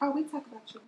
Oh, 0.00 0.10
we 0.10 0.22
talk 0.24 0.44
about 0.46 0.62
you. 0.74 0.80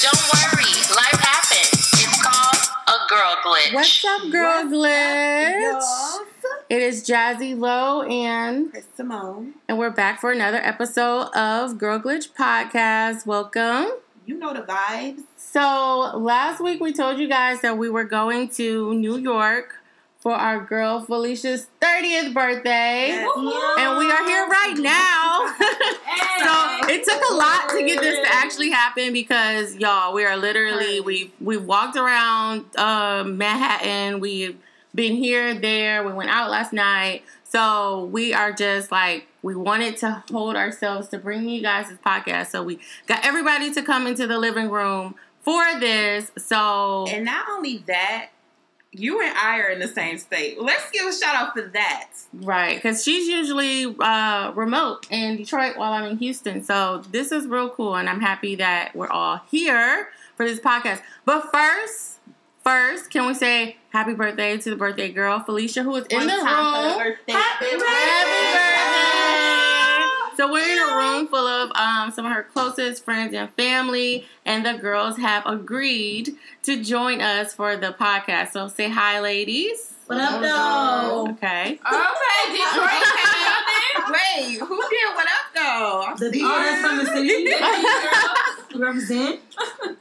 Don't 0.00 0.22
worry, 0.34 0.72
life 0.94 1.18
happens. 1.20 1.90
It's 1.94 2.22
called 2.22 2.62
a 2.88 3.08
girl 3.08 3.36
glitch. 3.44 3.72
What's 3.74 4.04
up, 4.04 4.30
girl 4.30 4.64
glitch? 4.64 5.60
Yes. 5.60 6.18
It 6.68 6.82
is 6.82 7.06
Jazzy 7.08 7.58
Low 7.58 8.02
and 8.02 8.70
Chris 8.70 8.86
Simone. 8.96 9.54
and 9.68 9.78
we're 9.78 9.90
back 9.90 10.20
for 10.20 10.30
another 10.32 10.58
episode 10.58 11.28
of 11.34 11.78
Girl 11.78 11.98
Glitch 11.98 12.30
Podcast. 12.32 13.24
Welcome. 13.26 13.86
You 14.26 14.38
know 14.38 14.52
the 14.52 14.62
vibes. 14.62 15.22
So 15.36 16.12
last 16.16 16.60
week 16.62 16.80
we 16.80 16.92
told 16.92 17.18
you 17.18 17.28
guys 17.28 17.60
that 17.62 17.78
we 17.78 17.88
were 17.88 18.04
going 18.04 18.48
to 18.50 18.94
New 18.94 19.16
York 19.18 19.76
for 20.24 20.32
our 20.32 20.58
girl 20.58 21.04
Felicia's 21.04 21.66
30th 21.82 22.32
birthday. 22.32 23.08
Yes. 23.08 23.28
And 23.78 23.98
we 23.98 24.10
are 24.10 24.24
here 24.24 24.46
right 24.48 24.74
now. 24.78 25.54
so 26.40 26.88
it 26.88 27.04
took 27.04 27.30
a 27.30 27.34
lot 27.34 27.68
to 27.68 27.84
get 27.84 28.00
this 28.00 28.26
to 28.26 28.34
actually 28.34 28.70
happen 28.70 29.12
because 29.12 29.76
y'all, 29.76 30.14
we 30.14 30.24
are 30.24 30.36
literally 30.38 31.00
we 31.00 31.30
we 31.40 31.58
walked 31.58 31.96
around 31.96 32.64
uh, 32.74 33.22
Manhattan. 33.24 34.18
We've 34.18 34.56
been 34.94 35.14
here, 35.14 35.54
there. 35.54 36.02
We 36.02 36.14
went 36.14 36.30
out 36.30 36.50
last 36.50 36.72
night. 36.72 37.22
So 37.42 38.06
we 38.06 38.32
are 38.32 38.50
just 38.50 38.90
like 38.90 39.28
we 39.42 39.54
wanted 39.54 39.98
to 39.98 40.24
hold 40.30 40.56
ourselves 40.56 41.08
to 41.08 41.18
bring 41.18 41.46
you 41.50 41.60
guys 41.60 41.90
this 41.90 41.98
podcast. 41.98 42.46
So 42.46 42.62
we 42.64 42.80
got 43.06 43.22
everybody 43.26 43.74
to 43.74 43.82
come 43.82 44.06
into 44.06 44.26
the 44.26 44.38
living 44.38 44.70
room 44.70 45.16
for 45.42 45.62
this. 45.78 46.32
So 46.38 47.06
And 47.08 47.26
not 47.26 47.46
only 47.50 47.84
that, 47.86 48.30
you 48.94 49.20
and 49.20 49.36
I 49.36 49.58
are 49.60 49.68
in 49.68 49.78
the 49.78 49.88
same 49.88 50.18
state. 50.18 50.60
Let's 50.60 50.90
give 50.90 51.06
a 51.06 51.12
shout 51.12 51.34
out 51.34 51.52
for 51.52 51.62
that. 51.62 52.10
Right, 52.32 52.76
because 52.76 53.02
she's 53.04 53.26
usually 53.28 53.94
uh, 54.00 54.52
remote 54.54 55.06
in 55.10 55.36
Detroit 55.36 55.76
while 55.76 55.92
I'm 55.92 56.04
in 56.04 56.18
Houston. 56.18 56.62
So 56.62 57.02
this 57.10 57.32
is 57.32 57.46
real 57.46 57.68
cool, 57.70 57.96
and 57.96 58.08
I'm 58.08 58.20
happy 58.20 58.54
that 58.56 58.94
we're 58.94 59.08
all 59.10 59.40
here 59.50 60.08
for 60.36 60.46
this 60.46 60.60
podcast. 60.60 61.00
But 61.24 61.50
first, 61.52 62.18
first, 62.62 63.10
can 63.10 63.26
we 63.26 63.34
say 63.34 63.76
happy 63.90 64.14
birthday 64.14 64.56
to 64.58 64.70
the 64.70 64.76
birthday 64.76 65.10
girl, 65.12 65.40
Felicia, 65.40 65.82
who 65.82 65.94
is 65.96 66.06
in 66.06 66.18
One 66.18 66.26
the 66.26 66.32
time 66.34 66.74
for 66.74 66.82
the 66.82 67.04
room. 67.04 67.12
birthday. 67.12 67.32
Happy 67.32 67.70
birthday! 67.76 69.23
So 70.44 70.52
we're 70.52 70.72
in 70.72 70.78
a 70.78 70.96
room 70.98 71.26
full 71.28 71.46
of 71.46 71.70
um, 71.74 72.10
some 72.10 72.26
of 72.26 72.32
her 72.32 72.42
closest 72.42 73.02
friends 73.02 73.32
and 73.32 73.48
family, 73.54 74.26
and 74.44 74.66
the 74.66 74.74
girls 74.74 75.16
have 75.16 75.46
agreed 75.46 76.36
to 76.64 76.84
join 76.84 77.22
us 77.22 77.54
for 77.54 77.78
the 77.78 77.92
podcast. 77.98 78.52
So 78.52 78.68
say 78.68 78.90
hi, 78.90 79.20
ladies. 79.20 79.94
What 80.06 80.20
up, 80.20 80.42
though? 80.42 81.28
Okay. 81.32 81.80
Okay, 81.80 82.52
Detroit 82.52 82.90
came 82.90 84.12
Wait, 84.12 84.58
who 84.60 84.82
did 84.90 85.14
what 85.14 85.26
up 85.26 85.54
though? 85.54 86.04
I'm 86.08 86.16
The 86.18 86.30
seeing- 86.30 86.44
artist 86.44 86.82
from 86.82 86.98
the 86.98 87.06
city. 87.06 88.78
Represent. 88.84 89.40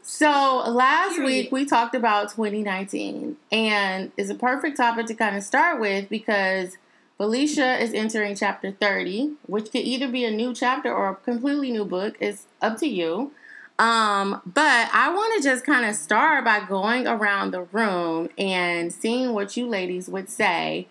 So 0.01 0.29
last 0.67 1.13
Period. 1.15 1.25
week 1.25 1.51
we 1.53 1.63
talked 1.63 1.95
about 1.95 2.31
2019, 2.31 3.37
and 3.53 4.11
it's 4.17 4.29
a 4.29 4.35
perfect 4.35 4.75
topic 4.75 5.05
to 5.05 5.13
kind 5.13 5.37
of 5.37 5.43
start 5.43 5.79
with 5.79 6.09
because 6.09 6.75
Felicia 7.23 7.81
is 7.81 7.93
entering 7.93 8.35
chapter 8.35 8.71
30, 8.71 9.35
which 9.45 9.71
could 9.71 9.83
either 9.83 10.09
be 10.09 10.25
a 10.25 10.29
new 10.29 10.53
chapter 10.53 10.93
or 10.93 11.07
a 11.07 11.15
completely 11.15 11.71
new 11.71 11.85
book. 11.85 12.17
It's 12.19 12.47
up 12.61 12.77
to 12.79 12.85
you. 12.85 13.31
Um, 13.79 14.41
but 14.45 14.89
I 14.91 15.09
want 15.13 15.41
to 15.41 15.49
just 15.49 15.65
kind 15.65 15.85
of 15.85 15.95
start 15.95 16.43
by 16.43 16.65
going 16.67 17.07
around 17.07 17.51
the 17.51 17.61
room 17.61 18.27
and 18.37 18.91
seeing 18.91 19.31
what 19.31 19.55
you 19.55 19.69
ladies 19.69 20.09
would 20.09 20.29
say 20.29 20.89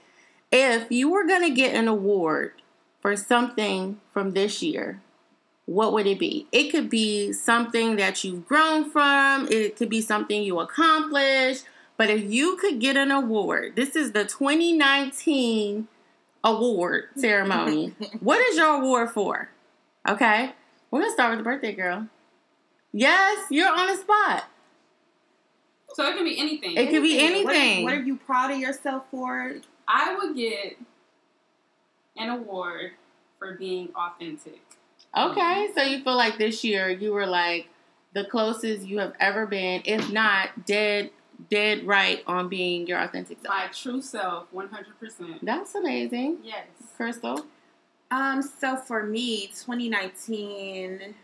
if 0.50 0.90
you 0.90 1.10
were 1.10 1.26
going 1.26 1.42
to 1.42 1.54
get 1.54 1.74
an 1.74 1.86
award 1.86 2.52
for 2.98 3.14
something 3.14 4.00
from 4.14 4.30
this 4.30 4.62
year 4.62 5.02
what 5.66 5.92
would 5.92 6.06
it 6.08 6.18
be? 6.18 6.48
It 6.50 6.70
could 6.70 6.90
be 6.90 7.32
something 7.32 7.94
that 7.96 8.24
you've 8.24 8.46
grown 8.48 8.90
from, 8.90 9.46
it 9.48 9.76
could 9.76 9.88
be 9.88 10.00
something 10.00 10.42
you 10.42 10.58
accomplished. 10.58 11.64
But 11.96 12.10
if 12.10 12.24
you 12.30 12.56
could 12.56 12.80
get 12.80 12.96
an 12.96 13.12
award, 13.12 13.76
this 13.76 13.94
is 13.94 14.10
the 14.10 14.24
2019 14.24 15.86
award 16.44 17.04
ceremony. 17.16 17.94
what 18.20 18.40
is 18.48 18.56
your 18.56 18.80
award 18.80 19.10
for? 19.10 19.48
Okay, 20.08 20.52
we're 20.90 21.00
gonna 21.00 21.12
start 21.12 21.30
with 21.30 21.38
the 21.38 21.44
birthday 21.44 21.72
girl. 21.72 22.08
Yes, 22.92 23.46
you're 23.50 23.68
on 23.72 23.86
the 23.86 23.96
spot. 23.96 24.44
So 25.94 26.06
it 26.08 26.16
can 26.16 26.24
be 26.24 26.38
anything. 26.38 26.76
It 26.76 26.90
could 26.90 27.02
be 27.02 27.16
What 27.16 27.22
are- 27.22 27.26
anything. 27.54 27.84
What 27.84 27.92
are, 27.94 28.02
you 28.02 28.16
proud 28.16 28.50
of 28.50 28.58
yourself 28.58 29.04
for? 29.10 29.54
I 29.86 30.14
would 30.16 30.34
get 30.36 30.76
an 32.16 32.30
award 32.30 32.92
for 33.38 33.54
being 33.56 33.90
authentic. 33.94 34.60
Okay, 35.16 35.68
so 35.74 35.82
you 35.82 36.02
feel 36.02 36.16
like 36.16 36.38
this 36.38 36.64
year 36.64 36.88
you 36.88 37.12
were 37.12 37.26
like 37.26 37.68
the 38.14 38.24
closest 38.24 38.86
you 38.86 38.98
have 39.00 39.12
ever 39.20 39.46
been, 39.46 39.82
if 39.84 40.10
not 40.10 40.64
dead, 40.64 41.10
dead 41.50 41.86
right 41.86 42.22
on 42.26 42.48
being 42.48 42.86
your 42.86 42.98
authentic 43.00 43.38
self. 43.42 43.54
My 43.54 43.66
true 43.68 44.02
self, 44.02 44.46
100%. 44.52 45.38
That's 45.42 45.74
amazing, 45.74 46.38
Yes. 46.42 46.66
Crystal. 46.96 47.46
Um, 48.10 48.42
so 48.42 48.76
for 48.76 49.02
me, 49.04 49.46
2019, 49.48 51.14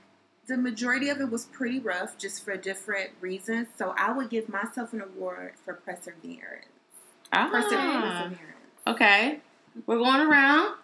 the 0.46 0.56
majority 0.56 1.08
of 1.10 1.20
it 1.20 1.30
was 1.30 1.44
pretty 1.46 1.78
rough, 1.78 2.16
just 2.16 2.44
for 2.44 2.56
different 2.56 3.10
reasons. 3.20 3.68
So 3.76 3.94
I 3.98 4.12
would 4.12 4.30
give 4.30 4.48
myself 4.48 4.92
an 4.92 5.02
award 5.02 5.52
for 5.62 5.74
perseverance. 5.74 6.66
Ah, 7.32 7.48
Perseverance. 7.50 8.38
okay. 8.86 9.40
We're 9.86 9.98
going 9.98 10.22
around. 10.22 10.76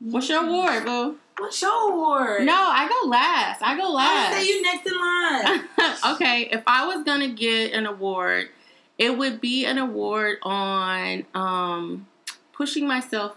What's 0.00 0.28
your 0.28 0.44
award, 0.44 0.84
boo? 0.84 1.16
What's 1.38 1.62
your 1.62 1.92
award? 1.92 2.44
No, 2.44 2.52
I 2.54 2.88
go 2.88 3.08
last. 3.08 3.62
I 3.62 3.76
go 3.76 3.84
I 3.90 3.94
last. 3.94 4.32
say 4.36 4.46
you 4.48 4.62
next 4.62 4.86
in 4.86 4.98
line. 4.98 5.94
okay, 6.16 6.48
if 6.50 6.62
I 6.66 6.86
was 6.88 7.04
gonna 7.04 7.28
get 7.28 7.72
an 7.72 7.86
award, 7.86 8.48
it 9.02 9.18
would 9.18 9.40
be 9.40 9.64
an 9.66 9.78
award 9.78 10.38
on 10.44 11.26
um, 11.34 12.06
pushing 12.52 12.86
myself 12.86 13.36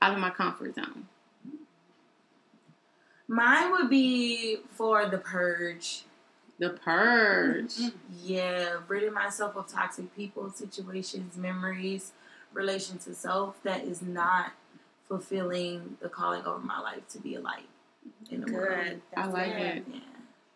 out 0.00 0.14
of 0.14 0.18
my 0.18 0.30
comfort 0.30 0.74
zone. 0.74 1.06
Mine 3.28 3.72
would 3.72 3.90
be 3.90 4.56
for 4.70 5.06
the 5.06 5.18
purge. 5.18 6.04
The 6.58 6.70
purge. 6.70 7.74
Yeah, 8.22 8.78
ridding 8.88 9.12
myself 9.12 9.54
of 9.54 9.68
toxic 9.68 10.16
people, 10.16 10.50
situations, 10.50 11.36
memories, 11.36 12.12
relation 12.54 12.96
to 13.00 13.14
self 13.14 13.62
that 13.64 13.84
is 13.84 14.00
not 14.00 14.52
fulfilling 15.08 15.98
the 16.00 16.08
calling 16.08 16.42
over 16.46 16.58
my 16.58 16.80
life 16.80 17.06
to 17.10 17.18
be 17.18 17.34
a 17.34 17.40
light 17.40 17.68
in 18.30 18.40
the 18.40 18.52
world. 18.52 18.84
Good. 18.84 19.02
I 19.14 19.26
like 19.26 19.56
good. 19.56 19.62
it. 19.62 19.84
Yeah. 19.92 20.00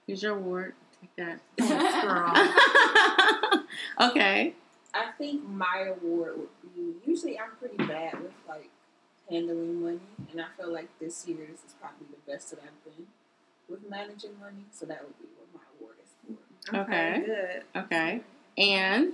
Here's 0.06 0.22
your 0.22 0.36
award. 0.36 0.74
Take 1.16 1.26
that. 1.26 1.40
Thanks, 1.58 2.04
girl. 4.00 4.10
okay. 4.10 4.54
I 4.94 5.10
think 5.18 5.46
my 5.48 5.92
award 6.00 6.38
would 6.38 6.74
be 6.74 6.94
usually 7.06 7.38
I'm 7.38 7.50
pretty 7.58 7.76
bad 7.76 8.20
with 8.22 8.32
like 8.48 8.70
handling 9.30 9.82
money, 9.82 10.00
and 10.32 10.40
I 10.40 10.46
feel 10.56 10.72
like 10.72 10.88
this 11.00 11.26
year 11.28 11.38
this 11.50 11.60
is 11.60 11.74
probably 11.80 12.06
the 12.10 12.30
best 12.32 12.50
that 12.50 12.60
I've 12.62 12.84
been 12.84 13.06
with 13.68 13.88
managing 13.90 14.38
money. 14.40 14.64
So 14.72 14.86
that 14.86 15.02
would 15.02 15.18
be 15.18 15.26
what 15.36 15.48
my 15.54 15.60
award 15.80 15.96
is 16.02 16.36
for. 16.70 16.76
Okay. 16.78 17.22
Good. 17.26 17.82
Okay. 17.84 18.20
And 18.58 19.12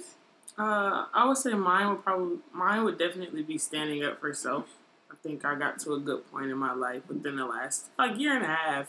Uh, 0.58 1.06
I 1.14 1.26
would 1.26 1.38
say 1.38 1.54
mine 1.54 1.88
would 1.88 2.04
probably 2.04 2.38
mine 2.52 2.84
would 2.84 2.98
definitely 2.98 3.42
be 3.42 3.58
standing 3.58 4.04
up 4.04 4.20
for 4.20 4.32
self. 4.34 4.66
I 5.10 5.14
think 5.22 5.44
I 5.44 5.54
got 5.56 5.78
to 5.80 5.94
a 5.94 5.98
good 6.00 6.30
point 6.30 6.50
in 6.50 6.58
my 6.58 6.74
life 6.74 7.02
within 7.08 7.36
the 7.36 7.46
last 7.46 7.86
like 7.98 8.18
year 8.18 8.34
and 8.34 8.44
a 8.44 8.48
half, 8.54 8.88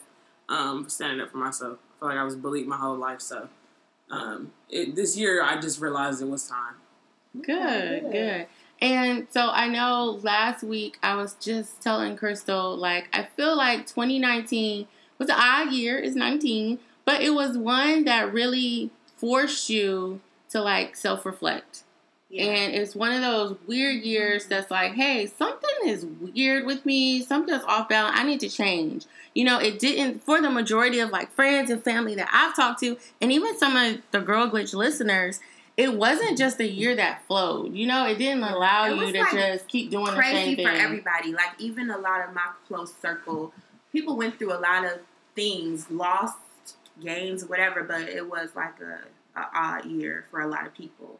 um, 0.50 0.88
standing 0.90 1.22
up 1.22 1.32
for 1.32 1.38
myself. 1.38 1.80
I 2.04 2.06
feel 2.06 2.16
like 2.16 2.18
I 2.18 2.24
was 2.24 2.36
bullied 2.36 2.68
my 2.68 2.76
whole 2.76 2.98
life, 2.98 3.22
so 3.22 3.48
um, 4.12 4.52
it, 4.70 4.96
this 4.96 5.18
year 5.18 5.42
I 5.42 5.60
just 5.60 5.80
realized 5.80 6.22
it 6.22 6.28
was 6.28 6.48
time. 6.48 6.76
Good, 7.42 8.12
good. 8.12 8.48
And 8.82 9.28
so 9.30 9.50
I 9.50 9.70
know 9.70 10.20
last 10.22 10.64
week 10.64 10.98
I 11.02 11.16
was 11.16 11.36
just 11.36 11.82
telling 11.82 12.18
Crystal, 12.18 12.76
like, 12.76 13.08
I 13.14 13.24
feel 13.24 13.56
like 13.56 13.88
2019 13.88 14.88
was 15.18 15.30
an 15.30 15.36
odd 15.38 15.72
year, 15.72 15.98
it's 15.98 16.16
19, 16.16 16.80
but 17.06 17.22
it 17.22 17.30
was 17.30 17.58
one 17.58 18.04
that 18.04 18.34
really 18.34 18.92
forced 19.16 19.70
you 19.70 20.20
to 20.50 20.62
like 20.62 20.98
self 20.98 21.26
reflect. 21.26 21.84
Yeah. 22.30 22.46
And 22.46 22.76
it's 22.76 22.96
one 22.96 23.14
of 23.14 23.22
those 23.22 23.56
weird 23.66 24.04
years 24.04 24.48
that's 24.48 24.70
like, 24.70 24.94
hey, 24.94 25.28
something 25.28 25.63
is 25.86 26.06
weird 26.06 26.66
with 26.66 26.86
me, 26.86 27.22
something's 27.22 27.64
off 27.64 27.90
balance, 27.90 28.18
I 28.20 28.24
need 28.24 28.40
to 28.42 28.50
change. 28.50 29.06
You 29.34 29.46
know, 29.46 29.60
it 29.60 29.80
didn't, 29.80 30.22
for 30.24 30.42
the 30.42 30.50
majority 30.50 31.00
of 31.00 31.10
like 31.10 31.32
friends 31.32 31.70
and 31.70 31.84
family 31.84 32.16
that 32.16 32.30
I've 32.32 32.56
talked 32.56 32.80
to, 32.82 32.98
and 33.22 33.32
even 33.32 33.58
some 33.58 33.76
of 33.76 33.98
the 34.12 34.20
Girl 34.22 34.50
Glitch 34.50 34.74
listeners, 34.74 35.40
it 35.76 35.96
wasn't 35.96 36.38
just 36.38 36.60
a 36.60 36.68
year 36.68 36.96
that 36.96 37.26
flowed. 37.26 37.74
You 37.74 37.88
know, 37.88 38.06
it 38.06 38.18
didn't 38.18 38.44
allow 38.44 38.86
It 38.86 38.96
you 38.96 39.12
to 39.14 39.20
like, 39.20 39.32
just 39.32 39.68
keep 39.68 39.90
doing 39.90 40.06
the 40.06 40.12
same 40.12 40.20
Crazy 40.22 40.56
thing. 40.56 40.68
for 40.68 40.72
everybody. 40.72 41.34
Like 41.34 41.54
even 41.58 41.90
a 41.90 41.98
lot 41.98 42.28
of 42.28 42.34
my 42.36 42.48
close 42.68 42.94
circle, 42.94 43.54
people 43.92 44.16
went 44.16 44.38
through 44.38 44.54
a 44.54 44.60
lot 44.60 44.86
of 44.86 45.00
things, 45.36 45.90
lost 45.90 46.38
gains, 47.04 47.46
whatever. 47.46 47.84
But 47.84 48.08
it 48.08 48.30
was 48.30 48.50
like 48.56 48.76
a, 48.82 49.40
a 49.40 49.48
odd 49.56 49.86
year 49.86 50.26
for 50.30 50.42
a 50.42 50.48
lot 50.48 50.68
of 50.68 50.76
people. 50.76 51.20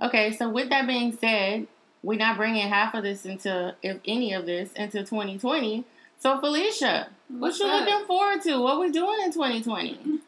Okay, 0.00 0.32
so 0.32 0.48
with 0.48 0.70
that 0.70 0.86
being 0.86 1.16
said, 1.16 1.66
we're 2.04 2.18
not 2.18 2.36
bringing 2.36 2.68
half 2.68 2.94
of 2.94 3.02
this 3.02 3.24
into, 3.24 3.74
if 3.82 3.98
any 4.04 4.32
of 4.34 4.46
this, 4.46 4.70
into 4.74 4.98
2020. 5.00 5.84
So 6.18 6.38
Felicia, 6.38 7.08
What 7.28 7.58
you 7.58 7.66
up? 7.66 7.86
looking 7.88 8.06
forward 8.06 8.42
to? 8.42 8.60
What 8.60 8.78
we 8.78 8.90
doing 8.90 9.18
in 9.24 9.32
2020? 9.32 10.20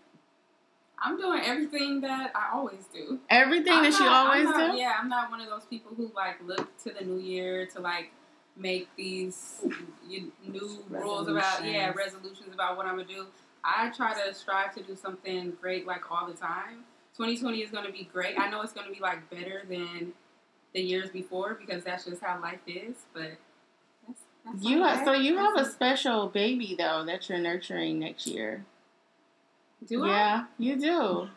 I'm 0.99 1.19
doing 1.19 1.41
everything 1.45 2.01
that 2.01 2.33
I 2.35 2.57
always 2.57 2.85
do. 2.93 3.21
Everything 3.29 3.73
I'm 3.75 3.83
that 3.85 3.93
you 3.99 4.05
not- 4.07 4.27
always 4.27 4.45
not- 4.45 4.73
do. 4.73 4.79
Yeah, 4.79 4.95
I'm 4.99 5.09
not 5.09 5.31
one 5.31 5.41
of 5.41 5.49
those 5.49 5.65
people 5.67 5.93
who 5.97 6.11
like 6.17 6.37
look 6.45 6.77
to 6.85 6.91
the 6.93 7.05
new 7.05 7.19
year 7.21 7.67
to 7.67 7.81
like 7.81 8.11
make 8.57 8.89
these 8.97 9.61
new 10.09 10.83
rules 10.89 11.29
about 11.29 11.63
yeah 11.65 11.89
Resolutions. 11.89 11.97
resolutions 12.25 12.55
about 12.55 12.77
what 12.79 12.87
I'm 12.87 12.97
gonna 12.97 13.07
do. 13.07 13.27
I 13.63 13.91
try 13.91 14.15
to 14.15 14.33
strive 14.33 14.75
to 14.77 14.83
do 14.83 14.97
something 14.97 15.53
great 15.61 15.87
like 15.87 16.11
all 16.11 16.27
the 16.27 16.33
time. 16.35 16.85
2020 17.17 17.63
is 17.63 17.71
gonna 17.71 17.93
be 17.93 18.09
great. 18.13 18.39
I 18.39 18.49
know 18.51 18.63
it's 18.63 18.73
gonna 18.73 18.91
be 18.91 19.01
like 19.01 19.29
better 19.29 19.63
than 19.69 20.15
the 20.77 20.83
years 20.83 21.09
before 21.11 21.55
because 21.59 21.83
that's 21.83 22.05
just 22.05 22.23
how 22.23 22.41
life 22.41 22.61
is. 22.67 22.95
But 23.15 23.33
that's, 24.07 24.21
that's 24.45 24.63
You 24.65 24.83
have, 24.85 25.05
so 25.05 25.13
right. 25.13 25.23
you 25.23 25.37
have 25.39 25.57
a 25.57 25.65
special 25.65 26.29
baby 26.29 26.77
though 26.79 27.03
that 27.07 27.29
you're 27.29 27.39
nurturing 27.39 27.99
next 27.99 28.27
year. 28.27 28.65
do 29.87 30.05
I? 30.05 30.09
Yeah, 30.09 30.45
you 30.59 30.77
do. 30.79 31.29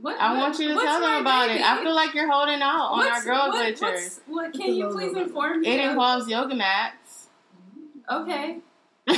What, 0.00 0.18
I 0.20 0.32
what- 0.32 0.40
want 0.40 0.58
you 0.58 0.68
to 0.68 0.74
tell 0.74 1.00
them 1.00 1.20
about 1.22 1.46
baby? 1.48 1.60
it. 1.60 1.64
I 1.64 1.82
feel 1.82 1.94
like 1.94 2.12
you're 2.12 2.30
holding 2.30 2.60
out 2.60 2.90
on 2.92 3.06
our 3.06 3.22
girl 3.24 3.48
what, 3.48 3.74
glitchers. 3.74 4.20
What 4.26 4.52
can 4.52 4.74
you 4.74 4.88
please 4.88 5.16
inform 5.16 5.60
me? 5.60 5.68
It 5.68 5.80
of? 5.84 5.90
involves 5.92 6.28
yoga 6.28 6.54
mats. 6.54 7.28
Okay. 8.10 8.58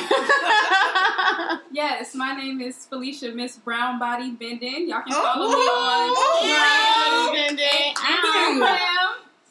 Yes, 1.70 2.14
my 2.14 2.34
name 2.34 2.60
is 2.60 2.86
Felicia 2.86 3.30
Miss 3.32 3.56
Brown 3.56 3.98
Body 3.98 4.30
Bending. 4.32 4.88
Y'all 4.88 5.02
can 5.02 5.12
oh, 5.12 5.22
follow 5.22 5.46
Oh, 5.50 6.40
me 6.42 6.50
wow. 6.50 7.28
on 7.28 7.34
Bending. 7.34 7.94
Ow. 7.96 8.00
Instagram. 8.02 8.97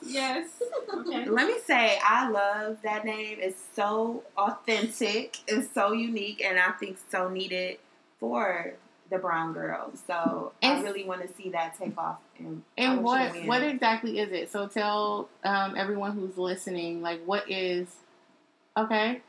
Yes. 0.08 0.48
Okay. 0.94 1.26
Let 1.26 1.48
me 1.48 1.56
say, 1.66 2.00
I 2.04 2.30
love 2.30 2.78
that 2.84 3.06
name. 3.06 3.38
It's 3.42 3.62
so 3.76 4.24
authentic 4.38 5.38
and 5.50 5.68
so 5.74 5.92
unique, 5.92 6.42
and 6.44 6.60
I 6.60 6.72
think 6.72 6.98
so 7.10 7.30
needed 7.30 7.78
for 8.20 8.74
the 9.10 9.18
brown 9.18 9.54
girl. 9.54 9.92
So 10.08 10.52
I 10.62 10.82
really 10.82 11.04
want 11.06 11.22
to 11.28 11.34
see 11.42 11.50
that 11.52 11.78
take 11.78 11.98
off. 11.98 12.18
And, 12.40 12.64
And 12.78 13.04
what 13.04 13.34
what 13.46 13.64
exactly 13.64 14.20
is 14.20 14.32
it? 14.32 14.52
So 14.52 14.68
tell 14.68 15.30
um, 15.44 15.76
everyone 15.78 16.12
who's 16.14 16.38
listening, 16.38 17.02
like 17.02 17.24
what 17.26 17.50
is 17.50 17.88
okay, 18.78 19.22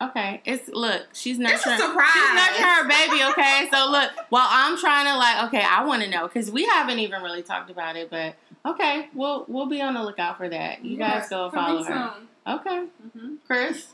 okay. 0.00 0.42
It's 0.44 0.68
look, 0.68 1.06
she's 1.12 1.38
It's 1.38 1.48
a 1.66 1.70
nurturing. 1.70 1.78
surprise. 1.78 2.08
She's 2.12 2.34
nurturing 2.34 2.68
her 2.68 2.88
baby, 2.88 3.24
okay? 3.32 3.68
So 3.72 3.90
look, 3.90 4.10
while 4.28 4.48
I'm 4.48 4.76
trying 4.78 5.06
to 5.06 5.16
like, 5.16 5.48
okay, 5.48 5.62
I 5.64 5.84
want 5.84 6.02
to 6.02 6.10
know 6.10 6.26
because 6.28 6.50
we 6.50 6.64
haven't 6.66 6.98
even 6.98 7.22
really 7.22 7.42
talked 7.42 7.70
about 7.70 7.96
it, 7.96 8.10
but 8.10 8.34
okay, 8.64 9.08
we'll 9.14 9.44
we'll 9.48 9.66
be 9.66 9.80
on 9.80 9.94
the 9.94 10.02
lookout 10.02 10.36
for 10.36 10.48
that. 10.48 10.84
You 10.84 10.96
guys 10.96 11.28
go 11.28 11.50
follow 11.50 11.84
Coming 11.84 11.98
her. 12.46 12.54
Okay, 12.54 12.86
soon. 13.12 13.38
Chris. 13.46 13.88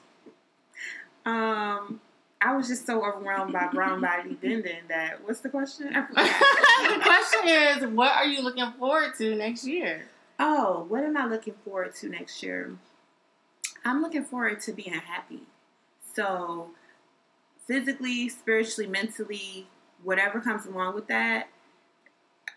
Um, 1.26 2.00
I 2.40 2.56
was 2.56 2.68
just 2.68 2.86
so 2.86 3.04
overwhelmed 3.04 3.52
by 3.52 3.68
brown 3.68 4.00
body 4.00 4.34
bending 4.34 4.76
that. 4.88 5.24
What's 5.24 5.40
the 5.40 5.48
question? 5.48 5.94
The 6.78 7.00
question 7.02 7.48
is, 7.48 7.86
what 7.88 8.12
are 8.12 8.24
you 8.24 8.40
looking 8.40 8.70
forward 8.78 9.12
to 9.18 9.34
next 9.34 9.66
year? 9.66 10.06
Oh, 10.38 10.86
what 10.88 11.02
am 11.02 11.16
I 11.16 11.26
looking 11.26 11.54
forward 11.64 11.94
to 11.96 12.08
next 12.08 12.42
year? 12.42 12.78
I'm 13.84 14.00
looking 14.00 14.24
forward 14.24 14.60
to 14.62 14.72
being 14.72 14.92
happy. 14.92 15.42
So, 16.14 16.70
physically, 17.66 18.28
spiritually, 18.28 18.88
mentally, 18.88 19.66
whatever 20.02 20.40
comes 20.40 20.66
along 20.66 20.94
with 20.94 21.08
that, 21.08 21.48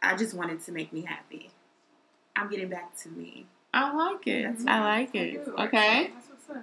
I 0.01 0.15
just 0.15 0.33
want 0.35 0.51
it 0.51 0.63
to 0.65 0.71
make 0.71 0.93
me 0.93 1.01
happy. 1.01 1.49
I'm 2.35 2.49
getting 2.49 2.69
back 2.69 2.97
to 2.99 3.09
me. 3.09 3.45
I 3.73 3.93
like 3.93 4.27
it. 4.27 4.43
That's 4.43 4.67
I 4.67 4.79
like 4.79 5.15
it. 5.15 5.45
Good. 5.45 5.59
Okay. 5.59 6.11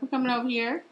We're 0.00 0.08
coming 0.08 0.30
over 0.30 0.48
here. 0.48 0.84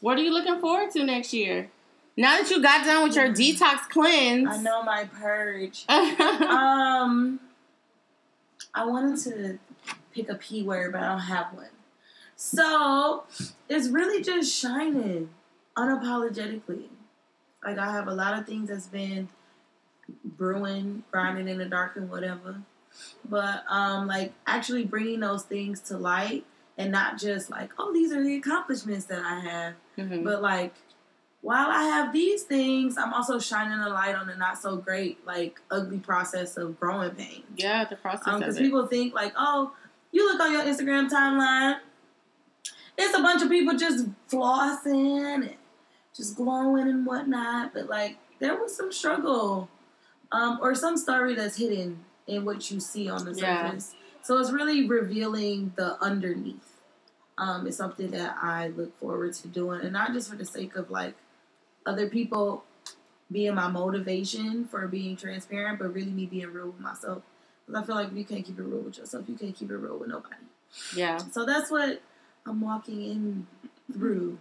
What 0.00 0.18
are 0.18 0.22
you 0.22 0.32
looking 0.32 0.60
forward 0.60 0.90
to 0.92 1.04
next 1.04 1.34
year? 1.34 1.70
Now 2.16 2.38
that 2.38 2.50
you 2.50 2.62
got 2.62 2.84
done 2.84 3.04
with 3.04 3.16
your 3.16 3.28
detox 3.28 3.88
cleanse. 3.88 4.48
I 4.48 4.62
know 4.62 4.82
my 4.82 5.04
purge. 5.04 5.84
Um, 5.88 7.40
I 8.74 8.84
wanted 8.84 9.18
to 9.24 9.58
pick 10.12 10.28
a 10.28 10.34
P 10.34 10.62
word, 10.62 10.92
but 10.92 11.02
I 11.02 11.08
don't 11.08 11.20
have 11.20 11.52
one. 11.54 11.66
So 12.36 13.24
it's 13.68 13.88
really 13.88 14.22
just 14.22 14.54
shining 14.54 15.30
unapologetically. 15.76 16.88
Like 17.64 17.78
I 17.78 17.90
have 17.92 18.06
a 18.08 18.14
lot 18.14 18.38
of 18.38 18.46
things 18.46 18.68
that's 18.68 18.86
been 18.86 19.28
brewing, 20.24 21.04
grinding 21.10 21.48
in 21.48 21.58
the 21.58 21.66
dark 21.66 21.96
and 21.96 22.10
whatever. 22.10 22.62
But 23.28 23.64
um, 23.68 24.06
like 24.06 24.32
actually 24.46 24.84
bringing 24.84 25.20
those 25.20 25.42
things 25.44 25.80
to 25.82 25.96
light 25.98 26.44
and 26.78 26.90
not 26.90 27.18
just 27.18 27.50
like, 27.50 27.70
oh, 27.78 27.92
these 27.92 28.12
are 28.12 28.22
the 28.22 28.36
accomplishments 28.36 29.04
that 29.06 29.22
I 29.24 29.40
have. 29.40 29.74
Mhm. 29.98 30.24
But 30.24 30.40
like, 30.42 30.74
while 31.42 31.68
I 31.70 31.84
have 31.84 32.12
these 32.12 32.42
things, 32.42 32.98
I'm 32.98 33.12
also 33.14 33.38
shining 33.38 33.78
a 33.78 33.88
light 33.88 34.14
on 34.14 34.26
the 34.26 34.34
not 34.36 34.58
so 34.58 34.76
great, 34.76 35.24
like 35.26 35.60
ugly 35.70 35.98
process 35.98 36.56
of 36.56 36.78
growing 36.80 37.10
pains. 37.12 37.44
yeah, 37.56 37.84
the 37.84 37.96
process 37.96 38.24
Because 38.24 38.56
of 38.56 38.60
it. 38.60 38.64
people 38.64 38.86
think 38.86 39.14
like, 39.14 39.32
oh, 39.36 39.72
you 40.12 40.30
look 40.30 40.40
on 40.40 40.52
your 40.52 40.62
Instagram 40.62 41.08
timeline, 41.08 41.78
it's 42.98 43.16
a 43.16 43.22
bunch 43.22 43.42
of 43.42 43.48
people 43.48 43.74
just 43.76 44.06
flossing 44.30 45.34
and 45.34 45.54
just 46.14 46.36
glowing 46.36 46.88
and 46.88 47.06
whatnot. 47.06 47.72
But 47.72 47.88
like, 47.88 48.18
there 48.38 48.56
was 48.56 48.76
some 48.76 48.92
struggle, 48.92 49.68
um, 50.32 50.58
or 50.60 50.74
some 50.74 50.96
story 50.96 51.34
that's 51.34 51.56
hidden 51.56 52.04
in 52.30 52.44
what 52.44 52.70
you 52.70 52.80
see 52.80 53.08
on 53.10 53.24
the 53.24 53.34
Yeah. 53.34 53.60
surface. 53.70 53.94
So 54.22 54.38
it's 54.38 54.52
really 54.52 54.86
revealing 54.88 55.72
the 55.76 56.02
underneath. 56.02 56.80
Um, 57.38 57.66
it's 57.66 57.76
something 57.78 58.10
that 58.12 58.36
I 58.42 58.68
look 58.68 58.98
forward 58.98 59.32
to 59.34 59.48
doing, 59.48 59.80
and 59.82 59.92
not 59.92 60.12
just 60.12 60.30
for 60.30 60.36
the 60.36 60.44
sake 60.44 60.76
of 60.76 60.90
like 60.90 61.14
other 61.86 62.08
people 62.08 62.64
being 63.32 63.54
my 63.54 63.68
motivation 63.68 64.66
for 64.66 64.86
being 64.88 65.16
transparent, 65.16 65.78
but 65.78 65.94
really 65.94 66.10
me 66.10 66.26
being 66.26 66.52
real 66.52 66.66
with 66.66 66.80
myself. 66.80 67.22
Because 67.66 67.82
I 67.82 67.86
feel 67.86 67.94
like 67.94 68.08
if 68.08 68.14
you 68.16 68.24
can't 68.24 68.44
keep 68.44 68.58
it 68.58 68.62
real 68.62 68.80
with 68.80 68.98
yourself, 68.98 69.24
you 69.28 69.36
can't 69.36 69.54
keep 69.54 69.70
it 69.70 69.76
real 69.76 69.98
with 69.98 70.08
nobody. 70.08 70.34
yeah. 70.94 71.18
So 71.30 71.46
that's 71.46 71.70
what 71.70 72.02
I'm 72.46 72.60
walking 72.60 73.02
in 73.04 73.46
through. 73.92 74.38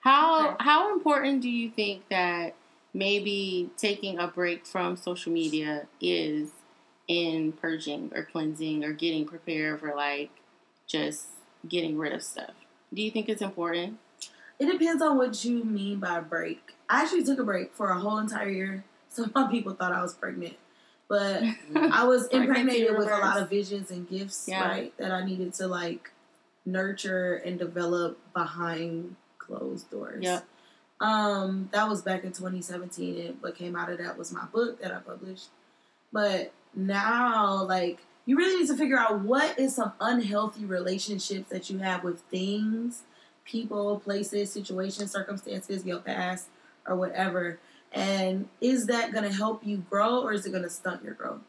How 0.00 0.50
Okay. 0.50 0.56
how 0.60 0.92
important 0.92 1.40
do 1.42 1.48
you 1.48 1.70
think 1.70 2.08
that 2.08 2.54
maybe 2.92 3.70
taking 3.76 4.18
a 4.18 4.26
break 4.26 4.66
from 4.66 4.96
social 4.96 5.32
media 5.32 5.86
is 6.00 6.50
in 7.08 7.52
purging 7.52 8.10
or 8.14 8.24
cleansing 8.24 8.84
or 8.84 8.92
getting 8.92 9.24
prepared 9.26 9.80
for 9.80 9.94
like 9.94 10.30
just 10.86 11.26
getting 11.68 11.98
rid 11.98 12.12
of 12.12 12.22
stuff? 12.22 12.52
Do 12.92 13.02
you 13.02 13.10
think 13.10 13.28
it's 13.28 13.42
important? 13.42 13.98
It 14.58 14.66
depends 14.66 15.02
on 15.02 15.16
what 15.16 15.44
you 15.44 15.64
mean 15.64 15.98
by 15.98 16.20
break. 16.20 16.72
I 16.88 17.02
actually 17.02 17.24
took 17.24 17.38
a 17.38 17.44
break 17.44 17.74
for 17.74 17.88
a 17.90 17.98
whole 17.98 18.18
entire 18.18 18.48
year. 18.48 18.84
Some 19.08 19.30
people 19.50 19.74
thought 19.74 19.92
I 19.92 20.02
was 20.02 20.14
pregnant. 20.14 20.54
But 21.08 21.42
I 21.76 22.04
was 22.04 22.28
impregnated 22.28 22.96
with 22.96 23.08
a 23.08 23.18
lot 23.18 23.40
of 23.40 23.50
visions 23.50 23.90
and 23.90 24.08
gifts, 24.08 24.46
Yeah. 24.48 24.66
right? 24.68 24.96
That 24.98 25.10
I 25.10 25.24
needed 25.24 25.52
to 25.54 25.66
like 25.66 26.10
nurture 26.64 27.34
and 27.34 27.58
develop 27.58 28.18
behind 28.32 29.16
closed 29.38 29.90
doors. 29.90 30.22
Yep. 30.22 30.44
Um, 31.00 31.68
that 31.72 31.88
was 31.88 32.00
back 32.02 32.22
in 32.22 32.30
2017, 32.32 33.26
and 33.26 33.42
what 33.42 33.56
came 33.56 33.74
out 33.74 33.90
of 33.90 33.98
that 33.98 34.16
was 34.16 34.32
my 34.32 34.44
book 34.52 34.80
that 34.80 34.92
I 34.92 35.00
published. 35.00 35.48
But 36.12 36.52
now, 36.74 37.64
like, 37.64 38.00
you 38.24 38.36
really 38.36 38.60
need 38.60 38.68
to 38.68 38.76
figure 38.76 38.98
out 38.98 39.20
what 39.20 39.58
is 39.58 39.74
some 39.74 39.92
unhealthy 40.00 40.64
relationships 40.64 41.50
that 41.50 41.68
you 41.70 41.78
have 41.78 42.04
with 42.04 42.20
things, 42.22 43.02
people, 43.44 43.98
places, 44.00 44.52
situations, 44.52 45.10
circumstances, 45.10 45.84
your 45.84 45.98
past, 45.98 46.48
or 46.86 46.94
whatever. 46.96 47.58
And 47.92 48.48
is 48.60 48.86
that 48.86 49.12
going 49.12 49.24
to 49.24 49.32
help 49.36 49.66
you 49.66 49.78
grow 49.78 50.22
or 50.22 50.32
is 50.32 50.46
it 50.46 50.50
going 50.50 50.62
to 50.62 50.70
stunt 50.70 51.02
your 51.04 51.14
growth? 51.14 51.40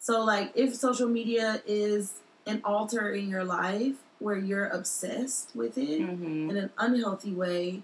So, 0.00 0.22
like, 0.24 0.52
if 0.54 0.74
social 0.74 1.08
media 1.08 1.62
is 1.66 2.20
an 2.46 2.60
altar 2.64 3.10
in 3.10 3.28
your 3.28 3.44
life 3.44 3.94
where 4.18 4.36
you're 4.36 4.66
obsessed 4.66 5.54
with 5.54 5.76
it 5.78 6.00
Mm-hmm. 6.00 6.50
in 6.50 6.56
an 6.56 6.70
unhealthy 6.78 7.32
way, 7.32 7.82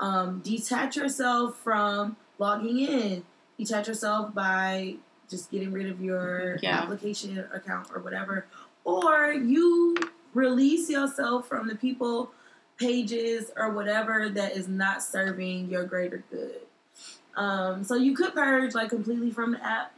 um, 0.00 0.40
detach 0.44 0.96
yourself 0.96 1.56
from 1.58 2.16
logging 2.38 2.78
in. 2.80 3.24
Detach 3.58 3.88
yourself 3.88 4.34
by 4.34 4.96
just 5.28 5.50
getting 5.50 5.72
rid 5.72 5.86
of 5.90 6.00
your 6.00 6.58
Yeah. 6.62 6.78
application 6.80 7.38
account 7.52 7.88
or 7.94 8.00
whatever. 8.00 8.46
Or 8.84 9.32
you 9.32 9.96
release 10.34 10.88
yourself 10.90 11.46
from 11.48 11.68
the 11.68 11.74
people, 11.76 12.32
pages, 12.78 13.50
or 13.56 13.70
whatever 13.70 14.28
that 14.30 14.56
is 14.56 14.68
not 14.68 15.02
serving 15.02 15.68
your 15.70 15.84
greater 15.84 16.24
good. 16.30 16.62
Um, 17.36 17.84
so 17.84 17.94
you 17.94 18.14
could 18.14 18.34
purge 18.34 18.74
like 18.74 18.90
completely 18.90 19.30
from 19.30 19.52
the 19.52 19.64
app, 19.64 19.94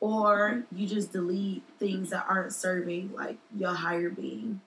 or 0.00 0.64
you 0.72 0.86
just 0.86 1.12
delete 1.12 1.62
things 1.78 2.10
that 2.10 2.26
aren't 2.28 2.52
serving 2.52 3.12
like 3.14 3.38
your 3.56 3.72
higher 3.74 4.10
being 4.10 4.60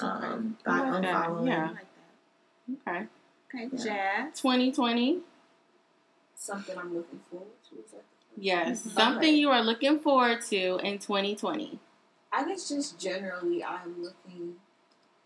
um, 0.00 0.56
by 0.64 0.78
I 0.78 0.90
like 0.90 1.02
that. 1.02 1.14
unfollowing. 1.28 1.46
Yeah. 1.48 1.70
Like. 1.70 1.86
Okay. 2.86 3.06
Okay, 3.52 3.68
Yeah. 3.76 4.26
Jazz. 4.28 4.40
2020. 4.40 5.20
Something 6.36 6.78
I'm 6.78 6.94
looking 6.96 7.20
forward 7.30 7.48
to. 7.68 7.74
Is 7.84 7.90
that 7.90 8.04
the 8.08 8.19
Yes. 8.36 8.86
Mhm. 8.86 8.90
Something 8.92 9.18
Okay. 9.30 9.34
you 9.34 9.50
are 9.50 9.62
looking 9.62 9.98
forward 9.98 10.40
to 10.46 10.76
in 10.78 10.98
2020. 10.98 11.78
I 12.32 12.44
guess 12.46 12.68
just 12.68 12.98
generally, 12.98 13.62
I'm 13.64 14.02
looking 14.02 14.56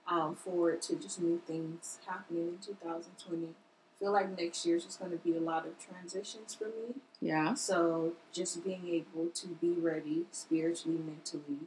um, 0.06 0.34
forward 0.34 0.82
to 0.82 0.96
just 0.96 1.20
new 1.20 1.40
things 1.46 1.99
happening 2.06 2.49
in 2.49 2.58
2020. 2.58 3.54
feel 3.99 4.11
like 4.12 4.37
next 4.37 4.66
year 4.66 4.76
is 4.76 4.84
just 4.84 4.99
going 4.99 5.12
to 5.12 5.16
be 5.18 5.37
a 5.37 5.40
lot 5.40 5.64
of 5.66 5.78
transitions 5.78 6.52
for 6.54 6.64
me. 6.66 6.94
Yeah. 7.20 7.54
So 7.54 8.14
just 8.32 8.62
being 8.64 8.88
able 8.88 9.28
to 9.30 9.46
be 9.49 9.70
ready 9.70 10.26
spiritually, 10.32 10.99
mentally, 10.99 11.61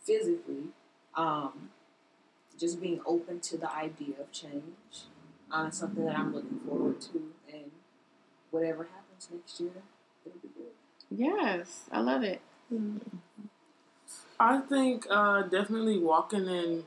physically, 0.00 0.68
um, 1.14 1.70
just 2.56 2.80
being 2.80 3.00
open 3.04 3.40
to 3.40 3.58
the 3.58 3.70
idea 3.70 4.14
of 4.20 4.30
change, 4.32 5.06
uh, 5.50 5.68
something 5.70 6.04
that 6.06 6.16
I'm 6.18 6.32
looking 6.34 6.60
forward 6.60 7.00
to, 7.02 7.32
and 7.52 7.72
whatever 8.50 8.84
happens 8.84 9.28
next 9.30 9.60
year, 9.60 9.70
it'll 9.70 9.80
be 9.80 9.80
good. 9.80 9.95
Yes, 11.16 11.84
I 11.90 12.00
love 12.00 12.22
it. 12.22 12.40
I 14.38 14.58
think 14.58 15.06
uh, 15.08 15.42
definitely 15.42 15.98
walking 15.98 16.46
in 16.46 16.84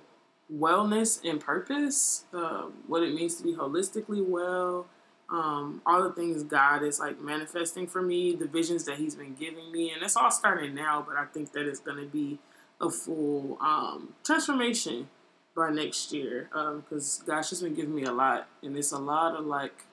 wellness 0.54 1.24
and 1.28 1.40
purpose, 1.40 2.26
uh, 2.34 2.64
what 2.88 3.04
it 3.04 3.14
means 3.14 3.36
to 3.36 3.44
be 3.44 3.54
holistically 3.54 4.24
well, 4.26 4.86
um, 5.32 5.82
all 5.86 6.04
the 6.04 6.12
things 6.12 6.44
God 6.44 6.84
is 6.84 7.00
like 7.00 7.20
manifesting 7.22 7.88
for 7.88 8.02
me, 8.02 8.36
the 8.36 8.48
visions 8.48 8.86
that 8.86 8.98
He's 8.98 9.16
been 9.16 9.36
giving 9.36 9.72
me, 9.72 9.92
and 9.92 10.02
it's 10.04 10.16
all 10.16 10.32
starting 10.32 10.74
now. 10.76 11.04
But 11.08 11.18
I 11.18 11.26
think 11.26 11.52
that 11.54 11.68
it's 11.68 11.80
going 11.80 11.98
to 11.98 12.10
be 12.10 12.40
a 12.82 12.90
full 12.90 13.58
um, 13.62 14.14
transformation 14.24 15.10
by 15.56 15.70
next 15.72 16.14
year 16.14 16.50
because 16.52 17.24
God's 17.26 17.50
just 17.50 17.64
been 17.64 17.76
giving 17.76 17.96
me 17.96 18.04
a 18.04 18.12
lot, 18.12 18.48
and 18.64 18.76
it's 18.78 18.92
a 18.92 18.98
lot 19.00 19.36
of 19.36 19.46
like, 19.46 19.84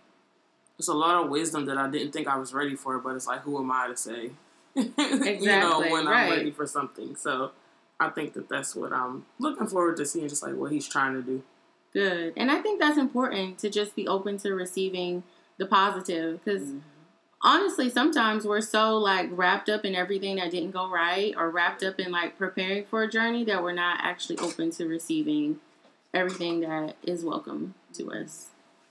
it's 0.78 0.88
a 0.88 0.94
lot 0.94 1.22
of 1.22 1.30
wisdom 1.30 1.66
that 1.66 1.78
I 1.78 1.88
didn't 1.88 2.12
think 2.12 2.28
I 2.28 2.36
was 2.36 2.52
ready 2.52 2.76
for. 2.76 2.98
But 2.98 3.16
it's 3.16 3.26
like, 3.26 3.40
who 3.42 3.58
am 3.58 3.70
I 3.70 3.88
to 3.88 3.96
say? 3.96 4.30
exactly, 4.76 5.38
you 5.40 5.46
know 5.46 5.80
when 5.80 6.06
right. 6.06 6.24
I'm 6.24 6.30
ready 6.30 6.50
for 6.50 6.66
something. 6.66 7.16
So 7.16 7.52
I 7.98 8.10
think 8.10 8.34
that 8.34 8.48
that's 8.48 8.74
what 8.74 8.92
I'm 8.92 9.24
looking 9.38 9.66
forward 9.66 9.96
to 9.96 10.06
seeing, 10.06 10.28
just 10.28 10.42
like 10.42 10.54
what 10.54 10.72
he's 10.72 10.88
trying 10.88 11.14
to 11.14 11.22
do. 11.22 11.42
Good. 11.92 12.34
And 12.36 12.50
I 12.50 12.60
think 12.60 12.80
that's 12.80 12.98
important 12.98 13.58
to 13.60 13.70
just 13.70 13.96
be 13.96 14.06
open 14.06 14.36
to 14.38 14.52
receiving 14.54 15.22
the 15.56 15.64
positive 15.64 16.44
because 16.44 16.62
mm-hmm. 16.62 16.78
honestly, 17.40 17.88
sometimes 17.88 18.44
we're 18.44 18.60
so 18.60 18.98
like 18.98 19.30
wrapped 19.32 19.70
up 19.70 19.84
in 19.86 19.94
everything 19.94 20.36
that 20.36 20.50
didn't 20.50 20.72
go 20.72 20.90
right 20.90 21.34
or 21.38 21.50
wrapped 21.50 21.82
up 21.82 21.98
in 21.98 22.12
like 22.12 22.36
preparing 22.36 22.84
for 22.84 23.02
a 23.02 23.10
journey 23.10 23.44
that 23.44 23.62
we're 23.62 23.72
not 23.72 24.00
actually 24.02 24.36
open 24.38 24.70
to 24.72 24.86
receiving 24.86 25.58
everything 26.12 26.60
that 26.60 26.96
is 27.02 27.24
welcome 27.24 27.74
to 27.94 28.12
us. 28.12 28.48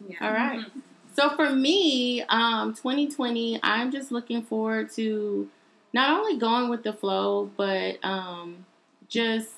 Yeah. 0.07 0.17
All 0.21 0.31
right. 0.31 0.65
So 1.15 1.29
for 1.29 1.49
me, 1.49 2.23
um, 2.23 2.73
2020, 2.73 3.61
I'm 3.63 3.89
just 3.89 4.11
looking 4.11 4.41
forward 4.41 4.91
to 4.93 5.49
not 5.93 6.09
only 6.09 6.37
going 6.37 6.69
with 6.69 6.83
the 6.83 6.91
flow, 6.91 7.49
but 7.55 8.03
um, 8.03 8.65
just 9.07 9.51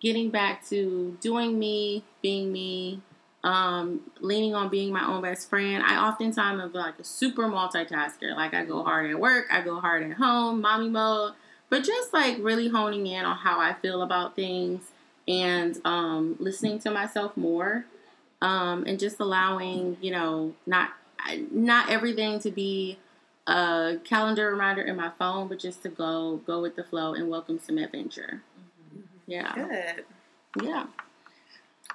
getting 0.00 0.30
back 0.30 0.66
to 0.68 1.18
doing 1.20 1.58
me, 1.58 2.04
being 2.22 2.50
me, 2.50 3.02
um, 3.44 4.00
leaning 4.20 4.54
on 4.54 4.70
being 4.70 4.90
my 4.90 5.06
own 5.06 5.20
best 5.20 5.50
friend. 5.50 5.84
I 5.86 6.08
oftentimes 6.08 6.62
am 6.62 6.72
like 6.72 6.98
a 6.98 7.04
super 7.04 7.44
multitasker. 7.44 8.34
Like 8.34 8.54
I 8.54 8.64
go 8.64 8.82
hard 8.82 9.10
at 9.10 9.20
work, 9.20 9.44
I 9.52 9.60
go 9.60 9.80
hard 9.80 10.04
at 10.04 10.16
home, 10.16 10.62
mommy 10.62 10.88
mode, 10.88 11.34
but 11.68 11.84
just 11.84 12.14
like 12.14 12.38
really 12.40 12.68
honing 12.68 13.06
in 13.06 13.26
on 13.26 13.36
how 13.36 13.60
I 13.60 13.74
feel 13.74 14.00
about 14.00 14.34
things 14.34 14.90
and 15.26 15.78
um, 15.84 16.36
listening 16.38 16.78
to 16.78 16.90
myself 16.90 17.36
more 17.36 17.84
um, 18.42 18.84
and 18.86 18.98
just 18.98 19.20
allowing 19.20 19.96
you 20.00 20.10
know 20.10 20.54
not 20.66 20.90
not 21.50 21.90
everything 21.90 22.38
to 22.40 22.50
be 22.50 22.98
a 23.46 23.96
calendar 24.04 24.50
reminder 24.50 24.82
in 24.82 24.96
my 24.96 25.10
phone, 25.18 25.48
but 25.48 25.58
just 25.58 25.82
to 25.82 25.88
go 25.88 26.40
go 26.46 26.60
with 26.60 26.76
the 26.76 26.84
flow 26.84 27.14
and 27.14 27.28
welcome 27.28 27.58
some 27.58 27.78
adventure. 27.78 28.42
Yeah, 29.26 29.52
Good. 29.54 30.04
yeah. 30.64 30.86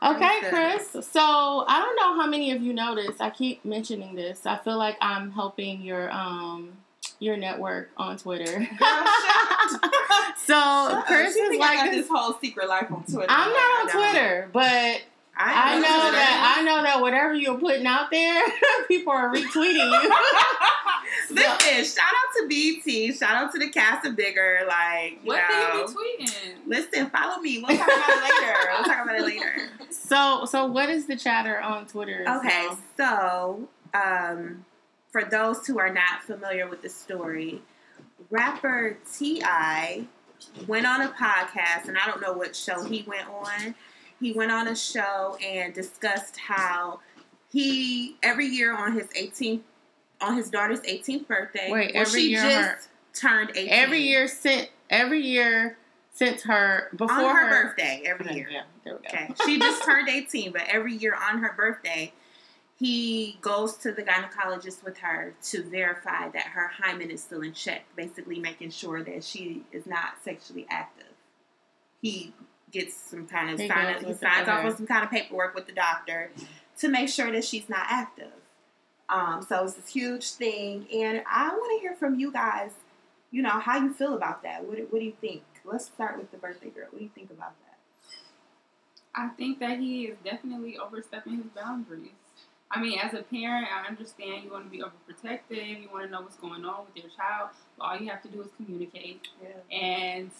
Okay, 0.01 0.39
Chris. 0.49 0.89
So 1.07 1.65
I 1.67 1.79
don't 1.79 1.95
know 1.95 2.21
how 2.21 2.27
many 2.27 2.51
of 2.51 2.61
you 2.61 2.73
noticed. 2.73 3.21
I 3.21 3.29
keep 3.29 3.63
mentioning 3.63 4.15
this. 4.15 4.45
I 4.45 4.57
feel 4.57 4.77
like 4.77 4.97
I'm 4.99 5.31
helping 5.31 5.81
your 5.81 6.11
um 6.11 6.73
your 7.19 7.37
network 7.37 7.89
on 7.97 8.17
Twitter. 8.17 8.45
so 10.37 11.03
Chris 11.05 11.35
is 11.35 11.49
I 11.51 11.57
got 11.57 11.77
like 11.77 11.91
this 11.91 12.07
whole 12.09 12.33
secret 12.41 12.67
life 12.67 12.91
on 12.91 13.03
Twitter. 13.03 13.27
I'm 13.29 13.51
not 13.51 13.81
on 13.81 13.89
Twitter, 13.91 14.49
but 14.51 15.01
I 15.35 15.73
am 15.75 15.81
know 15.81 15.87
that 15.87 16.55
I 16.57 16.63
know 16.63 16.83
that 16.83 17.01
whatever 17.01 17.33
you're 17.33 17.57
putting 17.57 17.87
out 17.87 18.11
there, 18.11 18.43
people 18.87 19.11
are 19.13 19.33
retweeting 19.33 19.91
you. 20.03 20.13
Listen, 21.31 21.83
shout 21.83 22.05
out 22.13 22.41
to 22.41 22.47
BT. 22.47 23.13
Shout 23.13 23.35
out 23.35 23.51
to 23.53 23.59
the 23.59 23.69
cast 23.69 24.05
of 24.05 24.15
Bigger. 24.15 24.59
Like, 24.67 25.13
you 25.23 25.27
What 25.27 25.41
know. 25.49 25.87
they 25.87 25.93
be 25.93 26.25
tweeting? 26.25 26.53
Listen, 26.67 27.09
follow 27.09 27.41
me. 27.41 27.63
We'll 27.67 27.75
talk 27.77 27.87
about 27.87 28.09
it 28.09 28.41
later. 28.41 28.59
We'll 28.73 28.83
talk 28.83 29.03
about 29.03 29.15
it 29.15 29.23
later. 29.23 29.69
so, 29.89 30.45
so 30.45 30.65
what 30.67 30.89
is 30.89 31.07
the 31.07 31.15
chatter 31.15 31.59
on 31.59 31.87
Twitter? 31.87 32.23
Okay, 32.27 32.67
So- 32.97 33.67
so 33.93 33.99
um, 33.99 34.65
for 35.11 35.23
those 35.23 35.65
who 35.65 35.79
are 35.79 35.91
not 35.91 36.23
familiar 36.23 36.67
with 36.67 36.81
the 36.81 36.89
story, 36.89 37.61
rapper 38.29 38.97
T.I. 39.17 40.05
went 40.67 40.85
on 40.85 41.01
a 41.01 41.09
podcast, 41.09 41.87
and 41.87 41.97
I 41.97 42.05
don't 42.05 42.21
know 42.21 42.33
what 42.33 42.55
show 42.55 42.83
he 42.83 43.03
went 43.07 43.27
on. 43.29 43.75
He 44.23 44.31
went 44.31 44.53
on 44.53 44.69
a 44.69 44.75
show 44.75 45.37
and 45.45 45.73
discussed 45.73 46.37
how 46.37 47.01
he 47.51 48.15
every 48.23 48.47
year 48.47 48.73
on 48.73 48.93
his 48.93 49.07
18th 49.07 49.59
on 50.21 50.37
his 50.37 50.49
daughter's 50.49 50.79
18th 50.79 51.27
birthday. 51.27 51.69
Wait, 51.69 51.91
every 51.93 52.21
she 52.21 52.29
year 52.29 52.41
just 52.41 52.55
her- 52.55 52.79
turned 53.13 53.49
18. 53.53 53.67
every 53.69 53.99
year 54.01 54.27
since 54.29 54.69
every 54.89 55.19
year 55.21 55.77
since 56.13 56.43
her 56.43 56.87
before 56.95 57.17
on 57.17 57.35
her, 57.35 57.49
birthday 57.67 58.03
every 58.05 58.25
Okay, 58.27 58.35
year. 58.35 58.47
Yeah, 58.49 58.61
there 58.85 58.93
we 58.95 59.01
go. 59.01 59.07
Okay. 59.09 59.33
She 59.45 59.59
just 59.59 59.83
turned 59.85 60.07
18, 60.07 60.53
but 60.53 60.61
every 60.69 60.95
year 60.95 61.15
on 61.15 61.39
her 61.39 61.53
birthday, 61.57 62.13
he 62.79 63.37
goes 63.41 63.75
to 63.79 63.91
the 63.91 64.03
gynecologist 64.03 64.85
with 64.85 64.99
her 64.99 65.33
to 65.49 65.63
verify 65.63 66.29
that 66.29 66.45
her 66.45 66.69
hymen 66.69 67.11
is 67.11 67.21
still 67.21 67.41
in 67.41 67.51
check, 67.51 67.83
basically 67.97 68.39
making 68.39 68.69
sure 68.69 69.03
that 69.03 69.23
she 69.25 69.63
is 69.73 69.85
not 69.85 70.13
sexually 70.23 70.65
active. 70.69 71.07
He 72.01 72.33
gets 72.73 72.95
some 72.95 73.27
kind 73.27 73.51
of 73.51 73.59
He 73.59 73.67
sign 73.67 74.01
goes 74.01 74.07
he 74.07 74.13
signs 74.15 74.49
off 74.49 74.65
on 74.65 74.75
some 74.75 74.87
kind 74.87 75.03
of 75.03 75.11
paperwork 75.11 75.55
with 75.55 75.67
the 75.67 75.73
doctor 75.73 76.31
to 76.79 76.87
make 76.89 77.07
sure 77.07 77.31
that 77.31 77.45
she's 77.45 77.69
not 77.69 77.85
active. 77.89 78.31
Um, 79.09 79.45
so 79.47 79.63
it's 79.63 79.73
this 79.73 79.89
huge 79.89 80.31
thing, 80.31 80.87
and 80.91 81.21
I 81.31 81.49
want 81.49 81.79
to 81.79 81.81
hear 81.81 81.95
from 81.95 82.19
you 82.19 82.31
guys. 82.31 82.71
You 83.31 83.41
know 83.41 83.59
how 83.59 83.77
you 83.77 83.93
feel 83.93 84.15
about 84.15 84.43
that. 84.43 84.65
What, 84.65 84.77
do- 84.77 84.87
what 84.89 84.99
do 84.99 85.05
you 85.05 85.13
think? 85.19 85.43
Let's 85.65 85.85
start 85.85 86.17
with 86.17 86.31
the 86.31 86.37
birthday 86.37 86.69
girl. 86.69 86.85
What 86.89 86.99
do 86.99 87.03
you 87.03 87.11
think 87.13 87.31
about 87.31 87.53
that? 87.65 87.77
I 89.15 89.29
think 89.29 89.59
that 89.59 89.79
he 89.79 90.05
is 90.05 90.17
definitely 90.23 90.77
overstepping 90.77 91.37
his 91.37 91.45
boundaries. 91.55 92.11
I 92.71 92.81
mean, 92.81 92.97
as 92.99 93.13
a 93.13 93.21
parent, 93.21 93.67
I 93.71 93.87
understand 93.87 94.43
you 94.43 94.51
want 94.51 94.65
to 94.65 94.71
be 94.71 94.83
overprotective, 94.83 95.81
you 95.81 95.89
want 95.91 96.05
to 96.05 96.11
know 96.11 96.21
what's 96.21 96.37
going 96.37 96.65
on 96.65 96.85
with 96.85 97.03
your 97.03 97.11
child, 97.15 97.49
but 97.77 97.83
all 97.85 97.97
you 97.97 98.09
have 98.09 98.23
to 98.23 98.29
do 98.29 98.41
is 98.41 98.47
communicate. 98.57 99.27
Yeah. 99.41 99.77
And 99.77 100.31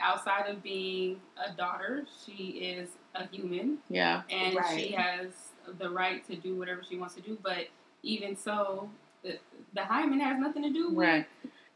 outside 0.00 0.48
of 0.48 0.62
being 0.62 1.20
a 1.36 1.52
daughter, 1.56 2.04
she 2.24 2.32
is 2.60 2.90
a 3.14 3.26
human 3.26 3.78
Yeah. 3.88 4.22
and 4.30 4.56
Right. 4.56 4.80
she 4.80 4.92
has 4.92 5.28
the 5.78 5.90
right 5.90 6.24
to 6.26 6.36
do 6.36 6.56
whatever 6.56 6.82
she 6.88 6.96
wants 6.96 7.14
to 7.14 7.20
do. 7.20 7.38
But 7.42 7.68
even 8.02 8.36
so, 8.36 8.88
the, 9.22 9.38
the 9.74 9.84
hymen 9.84 10.20
has 10.20 10.38
nothing 10.38 10.62
to 10.62 10.70
do 10.70 10.88
with 10.90 11.06
Right. 11.08 11.26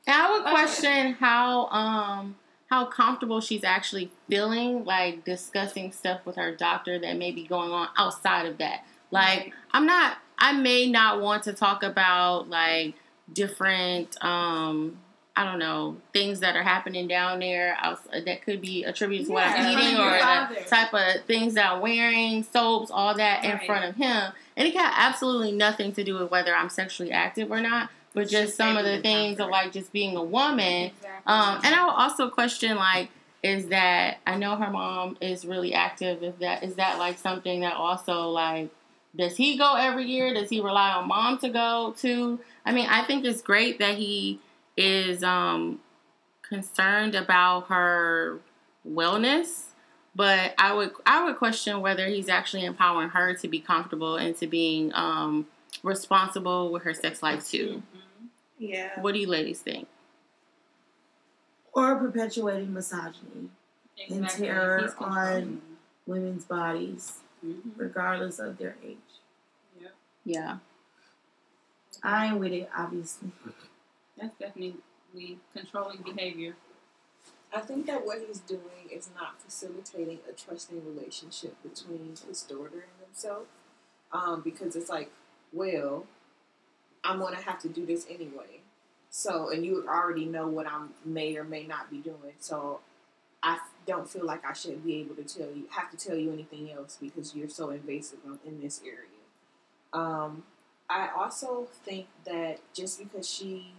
And 0.07 0.23
I 0.23 0.31
would 0.33 0.43
Okay. 0.43 0.50
question 0.50 1.12
how 1.14 1.67
um 1.69 2.37
how 2.67 2.87
comfortable 2.87 3.41
she's 3.43 3.64
actually 3.64 4.11
feeling, 4.31 4.85
like 4.85 5.25
discussing 5.25 5.93
stuff 5.93 6.25
with 6.25 6.37
her 6.37 6.55
doctor 6.57 6.99
that 6.99 7.17
may 7.19 7.31
be 7.31 7.45
going 7.47 7.71
on 7.71 7.88
outside 7.99 8.47
of 8.47 8.59
that. 8.59 8.85
Like 9.11 9.38
Right. 9.41 9.52
I'm 9.73 9.87
not 9.87 10.19
I 10.38 10.52
may 10.52 10.91
not 10.91 11.21
want 11.21 11.45
to 11.45 11.52
talk 11.52 11.83
about 11.83 12.49
like 12.49 12.95
different 13.33 14.23
um 14.25 14.99
I 15.35 15.45
don't 15.45 15.59
know 15.59 15.97
things 16.12 16.41
that 16.41 16.57
are 16.57 16.62
happening 16.62 17.09
down 17.09 17.39
there 17.39 17.77
outs- 17.81 18.07
that 18.12 18.43
could 18.43 18.61
be 18.61 18.85
attributed 18.85 19.29
to 19.29 19.33
what 19.33 19.45
Yeah, 19.45 19.55
I'm 19.57 19.79
eating 19.79 19.97
or 19.99 20.11
the 20.55 20.69
type 20.69 20.93
of 20.93 21.25
things 21.25 21.55
that 21.55 21.73
I'm 21.73 21.81
wearing, 21.81 22.43
soaps, 22.43 22.91
all 22.91 23.15
that 23.15 23.45
in 23.45 23.59
front 23.61 23.85
of 23.87 23.97
him. 23.97 24.33
And 24.57 24.69
it 24.69 24.75
got 24.75 24.93
absolutely 24.95 25.53
nothing 25.53 25.93
to 25.95 26.05
do 26.05 26.19
with 26.19 26.31
whether 26.31 26.55
I'm 26.55 26.69
sexually 26.69 27.12
active 27.12 27.51
or 27.51 27.61
not, 27.61 27.89
but 28.12 28.23
just 28.23 28.33
Just 28.33 28.57
some 28.57 28.77
of 28.77 28.85
the 28.85 29.01
things 29.01 29.41
of 29.41 29.49
like 29.49 29.73
just 29.73 29.91
being 29.93 30.17
a 30.17 30.23
woman. 30.23 30.91
Exactly. 30.91 31.11
Um, 31.27 31.61
and 31.65 31.75
I 31.75 31.85
would 31.85 31.95
also 31.95 32.29
question 32.29 32.77
like, 32.77 33.09
is 33.43 33.69
that 33.69 34.19
I 34.27 34.37
know 34.37 34.57
her 34.57 34.71
mom 34.71 35.17
is 35.21 35.45
really 35.47 35.73
active. 35.75 36.23
Is 36.23 36.35
that 36.41 36.62
is 36.62 36.75
that 36.75 36.99
like 36.99 37.19
something 37.19 37.61
that 37.61 37.75
also 37.75 38.29
like 38.29 38.69
does 39.17 39.37
he 39.37 39.59
go 39.59 39.75
every 39.75 40.05
year? 40.05 40.33
Does 40.33 40.49
he 40.49 40.61
rely 40.61 40.91
on 40.93 41.09
mom 41.09 41.39
to 41.39 41.49
go 41.49 41.95
too? 41.99 42.39
I 42.65 42.73
mean, 42.73 42.87
I 42.89 43.05
think 43.05 43.25
it's 43.25 43.43
great 43.43 43.79
that 43.79 43.97
he 43.97 44.39
is 44.76 45.23
um 45.23 45.81
concerned 46.43 47.14
about 47.14 47.67
her 47.69 48.41
wellness, 48.88 49.67
but 50.14 50.55
I 50.59 50.73
would 50.75 50.93
I 51.07 51.25
would 51.25 51.37
question 51.37 51.81
whether 51.81 52.07
he's 52.07 52.29
actually 52.29 52.64
empowering 52.64 53.11
her 53.11 53.35
to 53.35 53.49
be 53.49 53.61
comfortable 53.61 54.17
and 54.17 54.37
to 54.38 54.47
being 54.47 54.93
um 54.95 55.47
responsible 55.83 56.71
with 56.71 56.83
her 56.83 56.95
sex 56.95 57.23
life 57.23 57.49
too. 57.49 57.83
Mhm. 57.95 58.29
Yeah. 58.59 59.00
What 59.00 59.14
do 59.14 59.21
you 59.21 59.26
ladies 59.29 59.61
think? 59.61 59.88
Or 61.73 61.97
perpetuating 61.97 62.73
misogyny 62.73 63.49
and 64.11 64.29
terror 64.29 64.95
on 64.99 65.62
women's 66.07 66.45
bodies, 66.45 67.21
Mhm. 67.45 67.73
regardless 67.76 68.38
of 68.38 68.59
their 68.59 68.76
age. 68.85 68.99
Yep. 69.81 69.95
Yeah. 70.25 70.59
I 72.02 72.26
ain't 72.26 72.38
with 72.38 72.52
it, 72.52 72.69
obviously. 72.76 73.31
That's 74.23 74.38
definitely 74.38 75.38
controlling 75.52 75.99
behavior. 76.02 76.55
I 77.52 77.61
think 77.61 77.87
that 77.87 78.07
what 78.07 78.19
he's 78.25 78.38
doing 78.38 78.88
is 78.91 79.11
not 79.17 79.43
facilitating 79.43 80.21
a 80.31 80.33
trusting 80.33 80.81
relationship 80.87 81.57
between 81.62 82.14
his 82.29 82.43
daughter 82.43 82.87
and 82.87 83.07
himself. 83.07 83.47
Um, 84.12 84.43
because 84.43 84.76
it's 84.76 84.88
like, 84.88 85.11
well, 85.52 86.07
I'm 87.02 87.19
gonna 87.19 87.43
have 87.43 87.61
to 87.62 87.69
do 87.69 87.85
this 87.85 88.07
anyway. 88.09 88.61
So, 89.11 89.50
and 89.50 89.67
you 89.67 89.85
already 89.88 90.26
know 90.26 90.47
what 90.47 90.69
I 90.69 90.87
may 91.05 91.37
or 91.37 91.45
may 91.45 91.64
not 91.64 91.91
be 91.91 91.99
doing. 91.99 92.35
So, 92.38 92.81
I 93.43 93.59
don't 93.87 94.09
feel 94.09 94.25
like 94.25 94.45
I 94.47 94.52
should 94.52 94.85
be 94.85 95.00
able 95.00 95.17
to 95.17 95.25
tell 95.25 95.49
you, 95.49 95.64
have 95.71 95.91
to 95.91 95.97
tell 95.97 96.17
you 96.17 96.33
anything 96.33 96.71
else 96.71 96.97
because 97.00 97.35
you're 97.35 97.49
so 97.49 97.71
invasive 97.71 98.21
in 98.47 98.61
this 98.61 98.81
area. 98.85 99.09
Um, 99.93 100.45
I 100.88 101.09
also 101.17 101.67
think 101.85 102.07
that 102.25 102.61
just 102.73 102.99
because 102.99 103.29
she 103.29 103.75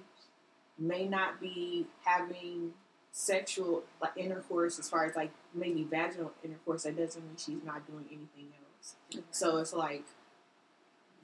may 0.77 1.07
not 1.07 1.39
be 1.39 1.85
having 2.03 2.73
sexual 3.11 3.83
like 4.01 4.17
intercourse 4.17 4.79
as 4.79 4.89
far 4.89 5.05
as 5.05 5.15
like 5.15 5.31
maybe 5.53 5.83
vaginal 5.83 6.31
intercourse, 6.43 6.83
that 6.83 6.97
doesn't 6.97 7.23
mean 7.23 7.35
she's 7.37 7.63
not 7.63 7.85
doing 7.87 8.05
anything 8.07 8.51
else. 8.59 8.95
Okay. 9.13 9.23
So 9.31 9.57
it's 9.57 9.73
like 9.73 10.03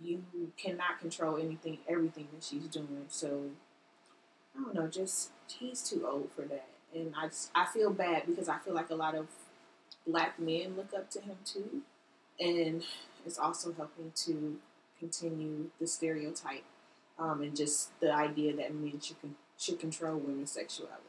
you 0.01 0.23
cannot 0.57 0.99
control 0.99 1.37
anything, 1.37 1.79
everything 1.87 2.27
that 2.33 2.43
she's 2.43 2.67
doing. 2.67 3.05
So 3.09 3.49
I 4.57 4.63
don't 4.63 4.75
know, 4.75 4.87
just 4.87 5.31
he's 5.47 5.81
too 5.81 6.07
old 6.07 6.29
for 6.35 6.41
that, 6.43 6.67
and 6.93 7.13
I 7.17 7.27
just, 7.27 7.51
I 7.55 7.65
feel 7.65 7.91
bad 7.91 8.23
because 8.25 8.49
I 8.49 8.57
feel 8.59 8.73
like 8.73 8.89
a 8.89 8.95
lot 8.95 9.15
of 9.15 9.27
black 10.07 10.39
men 10.39 10.75
look 10.75 10.91
up 10.95 11.09
to 11.11 11.21
him 11.21 11.37
too, 11.45 11.81
and 12.39 12.83
it's 13.25 13.37
also 13.37 13.73
helping 13.73 14.11
to 14.25 14.57
continue 14.99 15.69
the 15.79 15.87
stereotype 15.87 16.63
um, 17.19 17.41
and 17.41 17.55
just 17.55 17.99
the 17.99 18.13
idea 18.13 18.55
that 18.55 18.73
men 18.73 18.99
should 19.01 19.21
con- 19.21 19.35
should 19.57 19.79
control 19.79 20.17
women's 20.17 20.51
sexuality. 20.51 21.03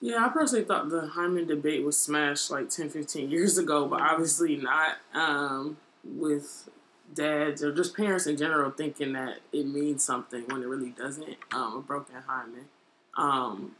Yeah, 0.00 0.24
I 0.24 0.30
personally 0.30 0.64
thought 0.64 0.88
the 0.88 1.08
hymen 1.08 1.46
debate 1.46 1.84
was 1.84 1.98
smashed 1.98 2.50
like 2.50 2.70
10, 2.70 2.88
15 2.88 3.30
years 3.30 3.58
ago, 3.58 3.86
but 3.86 4.00
obviously 4.00 4.56
not 4.56 4.96
um, 5.14 5.76
with 6.02 6.70
dads 7.12 7.62
or 7.62 7.74
just 7.74 7.94
parents 7.94 8.26
in 8.26 8.36
general 8.36 8.70
thinking 8.70 9.12
that 9.12 9.40
it 9.52 9.66
means 9.66 10.02
something 10.02 10.44
when 10.46 10.62
it 10.62 10.66
really 10.66 10.90
doesn't. 10.90 11.36
Um, 11.52 11.76
a 11.76 11.80
broken 11.80 12.14
hymen. 12.26 12.64
Um, 13.16 13.72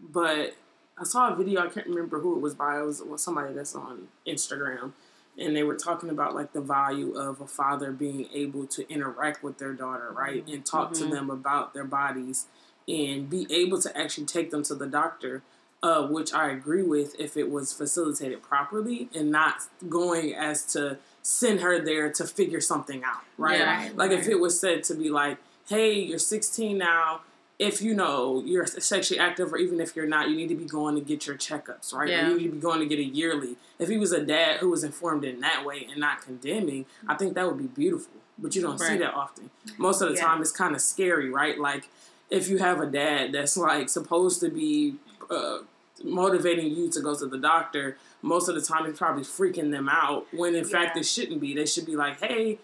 but 0.00 0.56
I 0.98 1.04
saw 1.04 1.32
a 1.32 1.36
video, 1.36 1.64
I 1.64 1.68
can't 1.68 1.86
remember 1.86 2.18
who 2.20 2.34
it 2.34 2.40
was 2.40 2.54
by, 2.54 2.80
it 2.80 2.84
was, 2.84 3.00
it 3.00 3.08
was 3.08 3.22
somebody 3.22 3.54
that's 3.54 3.76
on 3.76 4.08
Instagram 4.26 4.92
and 5.38 5.54
they 5.54 5.62
were 5.62 5.76
talking 5.76 6.10
about 6.10 6.34
like 6.34 6.52
the 6.52 6.60
value 6.60 7.16
of 7.16 7.40
a 7.40 7.46
father 7.46 7.92
being 7.92 8.28
able 8.32 8.66
to 8.66 8.90
interact 8.92 9.42
with 9.42 9.58
their 9.58 9.72
daughter, 9.72 10.10
right, 10.12 10.46
and 10.48 10.64
talk 10.66 10.92
mm-hmm. 10.92 11.04
to 11.04 11.14
them 11.14 11.30
about 11.30 11.74
their 11.74 11.84
bodies 11.84 12.46
and 12.88 13.30
be 13.30 13.46
able 13.50 13.80
to 13.80 13.96
actually 13.96 14.26
take 14.26 14.50
them 14.50 14.62
to 14.64 14.74
the 14.74 14.86
doctor. 14.86 15.42
Uh, 15.80 16.08
which 16.08 16.34
I 16.34 16.50
agree 16.50 16.82
with 16.82 17.14
if 17.20 17.36
it 17.36 17.48
was 17.48 17.72
facilitated 17.72 18.42
properly 18.42 19.08
and 19.14 19.30
not 19.30 19.60
going 19.88 20.34
as 20.34 20.64
to 20.72 20.98
send 21.22 21.60
her 21.60 21.78
there 21.78 22.10
to 22.14 22.26
figure 22.26 22.60
something 22.60 23.04
out, 23.04 23.22
right? 23.36 23.60
Yeah, 23.60 23.90
like 23.94 24.10
right. 24.10 24.18
if 24.18 24.26
it 24.26 24.40
was 24.40 24.58
said 24.58 24.82
to 24.84 24.94
be 24.96 25.08
like, 25.08 25.38
hey, 25.68 25.92
you're 25.92 26.18
16 26.18 26.76
now, 26.76 27.20
if 27.58 27.82
you 27.82 27.92
know 27.92 28.42
you're 28.46 28.66
sexually 28.66 29.18
active 29.18 29.52
or 29.52 29.56
even 29.56 29.80
if 29.80 29.96
you're 29.96 30.06
not, 30.06 30.28
you 30.28 30.36
need 30.36 30.48
to 30.48 30.54
be 30.54 30.64
going 30.64 30.94
to 30.94 31.00
get 31.00 31.26
your 31.26 31.36
checkups, 31.36 31.92
right? 31.92 32.08
Yeah. 32.08 32.26
Or 32.26 32.30
you 32.30 32.36
need 32.36 32.44
to 32.44 32.52
be 32.52 32.60
going 32.60 32.80
to 32.80 32.86
get 32.86 33.00
a 33.00 33.04
yearly. 33.04 33.56
If 33.78 33.88
he 33.88 33.96
was 33.96 34.12
a 34.12 34.24
dad 34.24 34.58
who 34.58 34.70
was 34.70 34.84
informed 34.84 35.24
in 35.24 35.40
that 35.40 35.64
way 35.64 35.86
and 35.90 35.98
not 35.98 36.22
condemning, 36.22 36.86
I 37.08 37.14
think 37.16 37.34
that 37.34 37.46
would 37.46 37.58
be 37.58 37.66
beautiful. 37.66 38.12
But 38.38 38.54
you 38.54 38.62
don't 38.62 38.80
right. 38.80 38.90
see 38.90 38.98
that 38.98 39.12
often. 39.12 39.50
Most 39.76 40.00
of 40.00 40.08
the 40.08 40.14
yeah. 40.14 40.24
time, 40.24 40.40
it's 40.40 40.52
kind 40.52 40.74
of 40.74 40.80
scary, 40.80 41.30
right? 41.30 41.58
Like 41.58 41.88
if 42.30 42.48
you 42.48 42.58
have 42.58 42.80
a 42.80 42.86
dad 42.86 43.32
that's 43.32 43.56
like 43.56 43.88
supposed 43.88 44.40
to 44.40 44.48
be 44.48 44.94
uh, 45.28 45.58
motivating 46.04 46.72
you 46.72 46.88
to 46.90 47.00
go 47.00 47.16
to 47.16 47.26
the 47.26 47.38
doctor, 47.38 47.96
most 48.22 48.48
of 48.48 48.54
the 48.54 48.60
time 48.60 48.86
he's 48.86 48.96
probably 48.96 49.24
freaking 49.24 49.72
them 49.72 49.88
out 49.88 50.26
when 50.32 50.54
in 50.54 50.64
yeah. 50.64 50.70
fact 50.70 50.96
it 50.96 51.06
shouldn't 51.06 51.40
be. 51.40 51.54
They 51.54 51.66
should 51.66 51.86
be 51.86 51.96
like, 51.96 52.20
hey, 52.20 52.58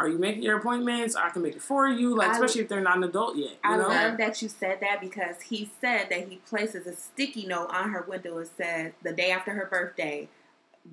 are 0.00 0.08
you 0.08 0.18
making 0.18 0.42
your 0.42 0.58
appointments? 0.58 1.14
I 1.14 1.30
can 1.30 1.42
make 1.42 1.56
it 1.56 1.62
for 1.62 1.88
you. 1.88 2.16
Like, 2.16 2.30
I, 2.30 2.32
especially 2.32 2.62
if 2.62 2.68
they're 2.68 2.80
not 2.80 2.96
an 2.96 3.04
adult 3.04 3.36
yet. 3.36 3.58
I 3.62 3.76
know? 3.76 3.88
love 3.88 4.18
that 4.18 4.40
you 4.40 4.48
said 4.48 4.78
that 4.80 5.00
because 5.00 5.42
he 5.42 5.70
said 5.80 6.08
that 6.10 6.28
he 6.28 6.36
places 6.36 6.86
a 6.86 6.94
sticky 6.94 7.46
note 7.46 7.68
on 7.70 7.90
her 7.90 8.02
window 8.02 8.38
and 8.38 8.48
says 8.56 8.92
the 9.02 9.12
day 9.12 9.30
after 9.30 9.52
her 9.52 9.66
birthday, 9.66 10.28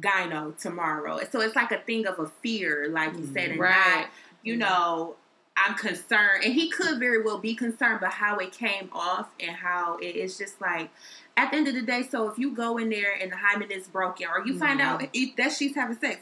gyno 0.02 0.58
tomorrow. 0.60 1.20
So 1.32 1.42
it's 1.42 1.56
like 1.56 1.72
a 1.72 1.80
thing 1.80 2.06
of 2.06 2.20
a 2.20 2.28
fear, 2.42 2.90
like 2.90 3.14
you 3.16 3.26
said, 3.34 3.52
and 3.52 3.60
right. 3.60 4.02
not, 4.02 4.10
you 4.44 4.54
mm-hmm. 4.54 4.62
know, 4.62 5.16
I'm 5.56 5.76
concerned. 5.76 6.44
And 6.44 6.54
he 6.54 6.70
could 6.70 7.00
very 7.00 7.24
well 7.24 7.40
be 7.40 7.56
concerned, 7.56 8.00
but 8.02 8.12
how 8.12 8.38
it 8.38 8.52
came 8.52 8.90
off 8.92 9.30
and 9.40 9.56
how 9.56 9.98
it 9.98 10.16
is 10.16 10.38
just 10.38 10.60
like, 10.62 10.90
at 11.36 11.52
the 11.52 11.58
end 11.58 11.68
of 11.68 11.76
the 11.76 11.82
day, 11.82 12.04
so 12.04 12.30
if 12.30 12.38
you 12.38 12.52
go 12.52 12.78
in 12.78 12.90
there 12.90 13.14
and 13.20 13.32
the 13.32 13.38
hymen 13.38 13.72
is 13.72 13.88
broken, 13.88 14.28
or 14.28 14.46
you 14.46 14.58
find 14.58 14.80
mm-hmm. 14.80 15.04
out 15.04 15.38
that 15.38 15.52
she's 15.54 15.76
having 15.76 15.98
sex, 15.98 16.22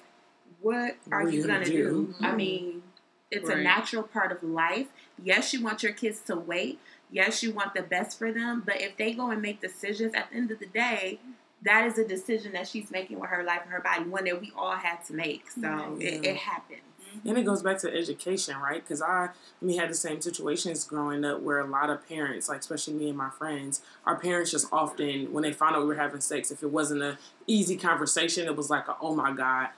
what 0.66 0.98
are 1.12 1.24
what 1.24 1.32
you 1.32 1.46
gonna, 1.46 1.64
do? 1.64 1.72
do? 1.72 2.08
Mm-hmm. 2.14 2.26
I 2.26 2.36
mean, 2.36 2.84
it's 3.30 3.50
right. 3.50 3.60
a 3.60 3.62
natural 3.62 4.02
part 4.02 4.32
of 4.32 4.42
life. 4.42 4.88
Yes, 5.24 5.54
you 5.54 5.64
want 5.64 5.84
your 5.84 5.94
kids 5.94 6.22
to 6.22 6.36
wait. 6.36 6.80
Yes, 7.12 7.44
you 7.44 7.52
want 7.52 7.76
the 7.76 7.84
best 7.84 8.18
for 8.18 8.32
them. 8.32 8.64
But 8.66 8.82
if 8.82 8.98
they 8.98 9.14
go 9.14 9.30
and 9.30 9.44
make 9.44 9.62
decisions, 9.62 10.16
at 10.16 10.32
the 10.32 10.38
end 10.38 10.50
of 10.50 10.58
the 10.58 10.66
day, 10.66 11.20
that 11.62 11.86
is 11.86 12.00
a 12.00 12.08
decision 12.08 12.54
that 12.54 12.68
she's 12.68 12.90
making 12.90 13.20
with 13.20 13.30
her 13.30 13.44
life 13.44 13.62
and 13.62 13.72
her 13.72 13.80
body, 13.80 14.06
one 14.06 14.24
that 14.24 14.42
we 14.42 14.52
all 14.58 14.76
had 14.76 15.06
to 15.06 15.14
make. 15.14 15.52
So 15.52 15.62
mm-hmm. 15.62 16.02
it, 16.02 16.26
it 16.26 16.38
happens. 16.38 16.82
And 17.24 17.38
it 17.38 17.46
goes 17.46 17.62
back 17.62 17.78
to 17.80 17.96
education, 17.96 18.58
right? 18.58 18.84
Because 18.84 19.04
I, 19.04 19.30
I 19.62 19.66
mean, 19.66 19.80
had 19.80 19.92
the 19.92 19.94
same 19.94 20.20
situations 20.20 20.84
growing 20.84 21.24
up 21.24 21.42
where 21.42 21.60
a 21.60 21.68
lot 21.68 21.92
of 21.92 22.08
parents, 22.10 22.50
like 22.50 22.62
especially 22.62 22.96
me 22.96 23.10
and 23.10 23.18
my 23.18 23.30
friends, 23.30 23.82
our 24.06 24.16
parents 24.16 24.50
just 24.50 24.68
often, 24.74 25.32
when 25.32 25.44
they 25.44 25.54
found 25.54 25.76
out 25.76 25.84
we 25.84 25.90
were 25.90 25.96
having 25.96 26.22
sex, 26.22 26.50
if 26.50 26.64
it 26.64 26.72
wasn't 26.72 27.04
an 27.04 27.18
easy 27.46 27.78
conversation, 27.78 28.48
it 28.48 28.56
was 28.56 28.72
like, 28.72 28.88
a, 28.88 28.96
oh 29.00 29.16
my 29.16 29.32
god, 29.32 29.70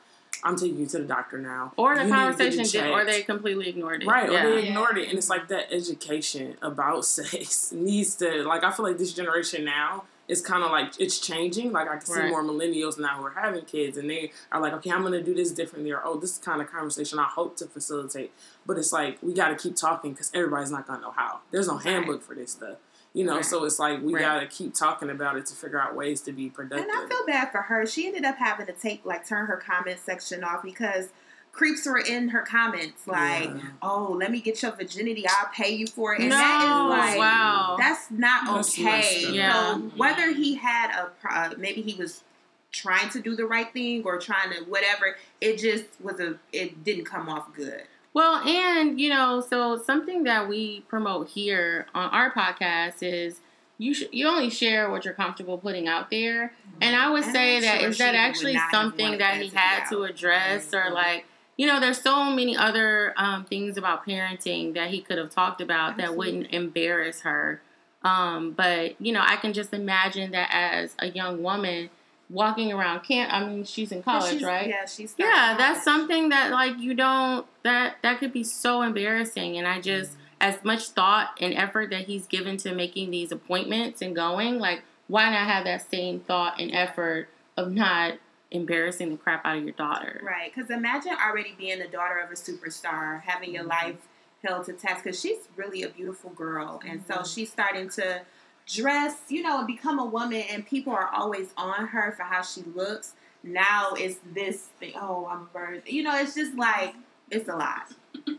I'm 0.44 0.56
taking 0.56 0.80
you 0.80 0.86
to 0.88 1.00
the 1.00 1.06
doctor 1.06 1.38
now. 1.38 1.74
Or 1.78 1.96
the 1.96 2.06
you 2.06 2.12
conversation 2.12 2.64
did, 2.64 2.92
or 2.92 3.06
they 3.06 3.24
completely 3.24 3.70
ignored 3.70 4.04
it. 4.04 4.08
Right, 4.08 4.32
yeah. 4.32 4.46
or 4.46 4.50
they 4.52 4.68
ignored 4.68 4.98
it. 4.98 5.10
And 5.10 5.18
it's 5.18 5.30
like 5.30 5.48
that 5.50 5.74
education 5.74 6.58
about 6.62 7.06
sex 7.06 7.72
needs 7.72 8.16
to, 8.16 8.44
like, 8.44 8.64
I 8.64 8.72
feel 8.72 8.86
like 8.86 8.98
this 8.98 9.14
generation 9.14 9.66
now 9.66 10.06
is 10.28 10.42
kind 10.42 10.64
of 10.64 10.72
like, 10.72 11.00
it's 11.00 11.20
changing. 11.20 11.72
Like, 11.72 11.88
I 11.88 11.98
can 11.98 12.06
see 12.06 12.20
right. 12.20 12.30
more 12.30 12.44
millennials 12.44 13.00
now 13.00 13.18
who 13.18 13.26
are 13.26 13.32
having 13.32 13.66
kids 13.66 13.98
and 13.98 14.10
they 14.10 14.32
are 14.52 14.62
like, 14.62 14.74
okay, 14.74 14.92
I'm 14.92 15.02
going 15.02 15.14
to 15.14 15.24
do 15.24 15.34
this 15.34 15.52
differently. 15.52 15.92
Or, 15.92 16.02
oh, 16.04 16.18
this 16.18 16.34
is 16.34 16.38
kind 16.38 16.62
of 16.62 16.72
conversation 16.72 17.20
I 17.20 17.26
hope 17.26 17.58
to 17.58 17.66
facilitate. 17.66 18.32
But 18.66 18.78
it's 18.78 18.92
like, 18.92 19.18
we 19.22 19.34
got 19.34 19.50
to 19.50 19.56
keep 19.56 19.76
talking 19.76 20.12
because 20.12 20.32
everybody's 20.34 20.72
not 20.72 20.86
going 20.86 21.00
to 21.00 21.06
know 21.06 21.12
how. 21.12 21.40
There's 21.52 21.68
no 21.68 21.78
handbook 21.78 22.24
for 22.24 22.36
this 22.36 22.52
stuff. 22.52 22.78
You 23.14 23.24
know, 23.24 23.38
right. 23.38 23.46
so 23.46 23.64
it's 23.66 23.80
like 23.80 24.02
we 24.02 24.14
right. 24.14 24.22
gotta 24.22 24.46
keep 24.46 24.74
talking 24.76 25.10
about 25.10 25.38
it 25.38 25.46
to 25.48 25.56
figure 25.56 25.82
out 25.82 25.96
ways 25.96 26.22
to 26.22 26.32
be 26.32 26.50
productive. 26.50 26.88
And 26.88 26.92
I 26.92 27.08
feel 27.08 27.26
bad 27.26 27.52
for 27.52 27.62
her. 27.64 27.86
She 27.86 28.08
ended 28.08 28.26
up 28.26 28.38
having 28.38 28.68
to 28.68 28.74
take 28.74 29.06
like 29.06 29.28
turn 29.28 29.48
her 29.48 29.58
comment 29.58 30.00
section 30.00 30.44
off 30.44 30.62
because 30.62 31.10
creeps 31.52 31.88
were 31.88 31.98
in 31.98 32.30
her 32.30 32.44
comments 32.44 33.08
like, 33.08 33.46
yeah. 33.46 33.62
"Oh, 33.82 34.16
let 34.18 34.32
me 34.32 34.40
get 34.40 34.62
your 34.62 34.72
virginity. 34.72 35.26
I'll 35.28 35.50
pay 35.52 35.72
you 35.72 35.88
for 35.88 36.14
it." 36.14 36.22
And 36.22 36.30
no, 36.30 36.38
that 36.38 36.64
is 36.64 37.10
like, 37.10 37.20
wow. 37.20 37.76
that's 37.80 38.12
not 38.12 38.46
that's 38.46 38.80
okay. 38.80 39.32
Yeah. 39.32 39.74
So 39.74 39.80
whether 39.98 40.32
he 40.34 40.56
had 40.56 40.92
a 40.92 41.12
uh, 41.30 41.54
maybe 41.58 41.82
he 41.82 41.96
was 41.96 42.24
trying 42.72 43.10
to 43.10 43.20
do 43.20 43.36
the 43.36 43.46
right 43.46 43.72
thing 43.74 44.04
or 44.06 44.20
trying 44.20 44.52
to 44.52 44.64
whatever, 44.66 45.18
it 45.42 45.58
just 45.58 45.86
was 46.00 46.20
a 46.20 46.36
it 46.54 46.84
didn't 46.84 47.06
come 47.06 47.28
off 47.28 47.54
good. 47.56 47.84
Well, 48.18 48.38
and 48.48 49.00
you 49.00 49.10
know, 49.10 49.42
so 49.42 49.78
something 49.78 50.24
that 50.24 50.50
we 50.50 50.82
promote 50.88 51.28
here 51.28 51.86
on 51.94 52.10
our 52.10 52.32
podcast 52.32 53.04
is 53.04 53.42
you 53.78 53.94
sh- 53.94 54.06
you 54.12 54.28
only 54.28 54.50
share 54.50 54.90
what 54.90 55.06
you're 55.06 55.14
comfortable 55.14 55.60
putting 55.60 55.88
out 55.88 56.10
there. 56.10 56.52
And 56.82 56.96
I 56.96 57.12
would 57.12 57.26
and 57.26 57.32
say 57.32 57.60
that 57.60 57.82
sure 57.82 57.90
is 57.92 58.00
that 58.00 58.16
actually 58.16 58.58
something 58.72 59.20
that 59.20 59.40
he 59.40 59.50
had 59.50 59.88
to 59.90 60.02
address 60.02 60.74
or 60.74 60.90
like 60.90 61.26
you 61.58 61.68
know, 61.68 61.80
there's 61.80 62.02
so 62.02 62.32
many 62.32 62.58
other 62.58 63.14
um, 63.18 63.46
things 63.46 63.78
about 63.78 64.04
parenting 64.04 64.74
that 64.74 64.90
he 64.90 65.00
could 65.00 65.20
have 65.20 65.30
talked 65.30 65.62
about 65.62 65.92
Absolutely. 65.92 66.06
that 66.06 66.18
wouldn't 66.18 66.54
embarrass 66.56 67.22
her. 67.22 67.62
Um, 68.02 68.54
but 68.54 69.00
you 69.00 69.14
know, 69.14 69.22
I 69.24 69.36
can 69.36 69.54
just 69.54 69.76
imagine 69.76 70.32
that 70.32 70.50
as 70.52 70.96
a 70.98 71.10
young 71.10 71.44
woman, 71.44 71.92
walking 72.30 72.72
around 72.74 73.02
camp. 73.02 73.32
I 73.34 73.46
mean, 73.46 73.64
she's 73.64 73.92
in 73.92 74.04
college, 74.04 74.34
she's, 74.34 74.44
right? 74.44 74.68
Yeah, 74.68 74.86
she's. 74.86 75.16
Yeah, 75.18 75.56
that's 75.58 75.84
something 75.84 76.30
that 76.30 76.52
like 76.52 76.78
you 76.80 76.94
don't 76.94 77.46
that 77.64 77.98
that 78.04 78.20
could 78.20 78.34
be 78.34 78.44
so 78.44 78.82
embarrassing. 78.82 79.58
And 79.58 79.68
I 79.68 79.80
just 79.82 80.12
mm-hmm. 80.12 80.22
as 80.42 80.64
much 80.64 80.90
thought 80.90 81.38
and 81.40 81.54
effort 81.54 81.90
that 81.92 82.02
he's 82.02 82.28
given 82.28 82.58
to 82.58 82.74
making 82.74 83.12
these 83.12 83.32
appointments 83.32 84.02
and 84.02 84.16
going, 84.16 84.60
like 84.60 84.84
why 85.08 85.30
not 85.30 85.48
have 85.48 85.64
that 85.64 85.90
same 85.90 86.20
thought 86.20 86.60
and 86.60 86.74
effort 86.74 87.30
of 87.56 87.72
not 87.72 88.16
embarrassing 88.52 89.10
the 89.10 89.18
crap 89.18 89.46
out 89.46 89.58
of 89.58 89.64
your 89.64 89.74
daughter? 89.74 90.22
Right. 90.24 90.54
Because 90.54 90.70
imagine 90.70 91.14
already 91.14 91.56
being 91.58 91.80
the 91.80 91.88
daughter 91.88 92.20
of 92.20 92.32
a 92.32 92.36
superstar, 92.36 93.22
having 93.22 93.54
your 93.54 93.64
mm-hmm. 93.64 93.88
life 93.88 94.08
held 94.44 94.66
to 94.66 94.74
test. 94.74 95.04
Because 95.04 95.20
she's 95.20 95.48
really 95.56 95.84
a 95.84 95.90
beautiful 95.90 96.32
girl, 96.32 96.82
and 96.86 97.06
mm-hmm. 97.06 97.24
so 97.24 97.30
she's 97.30 97.52
starting 97.52 97.90
to 97.92 98.22
dress, 98.68 99.16
you 99.30 99.42
know, 99.42 99.60
and 99.60 99.68
become 99.68 100.00
a 100.00 100.06
woman, 100.06 100.44
and 100.50 100.66
people 100.66 100.94
are 100.94 101.10
always 101.14 101.50
on 101.58 101.88
her 101.88 102.12
for 102.12 102.24
how 102.24 102.42
she 102.42 102.62
looks. 102.76 103.14
Now 103.44 103.94
it's 103.94 104.20
this 104.34 104.68
thing. 104.80 104.94
Oh, 104.96 105.28
I'm 105.30 105.50
birth. 105.54 105.84
You 105.86 106.04
know, 106.04 106.16
it's 106.18 106.36
just 106.36 106.56
like 106.56 106.96
It's 107.30 107.50
a 107.50 107.56
lot. 107.56 107.94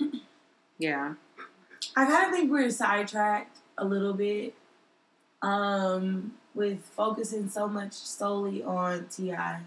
Yeah. 0.81 1.15
I 1.97 2.07
kind 2.07 2.27
of 2.27 2.31
think 2.31 2.53
we're 2.53 2.71
sidetracked 2.71 3.59
a 3.77 3.85
little 3.85 4.15
bit 4.15 4.55
um, 5.43 6.35
with 6.55 6.85
focusing 6.97 7.49
so 7.49 7.67
much 7.67 7.93
solely 7.95 8.63
on 8.63 9.07
T.I. 9.11 9.63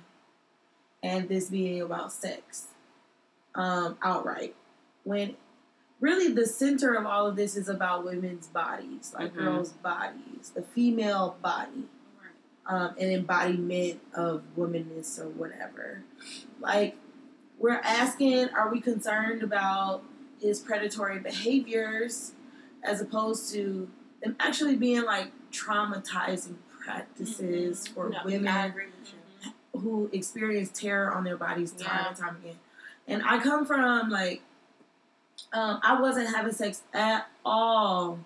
and 1.03 1.27
this 1.27 1.49
being 1.49 1.81
about 1.81 2.13
sex 2.13 2.67
um, 3.55 3.97
outright. 4.01 4.55
When 5.03 5.35
really 6.01 6.33
the 6.33 6.45
center 6.45 6.93
of 6.95 7.05
all 7.05 7.27
of 7.27 7.35
this 7.37 7.55
is 7.55 7.69
about 7.69 8.03
women's 8.03 8.47
bodies, 8.47 9.13
like 9.17 9.31
Mhm. 9.33 9.37
girls' 9.37 9.71
bodies, 9.71 10.51
the 10.53 10.63
female 10.63 11.37
body, 11.41 11.87
um, 12.65 12.95
an 12.99 13.11
embodiment 13.11 14.01
of 14.13 14.43
womanness 14.57 15.19
or 15.19 15.29
whatever. 15.29 16.03
Like, 16.59 16.97
we're 17.59 17.79
asking, 17.83 18.49
are 18.49 18.69
we 18.71 18.81
concerned 18.81 19.43
about 19.43 20.03
his 20.39 20.59
predatory 20.59 21.19
behaviors 21.19 22.33
as 22.83 22.99
opposed 22.99 23.53
to 23.53 23.89
them 24.23 24.35
actually 24.39 24.75
being 24.75 25.03
like 25.03 25.31
traumatizing 25.51 26.55
practices 26.83 27.85
for 27.87 28.09
No, 28.09 28.19
women 28.25 28.47
I 28.47 28.65
agree 28.67 28.85
with 28.85 29.13
you. 29.13 29.79
who 29.81 30.09
experience 30.13 30.71
terror 30.73 31.13
on 31.13 31.23
their 31.23 31.37
bodies 31.37 31.71
time 31.73 31.81
Yeah. 32.01 32.07
and 32.09 32.17
time 32.17 32.35
again. 32.37 32.59
And 33.07 33.21
I 33.23 33.39
come 33.39 33.65
from 33.65 34.09
like, 34.09 34.41
um, 35.53 35.79
I 35.83 35.99
wasn't 35.99 36.33
having 36.33 36.53
sex 36.53 36.81
at 36.93 37.27
all, 37.45 38.19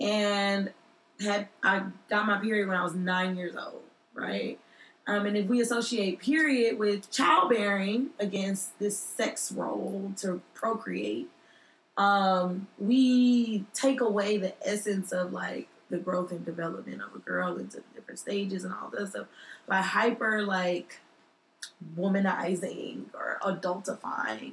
and 0.00 0.72
had 1.20 1.48
I 1.62 1.84
got 2.08 2.26
my 2.26 2.38
period 2.38 2.68
when 2.68 2.76
I 2.76 2.82
was 2.82 2.94
nine 2.94 3.36
years 3.36 3.54
old, 3.56 3.82
right? 4.14 4.58
Um, 5.06 5.26
and 5.26 5.36
if 5.36 5.46
we 5.46 5.60
associate 5.60 6.20
period 6.20 6.78
with 6.78 7.10
childbearing 7.10 8.10
against 8.18 8.78
this 8.78 8.98
sex 8.98 9.50
role 9.50 10.12
to 10.18 10.40
procreate, 10.54 11.28
um, 11.96 12.68
we 12.78 13.64
take 13.72 14.00
away 14.00 14.36
the 14.36 14.54
essence 14.66 15.12
of 15.12 15.32
like 15.32 15.68
the 15.90 15.98
growth 15.98 16.30
and 16.30 16.44
development 16.44 17.02
of 17.02 17.14
a 17.14 17.18
girl 17.18 17.58
into 17.58 17.82
different 17.94 18.20
stages 18.20 18.64
and 18.64 18.72
all 18.72 18.90
that 18.90 19.08
stuff 19.08 19.26
by 19.66 19.80
hyper 19.80 20.42
like 20.42 21.00
womanizing 21.98 23.04
or 23.14 23.38
adultifying 23.42 24.52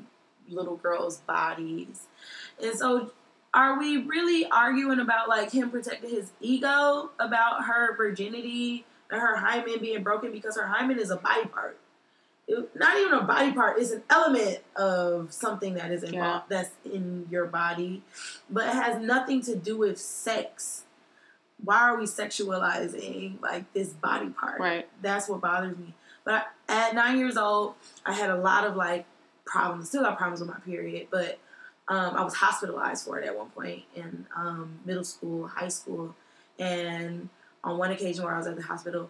little 0.49 0.75
girls' 0.77 1.17
bodies. 1.17 2.03
And 2.61 2.77
so 2.77 3.11
are 3.53 3.79
we 3.79 3.97
really 3.97 4.45
arguing 4.49 4.99
about 4.99 5.29
like 5.29 5.51
him 5.51 5.69
protecting 5.69 6.09
his 6.09 6.31
ego 6.41 7.09
about 7.19 7.65
her 7.65 7.95
virginity 7.95 8.85
and 9.09 9.21
her 9.21 9.37
hymen 9.37 9.79
being 9.79 10.03
broken 10.03 10.31
because 10.31 10.57
her 10.57 10.67
hymen 10.67 10.99
is 10.99 11.09
a 11.11 11.15
body 11.15 11.45
part? 11.47 11.77
It- 12.47 12.75
not 12.75 12.97
even 12.97 13.13
a 13.13 13.23
body 13.23 13.51
part, 13.51 13.77
it's 13.79 13.91
an 13.91 14.03
element 14.09 14.59
of 14.75 15.33
something 15.33 15.73
that 15.75 15.91
is 15.91 16.03
involved 16.03 16.45
that's 16.49 16.71
in 16.85 17.27
your 17.29 17.45
body, 17.45 18.03
but 18.49 18.67
it 18.67 18.73
has 18.73 19.01
nothing 19.01 19.41
to 19.41 19.55
do 19.55 19.77
with 19.77 19.99
sex. 19.99 20.83
Why 21.63 21.79
are 21.89 21.97
we 21.97 22.05
sexualizing 22.05 23.41
like 23.41 23.71
this 23.73 23.89
body 23.89 24.29
part? 24.29 24.59
Right. 24.59 24.87
That's 25.01 25.27
what 25.27 25.41
bothers 25.41 25.77
me. 25.77 25.93
But 26.23 26.47
I, 26.69 26.87
at 26.87 26.95
nine 26.95 27.17
years 27.17 27.37
old, 27.37 27.75
I 28.05 28.13
had 28.13 28.29
a 28.29 28.35
lot 28.37 28.65
of 28.65 28.75
like 28.75 29.05
problems. 29.47 29.89
Still 29.89 30.03
got 30.03 30.17
problems 30.17 30.41
with 30.41 30.49
my 30.49 30.59
period, 30.59 31.07
but 31.09 31.39
um, 31.87 32.15
I 32.15 32.23
was 32.23 32.35
hospitalized 32.35 33.05
for 33.05 33.17
it 33.19 33.25
at 33.25 33.35
one 33.37 33.49
point 33.49 33.83
in 33.95 34.25
um, 34.35 34.79
middle 34.85 35.03
school, 35.03 35.47
high 35.47 35.69
school, 35.69 36.15
and 36.59 37.29
on 37.63 37.77
one 37.77 37.91
occasion 37.91 38.23
where 38.23 38.33
I 38.33 38.37
was 38.37 38.47
at 38.47 38.55
the 38.57 38.61
hospital, 38.63 39.09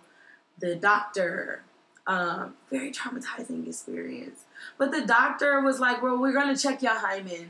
the 0.59 0.75
doctor, 0.75 1.63
um, 2.05 2.55
very 2.69 2.91
traumatizing 2.91 3.67
experience. 3.67 4.41
But 4.77 4.91
the 4.91 5.05
doctor 5.05 5.59
was 5.61 5.79
like, 5.79 6.01
"Well, 6.01 6.17
we're 6.17 6.33
gonna 6.33 6.55
check 6.55 6.81
your 6.81 6.93
hymen. 6.95 7.49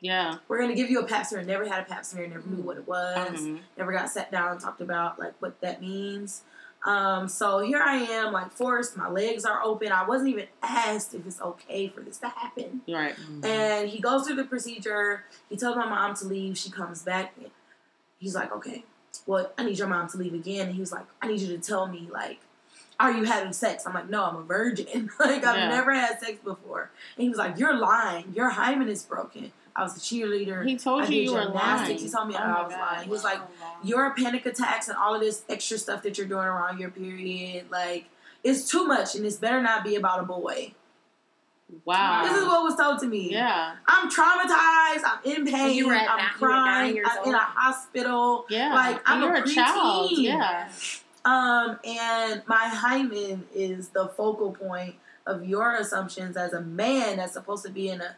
Yeah. 0.00 0.38
We're 0.48 0.60
gonna 0.60 0.74
give 0.74 0.90
you 0.90 1.00
a 1.00 1.06
pap 1.06 1.26
smear." 1.26 1.42
Never 1.42 1.68
had 1.68 1.80
a 1.80 1.84
pap 1.84 2.04
smear. 2.04 2.26
Never 2.26 2.48
knew 2.48 2.62
what 2.62 2.78
it 2.78 2.88
was 2.88 3.40
Mhm. 3.40 3.60
never 3.76 3.92
got 3.92 4.10
sat 4.10 4.30
down 4.32 4.52
and 4.52 4.60
talked 4.60 4.80
about 4.80 5.18
like 5.18 5.34
what 5.40 5.60
that 5.60 5.80
means. 5.80 6.42
Um, 6.86 7.28
so 7.28 7.58
here 7.58 7.82
I 7.82 7.96
am, 7.96 8.32
like 8.32 8.50
forced. 8.52 8.96
My 8.96 9.08
legs 9.08 9.44
are 9.44 9.62
open. 9.62 9.92
I 9.92 10.06
wasn't 10.06 10.30
even 10.30 10.46
asked 10.62 11.12
if 11.14 11.26
it's 11.26 11.40
okay 11.40 11.88
for 11.88 12.00
this 12.00 12.16
to 12.18 12.28
happen. 12.28 12.80
Right. 12.88 13.14
And 13.42 13.88
he 13.88 14.00
goes 14.00 14.26
through 14.26 14.36
the 14.36 14.44
procedure. 14.44 15.24
He 15.50 15.56
tells 15.56 15.76
my 15.76 15.86
mom 15.86 16.14
to 16.16 16.24
leave. 16.26 16.56
She 16.56 16.70
comes 16.70 17.02
back. 17.02 17.34
He's 18.18 18.34
like, 18.34 18.50
okay, 18.52 18.84
well, 19.26 19.52
I 19.58 19.64
need 19.64 19.78
your 19.78 19.88
mom 19.88 20.08
to 20.08 20.16
leave 20.16 20.34
again. 20.34 20.66
And 20.66 20.74
he 20.74 20.80
was 20.80 20.92
like, 20.92 21.04
I 21.20 21.26
need 21.28 21.40
you 21.40 21.48
to 21.48 21.58
tell 21.58 21.86
me, 21.86 22.08
like, 22.10 22.40
are 22.98 23.12
you 23.12 23.24
having 23.24 23.52
sex? 23.52 23.86
I'm 23.86 23.94
like, 23.94 24.10
no, 24.10 24.24
I'm 24.24 24.36
a 24.36 24.42
virgin. 24.42 25.10
like, 25.20 25.44
I've 25.44 25.56
Yeah. 25.56 25.68
never 25.68 25.94
had 25.94 26.20
sex 26.20 26.38
before. 26.44 26.90
And 27.16 27.22
he 27.22 27.28
was 27.28 27.38
like, 27.38 27.58
you're 27.58 27.76
lying. 27.76 28.32
Your 28.34 28.50
hymen 28.50 28.88
is 28.88 29.02
broken. 29.04 29.52
I 29.76 29.82
was 29.82 29.96
a 29.96 30.00
cheerleader. 30.00 30.66
He 30.66 30.76
told 30.76 31.02
I 31.02 31.06
you 31.06 31.22
you 31.22 31.32
were 31.34 31.44
lying. 31.44 31.96
He 31.98 32.08
told 32.08 32.28
me 32.28 32.34
Oh 32.38 32.42
I 32.42 32.62
was 32.64 32.72
God. 32.72 32.80
lying. 32.80 33.04
He 33.04 33.10
was 33.10 33.24
like, 33.24 33.38
your 33.82 34.14
panic 34.14 34.44
attacks 34.46 34.88
and 34.88 34.96
all 34.96 35.14
of 35.14 35.20
this 35.20 35.42
extra 35.48 35.78
stuff 35.78 36.02
that 36.02 36.18
you're 36.18 36.26
doing 36.26 36.44
around 36.44 36.78
your 36.80 36.90
period, 36.90 37.66
like, 37.70 38.06
it's 38.42 38.68
too 38.70 38.86
much 38.86 39.14
and 39.14 39.24
it's 39.26 39.36
better 39.36 39.60
not 39.62 39.84
be 39.84 39.96
about 39.96 40.20
a 40.20 40.24
boy. 40.24 40.74
Wow. 41.84 42.22
This 42.24 42.36
is 42.36 42.44
what 42.46 42.62
was 42.64 42.74
told 42.76 42.98
to 43.00 43.06
me. 43.06 43.30
Yeah. 43.30 43.76
I'm 43.86 44.10
traumatized. 44.10 45.02
I'm 45.04 45.18
in 45.24 45.46
pain. 45.46 45.76
you 45.76 45.86
were 45.86 45.94
at 45.94 46.10
I'm 46.10 46.16
nine- 46.18 46.26
you 46.40 46.46
were 46.46 46.48
nine 46.48 46.64
crying. 46.64 46.94
years 46.96 47.08
I'm 47.10 47.28
in 47.28 47.34
a 47.34 47.38
hospital. 47.38 48.46
Yeah. 48.48 48.74
Like, 48.74 49.00
I'm 49.06 49.22
a 49.22 49.40
a, 49.42 49.46
child. 49.46 50.10
Yeah. 50.12 50.68
Um, 51.24 51.78
and 51.84 52.42
my 52.46 52.66
hymen 52.68 53.46
is 53.54 53.88
the 53.90 54.08
focal 54.16 54.52
point 54.52 54.96
of 55.26 55.44
your 55.44 55.74
assumptions 55.76 56.36
as 56.36 56.52
a 56.54 56.60
man 56.62 57.18
that's 57.18 57.34
supposed 57.34 57.64
to 57.66 57.70
be 57.70 57.88
in 57.90 58.00
a 58.00 58.16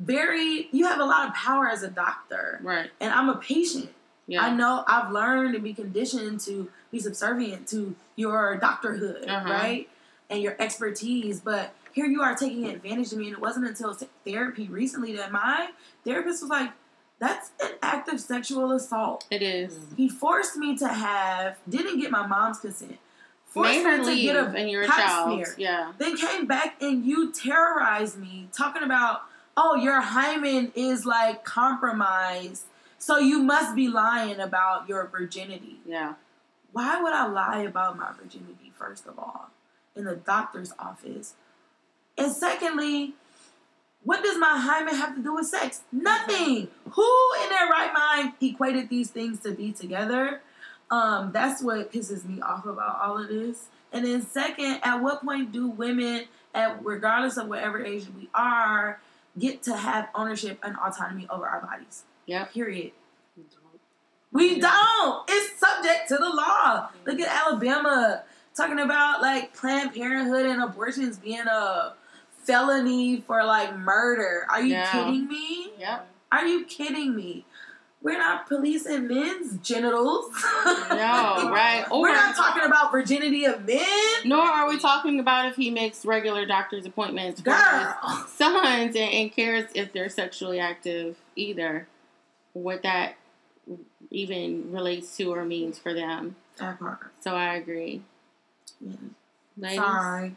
very. 0.00 0.68
You 0.72 0.86
have 0.86 0.98
a 1.00 1.04
lot 1.04 1.28
of 1.28 1.34
power 1.34 1.68
as 1.68 1.82
a 1.84 1.88
doctor, 1.88 2.58
Right. 2.62 2.90
and 3.00 3.12
I'm 3.12 3.28
a 3.28 3.36
patient. 3.36 3.90
Yeah. 4.26 4.42
I 4.42 4.50
know 4.54 4.84
I've 4.86 5.10
learned 5.12 5.54
and 5.54 5.62
be 5.64 5.74
conditioned 5.74 6.40
to 6.42 6.70
be 6.90 6.98
subservient 7.00 7.68
to 7.68 7.94
your 8.16 8.58
doctorhood, 8.60 9.28
Uh-huh. 9.28 9.50
right? 9.50 9.88
And 10.28 10.40
your 10.42 10.56
expertise. 10.60 11.40
But 11.40 11.74
here 11.92 12.06
you 12.06 12.22
are 12.22 12.34
taking 12.36 12.66
advantage 12.66 13.12
of 13.12 13.18
me. 13.18 13.26
And 13.26 13.34
it 13.34 13.40
wasn't 13.40 13.66
until 13.66 13.96
therapy 14.24 14.68
recently 14.68 15.16
that 15.16 15.32
my 15.32 15.70
therapist 16.04 16.42
was 16.42 16.50
like, 16.50 16.70
that's 17.18 17.50
an 17.62 17.72
act 17.82 18.08
of 18.08 18.20
sexual 18.20 18.70
assault. 18.72 19.26
It 19.30 19.42
is. 19.42 19.76
He 19.96 20.08
forced 20.08 20.56
me 20.56 20.76
to 20.78 20.86
have, 20.88 21.56
didn't 21.68 22.00
get 22.00 22.10
my 22.12 22.26
mom's 22.26 22.58
consent. 22.60 22.98
Forced 23.46 23.70
Made 23.70 23.82
her 23.82 23.98
me 23.98 24.04
to 24.04 24.10
leave, 24.10 24.22
get 24.22 24.36
a 24.36 24.44
and 24.56 24.70
you're 24.70 24.82
a 24.82 24.86
child. 24.86 25.32
smear. 25.44 25.54
Yeah. 25.58 25.92
Then 25.98 26.16
came 26.16 26.46
back 26.46 26.80
and 26.80 27.04
you 27.04 27.32
terrorized 27.32 28.16
me, 28.16 28.48
talking 28.52 28.84
about, 28.84 29.22
oh, 29.56 29.76
your 29.76 30.00
hymen 30.00 30.72
is 30.74 31.04
like 31.06 31.44
compromised, 31.44 32.64
so 32.98 33.18
you 33.18 33.40
must 33.40 33.74
be 33.74 33.88
lying 33.88 34.40
about 34.40 34.88
your 34.88 35.06
virginity. 35.06 35.76
Yeah. 35.86 36.14
Why 36.72 37.00
would 37.02 37.12
I 37.12 37.26
lie 37.26 37.62
about 37.62 37.96
my 37.96 38.12
virginity, 38.12 38.72
first 38.78 39.06
of 39.06 39.18
all, 39.18 39.50
in 39.96 40.04
the 40.04 40.16
doctor's 40.16 40.72
office? 40.78 41.34
And 42.16 42.32
secondly, 42.32 43.14
what 44.02 44.22
does 44.22 44.38
my 44.38 44.56
hymen 44.58 44.94
have 44.94 45.14
to 45.16 45.22
do 45.22 45.34
with 45.34 45.46
sex? 45.46 45.82
Nothing. 45.92 46.68
Who 46.92 47.30
in 47.42 47.48
their 47.50 47.68
right 47.68 47.90
mind 47.92 48.34
equated 48.40 48.88
these 48.88 49.10
things 49.10 49.40
to 49.40 49.52
be 49.52 49.72
together? 49.72 50.40
Um, 50.90 51.32
that's 51.32 51.62
what 51.62 51.92
pisses 51.92 52.24
me 52.24 52.40
off 52.40 52.66
about 52.66 53.00
all 53.00 53.18
of 53.18 53.28
this. 53.28 53.66
And 53.92 54.04
then 54.04 54.22
second, 54.22 54.80
at 54.82 55.02
what 55.02 55.22
point 55.22 55.52
do 55.52 55.68
women, 55.68 56.24
at 56.54 56.84
regardless 56.84 57.36
of 57.36 57.48
whatever 57.48 57.84
age 57.84 58.06
we 58.16 58.28
are, 58.34 59.00
get 59.38 59.62
to 59.64 59.76
have 59.76 60.08
ownership 60.14 60.58
and 60.62 60.76
autonomy 60.76 61.26
over 61.30 61.46
our 61.46 61.60
bodies? 61.60 62.04
Yeah. 62.26 62.44
Period. 62.44 62.92
We 64.32 64.60
don't. 64.60 65.24
It's 65.28 65.58
subject 65.58 66.08
to 66.08 66.16
the 66.16 66.28
law. 66.28 66.88
Look 67.04 67.18
at 67.20 67.46
Alabama 67.46 68.22
talking 68.56 68.78
about 68.78 69.20
like 69.22 69.54
Planned 69.54 69.92
Parenthood 69.94 70.46
and 70.46 70.62
abortions 70.62 71.18
being 71.18 71.46
a 71.48 71.94
felony 72.44 73.20
for 73.26 73.42
like 73.44 73.76
murder. 73.76 74.46
Are 74.50 74.60
you 74.62 74.74
Yeah. 74.74 74.92
kidding 74.92 75.26
me? 75.26 75.72
Yep. 75.78 76.06
Are 76.32 76.46
you 76.46 76.64
kidding 76.64 77.16
me? 77.16 77.44
We're 78.02 78.18
not 78.18 78.48
policing 78.48 79.08
men's 79.08 79.58
genitals. 79.58 80.32
No, 80.64 81.50
right. 81.52 81.84
Or 81.90 82.00
We're 82.00 82.14
not 82.14 82.34
talking 82.34 82.62
about 82.64 82.90
virginity 82.90 83.44
of 83.44 83.66
men. 83.66 83.84
Nor 84.24 84.42
are 84.42 84.68
we 84.68 84.78
talking 84.78 85.20
about 85.20 85.48
if 85.48 85.56
he 85.56 85.70
makes 85.70 86.06
regular 86.06 86.46
doctor's 86.46 86.86
appointments 86.86 87.42
for 87.42 87.52
his 87.52 88.32
sons 88.32 88.96
and, 88.96 88.96
and 88.96 89.32
cares 89.32 89.70
if 89.74 89.92
they're 89.92 90.08
sexually 90.08 90.58
active 90.58 91.16
either. 91.36 91.88
What 92.54 92.82
that 92.84 93.16
even 94.10 94.72
relates 94.72 95.14
to 95.18 95.32
or 95.34 95.44
means 95.44 95.78
for 95.78 95.92
them. 95.92 96.36
That 96.56 96.78
part. 96.78 97.12
So 97.20 97.34
I 97.34 97.54
agree. 97.54 98.02
Yeah. 98.80 98.96
Ladies? 99.58 99.78
Sorry 99.78 100.36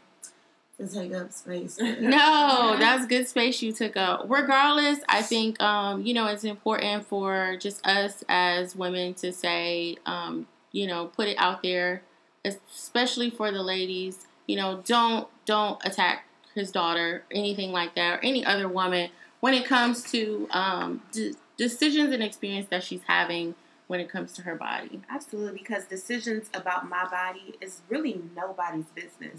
to 0.78 0.88
take 0.88 1.14
up 1.14 1.32
space. 1.32 1.78
No, 2.00 2.76
that's 2.78 3.06
good 3.06 3.26
space 3.28 3.62
you 3.62 3.72
took 3.72 3.96
up. 3.96 4.26
Regardless, 4.28 5.00
I 5.08 5.22
think 5.22 5.60
um, 5.62 6.04
you 6.04 6.14
know 6.14 6.26
it's 6.26 6.44
important 6.44 7.06
for 7.06 7.56
just 7.58 7.86
us 7.86 8.24
as 8.28 8.74
women 8.76 9.14
to 9.14 9.32
say, 9.32 9.96
um, 10.06 10.46
you 10.72 10.86
know, 10.86 11.06
put 11.06 11.28
it 11.28 11.36
out 11.38 11.62
there, 11.62 12.02
especially 12.44 13.30
for 13.30 13.50
the 13.50 13.62
ladies. 13.62 14.26
You 14.46 14.56
know, 14.56 14.82
don't 14.84 15.28
don't 15.46 15.80
attack 15.84 16.26
his 16.54 16.70
daughter, 16.70 17.24
anything 17.30 17.72
like 17.72 17.94
that, 17.94 18.18
or 18.18 18.24
any 18.24 18.44
other 18.44 18.68
woman 18.68 19.10
when 19.40 19.54
it 19.54 19.66
comes 19.66 20.02
to 20.10 20.48
um, 20.50 21.02
d- 21.12 21.34
decisions 21.56 22.12
and 22.12 22.22
experience 22.22 22.68
that 22.70 22.82
she's 22.82 23.02
having 23.06 23.54
when 23.86 24.00
it 24.00 24.08
comes 24.08 24.32
to 24.32 24.42
her 24.42 24.54
body. 24.54 25.00
Absolutely, 25.10 25.58
because 25.58 25.84
decisions 25.84 26.48
about 26.54 26.88
my 26.88 27.04
body 27.10 27.54
is 27.60 27.80
really 27.88 28.20
nobody's 28.34 28.86
business. 28.94 29.38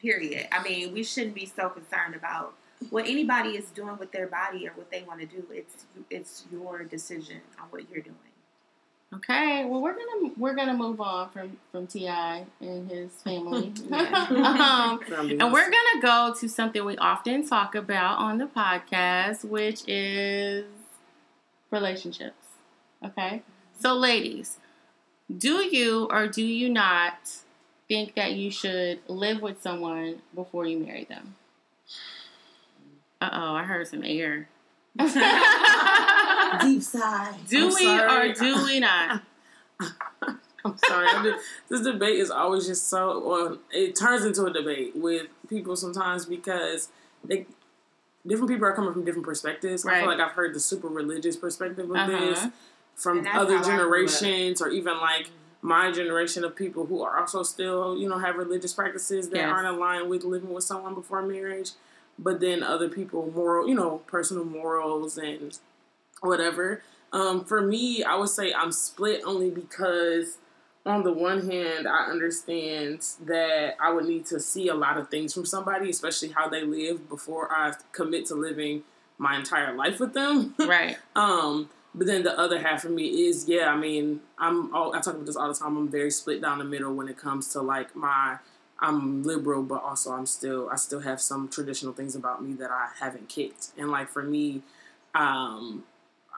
Period. 0.00 0.48
I 0.50 0.62
mean, 0.62 0.94
we 0.94 1.04
shouldn't 1.04 1.34
be 1.34 1.46
so 1.46 1.68
concerned 1.68 2.14
about 2.14 2.54
what 2.88 3.06
anybody 3.06 3.50
is 3.50 3.66
doing 3.66 3.98
with 3.98 4.12
their 4.12 4.26
body 4.26 4.66
or 4.66 4.72
what 4.72 4.90
they 4.90 5.02
want 5.02 5.20
to 5.20 5.26
do. 5.26 5.44
It's 5.52 5.84
it's 6.08 6.44
your 6.50 6.82
decision 6.84 7.40
on 7.60 7.66
what 7.68 7.90
you're 7.90 8.02
doing. 8.02 8.16
Okay, 9.12 9.64
well 9.64 9.82
we're 9.82 9.94
gonna 9.94 10.32
we're 10.36 10.54
gonna 10.54 10.74
move 10.74 11.00
on 11.00 11.30
from 11.30 11.58
from 11.72 11.86
T.I. 11.86 12.46
and 12.60 12.90
his 12.90 13.10
family, 13.24 13.72
um, 13.92 15.00
Family 15.00 15.38
and 15.38 15.52
we're 15.52 15.68
gonna 15.70 16.00
go 16.00 16.34
to 16.38 16.48
something 16.48 16.84
we 16.84 16.96
often 16.96 17.46
talk 17.46 17.74
about 17.74 18.18
on 18.18 18.38
the 18.38 18.46
podcast, 18.46 19.44
which 19.44 19.82
is 19.88 20.64
relationships. 21.72 22.46
Okay, 23.04 23.42
so 23.78 23.94
ladies, 23.94 24.58
do 25.36 25.64
you 25.64 26.06
or 26.10 26.28
do 26.28 26.44
you 26.44 26.68
not 26.68 27.32
think 27.90 28.14
that 28.14 28.34
you 28.34 28.52
should 28.52 29.00
live 29.08 29.42
with 29.42 29.60
someone 29.60 30.22
before 30.32 30.64
you 30.64 30.78
marry 30.78 31.04
them? 31.04 31.34
Uh 33.20 33.28
oh, 33.32 33.54
I 33.54 33.64
heard 33.64 33.88
some 33.88 34.04
air. 34.04 34.48
Deep 34.98 36.82
sigh. 36.82 37.34
do 37.48 37.58
I'm 37.66 37.74
we 37.74 37.84
sorry. 37.84 38.30
or 38.30 38.34
do 38.34 38.64
we 38.64 38.80
not? 38.80 39.22
I'm 40.64 40.76
sorry. 40.86 41.08
I'm 41.08 41.24
just, 41.24 41.44
this 41.68 41.80
debate 41.82 42.18
is 42.20 42.30
always 42.30 42.66
just 42.66 42.88
so. 42.88 43.26
Well, 43.26 43.58
it 43.72 43.96
turns 43.98 44.24
into 44.24 44.44
a 44.44 44.52
debate 44.52 44.92
with 44.94 45.26
people 45.48 45.74
sometimes 45.74 46.26
because 46.26 46.88
they, 47.24 47.46
different 48.26 48.50
people 48.50 48.66
are 48.66 48.72
coming 48.74 48.92
from 48.92 49.04
different 49.04 49.26
perspectives. 49.26 49.84
I 49.84 50.00
feel 50.00 50.08
like 50.08 50.20
I've 50.20 50.32
heard 50.32 50.54
the 50.54 50.60
super 50.60 50.88
religious 50.88 51.36
perspective 51.36 51.90
of 51.90 51.96
Uh-huh. 51.96 52.08
this 52.20 52.46
from 52.94 53.20
other 53.20 53.26
how 53.32 53.42
I 53.42 53.46
grew 53.46 53.56
up. 53.58 53.64
generations, 53.64 54.60
or 54.62 54.68
even 54.68 54.98
like 54.98 55.30
my 55.62 55.90
generation 55.92 56.44
of 56.44 56.56
people 56.56 56.86
who 56.86 57.02
are 57.02 57.18
also 57.20 57.42
still, 57.42 57.96
you 57.98 58.08
know, 58.08 58.18
have 58.18 58.36
religious 58.36 58.72
practices 58.72 59.28
that 59.30 59.36
Yes. 59.38 59.48
aren't 59.50 59.66
aligned 59.68 60.08
with 60.08 60.24
living 60.24 60.52
with 60.52 60.64
someone 60.64 60.94
before 60.94 61.22
marriage. 61.22 61.72
But 62.18 62.40
then 62.40 62.62
other 62.62 62.88
people, 62.88 63.30
moral, 63.34 63.68
you 63.68 63.74
know, 63.74 64.02
personal 64.06 64.44
morals 64.44 65.16
and 65.18 65.58
whatever. 66.20 66.82
Um, 67.12 67.44
for 67.44 67.60
me, 67.60 68.02
I 68.04 68.16
would 68.16 68.28
say 68.28 68.52
I'm 68.52 68.72
split 68.72 69.22
only 69.24 69.50
because, 69.50 70.38
on 70.86 71.02
the 71.02 71.12
one 71.12 71.50
hand, 71.50 71.86
I 71.88 72.04
understand 72.06 73.06
that 73.26 73.76
I 73.80 73.92
would 73.92 74.04
need 74.06 74.26
to 74.26 74.38
see 74.40 74.68
a 74.68 74.74
lot 74.74 74.96
of 74.96 75.08
things 75.10 75.34
from 75.34 75.44
somebody, 75.44 75.90
especially 75.90 76.28
how 76.28 76.48
they 76.48 76.62
live, 76.62 77.08
before 77.08 77.50
I 77.52 77.74
commit 77.92 78.26
to 78.26 78.34
living 78.34 78.84
my 79.18 79.36
entire 79.36 79.74
life 79.74 79.98
with 80.00 80.14
them. 80.14 80.54
Right. 80.58 80.96
Um, 81.16 81.68
but 81.94 82.06
then 82.06 82.22
the 82.22 82.38
other 82.38 82.60
half 82.60 82.84
of 82.84 82.92
me 82.92 83.26
is, 83.26 83.48
yeah, 83.48 83.68
I 83.68 83.76
mean, 83.76 84.20
I'm 84.38 84.74
all, 84.74 84.94
I 84.94 85.00
talk 85.00 85.14
about 85.14 85.26
this 85.26 85.36
all 85.36 85.48
the 85.48 85.58
time. 85.58 85.76
I'm 85.76 85.88
very 85.88 86.10
split 86.10 86.40
down 86.40 86.58
the 86.58 86.64
middle 86.64 86.94
when 86.94 87.08
it 87.08 87.16
comes 87.16 87.52
to 87.52 87.60
like 87.60 87.96
my, 87.96 88.38
I'm 88.78 89.22
liberal, 89.24 89.62
but 89.62 89.82
also 89.82 90.12
I'm 90.12 90.26
still, 90.26 90.68
I 90.70 90.76
still 90.76 91.00
have 91.00 91.20
some 91.20 91.48
traditional 91.48 91.92
things 91.92 92.14
about 92.14 92.44
me 92.44 92.54
that 92.54 92.70
I 92.70 92.90
haven't 93.00 93.28
kicked. 93.28 93.70
And 93.76 93.90
like 93.90 94.08
for 94.08 94.22
me, 94.22 94.62
um, 95.14 95.84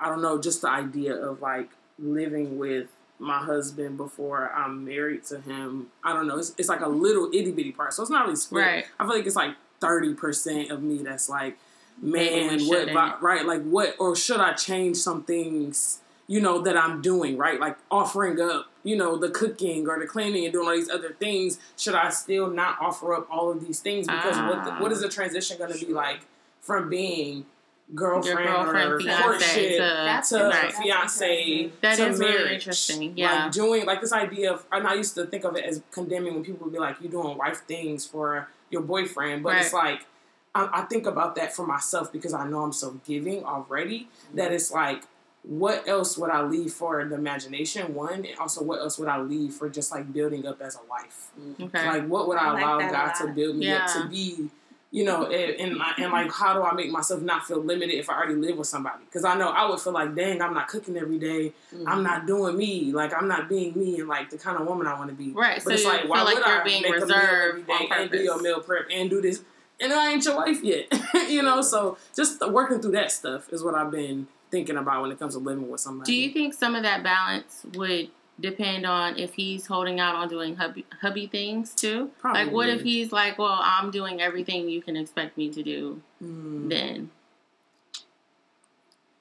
I 0.01 0.09
don't 0.09 0.23
know, 0.23 0.41
just 0.41 0.63
the 0.63 0.69
idea 0.69 1.15
of 1.15 1.43
like 1.43 1.71
living 1.99 2.59
with 2.59 2.89
my 3.19 3.39
husband 3.39 3.99
before 3.99 4.51
I'm 4.53 4.85
married 4.85 5.25
to 5.27 5.41
him. 5.41 5.89
I 6.03 6.15
don't 6.15 6.27
know. 6.27 6.39
It's, 6.39 6.55
it's 6.57 6.69
like 6.69 6.81
a 6.81 6.89
little 6.89 7.29
itty 7.33 7.53
bitty 7.53 7.73
part. 7.73 7.93
So 7.93 8.03
it's 8.03 8.11
not 8.11 8.25
really 8.25 8.37
split. 8.37 8.65
Right. 8.65 8.85
I 8.99 9.05
feel 9.05 9.17
like 9.17 9.27
it's 9.27 9.37
like 9.37 9.55
30% 9.81 10.71
of 10.71 10.83
me 10.83 11.03
that's 11.03 11.29
like, 11.29 11.59
man, 12.03 12.57
we 12.59 12.69
what, 12.69 12.79
shouldn't. 12.89 13.23
right? 13.23 13.47
Like, 13.47 13.63
what, 13.63 13.95
or 13.99 14.15
should 14.17 14.41
I 14.41 14.53
change 14.53 14.97
some 14.99 15.23
things, 15.25 16.01
you 16.27 16.41
know, 16.41 16.61
that 16.63 16.77
I'm 16.77 17.01
doing, 17.01 17.37
right? 17.39 17.59
Like 17.61 17.77
offering 17.91 18.41
up, 18.41 18.67
you 18.83 18.97
know, 18.97 19.17
the 19.17 19.31
cooking 19.31 19.89
or 19.89 19.99
the 19.99 20.07
cleaning 20.07 20.45
and 20.45 20.53
doing 20.53 20.67
all 20.69 20.75
these 20.75 20.91
other 20.91 21.13
things. 21.13 21.59
Should 21.79 21.95
I 21.95 22.11
still 22.11 22.49
not 22.51 22.77
offer 22.81 23.15
up 23.15 23.29
all 23.31 23.51
of 23.51 23.65
these 23.65 23.81
things? 23.81 24.07
Because 24.07 24.37
what, 24.37 24.65
the, 24.65 24.73
Ah. 24.73 24.81
what 24.83 24.91
is 24.93 25.01
the 25.01 25.09
transition 25.09 25.57
going 25.59 25.73
to 25.73 25.87
be 25.87 25.93
like 25.93 26.21
from 26.61 26.89
being 26.91 27.47
girlfriend, 27.95 28.39
Your 28.39 28.49
girlfriend, 28.65 28.93
or 28.93 29.01
fiance, 29.01 29.23
courtship 29.23 29.71
to, 29.73 29.79
That's 29.79 30.29
to 30.31 30.45
right. 30.45 30.73
fiance 30.73 31.71
That 31.83 31.97
to 31.97 32.07
is 32.09 32.19
really 32.19 32.33
marriage. 32.33 32.53
interesting, 32.53 33.13
yeah. 33.17 33.45
Like 33.45 33.53
doing 33.53 33.85
like 33.87 34.01
this 34.01 34.13
idea 34.13 34.53
of 34.53 34.65
and 34.73 34.87
I 34.87 34.95
used 34.95 35.15
to 35.17 35.27
think 35.27 35.45
of 35.45 35.57
it 35.57 35.65
as 35.65 35.83
condemning 35.91 36.35
when 36.35 36.43
people 36.45 36.65
would 36.65 36.73
be 36.73 36.79
like, 36.79 36.97
"You're 37.01 37.11
doing 37.13 37.37
wife 37.37 37.63
things 37.69 38.07
for 38.07 38.49
your 38.71 38.81
boyfriend. 38.83 39.43
But 39.43 39.57
it's 39.57 39.73
like 39.75 40.07
I, 40.55 40.69
I 40.73 40.83
think 40.83 41.07
about 41.07 41.35
that 41.37 41.55
for 41.55 41.67
myself 41.67 42.13
because 42.13 42.35
I 42.35 42.47
know 42.47 42.61
I'm 42.63 42.73
so 42.73 43.01
giving 43.07 43.45
already 43.45 44.09
that 44.35 44.53
it's 44.53 44.71
like 44.71 45.05
what 45.45 45.89
else 45.89 46.17
would 46.19 46.31
I 46.31 46.43
leave 46.43 46.73
for 46.73 47.05
the 47.05 47.17
imagination? 47.17 47.95
One, 47.95 48.25
and 48.25 48.39
also 48.39 48.63
what 48.63 48.79
else 48.79 48.97
would 48.99 49.09
I 49.09 49.21
leave 49.21 49.55
for 49.55 49.69
just 49.69 49.91
like 49.91 50.13
building 50.13 50.47
up 50.47 50.61
as 50.63 50.77
a 50.77 50.81
wife? 50.89 51.31
okay. 51.61 51.87
Like 51.89 52.07
what 52.07 52.29
would 52.29 52.39
I, 52.39 52.49
I 52.49 52.53
like 52.53 52.63
allow 52.63 52.91
God 52.91 53.13
to 53.15 53.27
build 53.29 53.57
me 53.57 53.71
up 53.71 53.91
to 53.95 54.09
be? 54.09 54.51
You 54.95 55.05
know, 55.05 55.25
and, 55.25 55.59
and, 55.59 55.77
like- 55.79 55.99
and 55.99 56.13
like, 56.13 56.31
how 56.31 56.53
do 56.53 56.63
I 56.63 56.75
make 56.75 56.91
myself 56.91 57.23
not 57.23 57.47
feel 57.47 57.59
limited 57.65 57.95
if 57.97 58.11
I 58.11 58.15
already 58.15 58.35
live 58.35 58.59
with 58.59 58.67
somebody? 58.69 59.03
Because 59.07 59.25
I 59.25 59.35
know 59.37 59.49
I 59.49 59.67
would 59.69 59.81
feel 59.81 59.95
like, 59.95 60.15
dang, 60.15 60.43
I'm 60.43 60.53
not 60.53 60.69
cooking 60.69 60.99
every 60.99 61.19
day. 61.19 61.55
Mm-hmm. 61.75 61.89
I'm 61.89 62.03
not 62.03 62.27
doing 62.27 62.59
me. 62.59 62.93
Like 62.93 63.13
I'm 63.15 63.27
not 63.27 63.49
being 63.49 63.73
me 63.77 63.99
and 64.01 64.07
like 64.09 64.29
the 64.29 64.37
kind 64.37 64.59
of 64.59 64.67
woman 64.67 64.87
I 64.87 64.93
want 64.99 65.09
to 65.09 65.17
be. 65.17 65.31
Right, 65.33 65.55
But 65.57 65.63
so 65.65 65.71
it's 65.71 65.83
you 65.83 65.89
like, 65.89 66.01
feel 66.03 66.11
why 66.11 66.23
like 66.25 66.35
would 66.37 66.45
you're 66.47 66.61
I 66.61 66.65
being 66.65 66.83
make 66.83 66.91
a 66.93 66.95
meal 66.99 67.07
reserved 67.07 67.49
every 67.49 67.63
day 67.63 67.89
and 67.91 68.11
do 68.11 68.19
your 68.19 68.43
meal 68.43 68.61
prep 68.61 68.83
and 68.93 69.09
do 69.11 69.23
this? 69.23 69.43
And 69.81 69.93
I 69.93 70.13
ain't 70.13 70.25
your 70.25 70.37
wife 70.37 70.63
yet. 70.63 70.87
you 71.29 71.43
know, 71.43 71.61
so 71.63 71.99
just 72.15 72.41
working 72.49 72.81
through 72.81 72.93
that 72.93 73.11
stuff 73.11 73.49
is 73.53 73.63
what 73.65 73.75
I've 73.75 73.91
been 73.91 74.29
thinking 74.51 74.77
about 74.77 75.03
when 75.03 75.11
it 75.11 75.19
comes 75.19 75.35
to 75.35 75.41
living 75.41 75.69
with 75.71 75.81
somebody. 75.81 76.13
Do 76.13 76.17
you 76.17 76.31
think 76.33 76.55
some 76.55 76.75
of 76.75 76.83
that 76.85 77.03
balance 77.03 77.65
would 77.75 78.11
depend 78.41 78.87
on 78.87 79.19
if 79.19 79.35
he's 79.35 79.67
holding 79.67 79.99
out 79.99 80.15
on 80.15 80.29
doing 80.29 80.57
hubby, 80.57 80.85
hubby 81.01 81.27
things 81.27 81.75
too? 81.75 82.11
Like, 82.23 82.53
what 82.53 82.69
if 82.69 82.83
he's 82.83 83.13
like, 83.13 83.39
well, 83.39 83.59
I'm 83.61 83.91
doing 83.91 84.21
everything 84.21 84.69
you 84.69 84.83
can 84.83 84.97
expect 84.97 85.37
me 85.37 85.51
to 85.51 85.63
do 85.63 86.03
Mm. 86.23 86.69
then? 86.69 87.11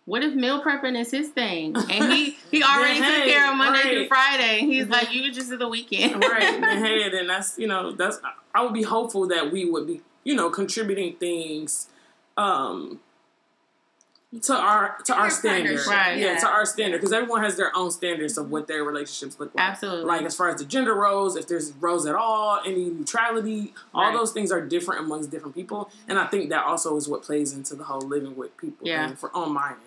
What 0.05 0.23
if 0.23 0.33
meal 0.33 0.61
prepping 0.63 0.99
is 0.99 1.11
his 1.11 1.29
thing 1.29 1.75
and 1.75 2.11
he 2.11 2.37
he 2.49 2.61
already 2.63 2.99
Yeah, 2.99 3.05
took 3.07 3.23
hey, 3.23 3.31
care 3.31 3.51
of 3.51 3.55
Monday 3.57 3.81
through. 3.83 4.07
Friday 4.07 4.59
and 4.61 4.71
he's 4.71 4.87
like, 4.87 5.13
you 5.13 5.31
just 5.31 5.49
do 5.49 5.57
the 5.57 5.67
weekend, 5.67 6.21
right 6.23 6.43
And 6.43 6.65
hey 6.85 7.09
then 7.09 7.27
that's 7.27 7.57
you 7.57 7.67
know 7.67 7.91
that's 7.91 8.19
i 8.53 8.61
would 8.63 8.73
be 8.73 8.81
hopeful 8.83 9.27
that 9.27 9.51
we 9.51 9.69
would 9.69 9.87
be 9.87 10.01
you 10.23 10.35
know 10.35 10.49
contributing 10.49 11.15
things 11.17 11.87
um 12.37 12.99
to 14.43 14.53
our 14.55 14.97
to 15.03 15.13
our 15.13 15.23
Your 15.23 15.29
standard 15.29 15.79
Right. 15.87 16.17
yeah, 16.17 16.33
yeah. 16.33 16.39
to 16.39 16.47
our 16.47 16.65
standard 16.65 16.99
because 17.01 17.11
everyone 17.11 17.43
has 17.43 17.57
their 17.57 17.75
own 17.75 17.91
standards 17.91 18.37
of 18.37 18.49
what 18.49 18.65
their 18.65 18.83
relationships 18.85 19.37
look 19.37 19.53
like 19.53 19.61
Absolutely. 19.69 20.05
like 20.05 20.21
as 20.21 20.33
far 20.35 20.47
as 20.47 20.55
the 20.57 20.63
gender 20.65 20.93
roles 20.95 21.35
if 21.35 21.47
there's 21.49 21.73
roles 21.73 22.05
at 22.05 22.15
all 22.15 22.61
any 22.65 22.85
neutrality 22.91 23.73
all 23.93 24.05
Right. 24.05 24.13
those 24.13 24.31
things 24.31 24.49
are 24.49 24.61
different 24.61 25.01
amongst 25.01 25.31
different 25.31 25.53
people 25.53 25.89
and 26.07 26.17
i 26.17 26.25
think 26.27 26.49
that 26.49 26.63
also 26.63 26.95
is 26.95 27.09
what 27.09 27.23
plays 27.23 27.51
into 27.53 27.75
the 27.75 27.83
whole 27.83 27.99
living 28.01 28.37
with 28.37 28.55
people 28.55 28.87
Yeah. 28.87 29.07
thing 29.07 29.17
for 29.17 29.35
on 29.35 29.51
my 29.53 29.71
end 29.71 29.77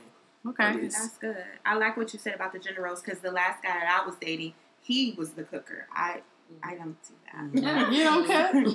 okay. 0.46 0.76
That's 0.88 1.16
good. 1.16 1.42
I 1.64 1.74
like 1.76 1.96
what 1.96 2.12
you 2.12 2.18
said 2.18 2.34
about 2.34 2.52
the 2.52 2.58
gender 2.58 2.82
roles 2.82 3.00
because 3.00 3.20
the 3.20 3.30
last 3.30 3.62
guy 3.62 3.70
that 3.80 4.00
I 4.02 4.04
was 4.06 4.14
dating, 4.20 4.52
he 4.82 5.14
was 5.16 5.30
the 5.30 5.42
cooker. 5.44 5.86
I 5.90 6.20
I 6.62 6.74
don't 6.74 6.96
do 7.02 7.14
that. 7.32 7.52
Mm. 7.52 7.92
You 7.92 8.04
don't 8.04 8.26
care? 8.26 8.50
and 8.56 8.68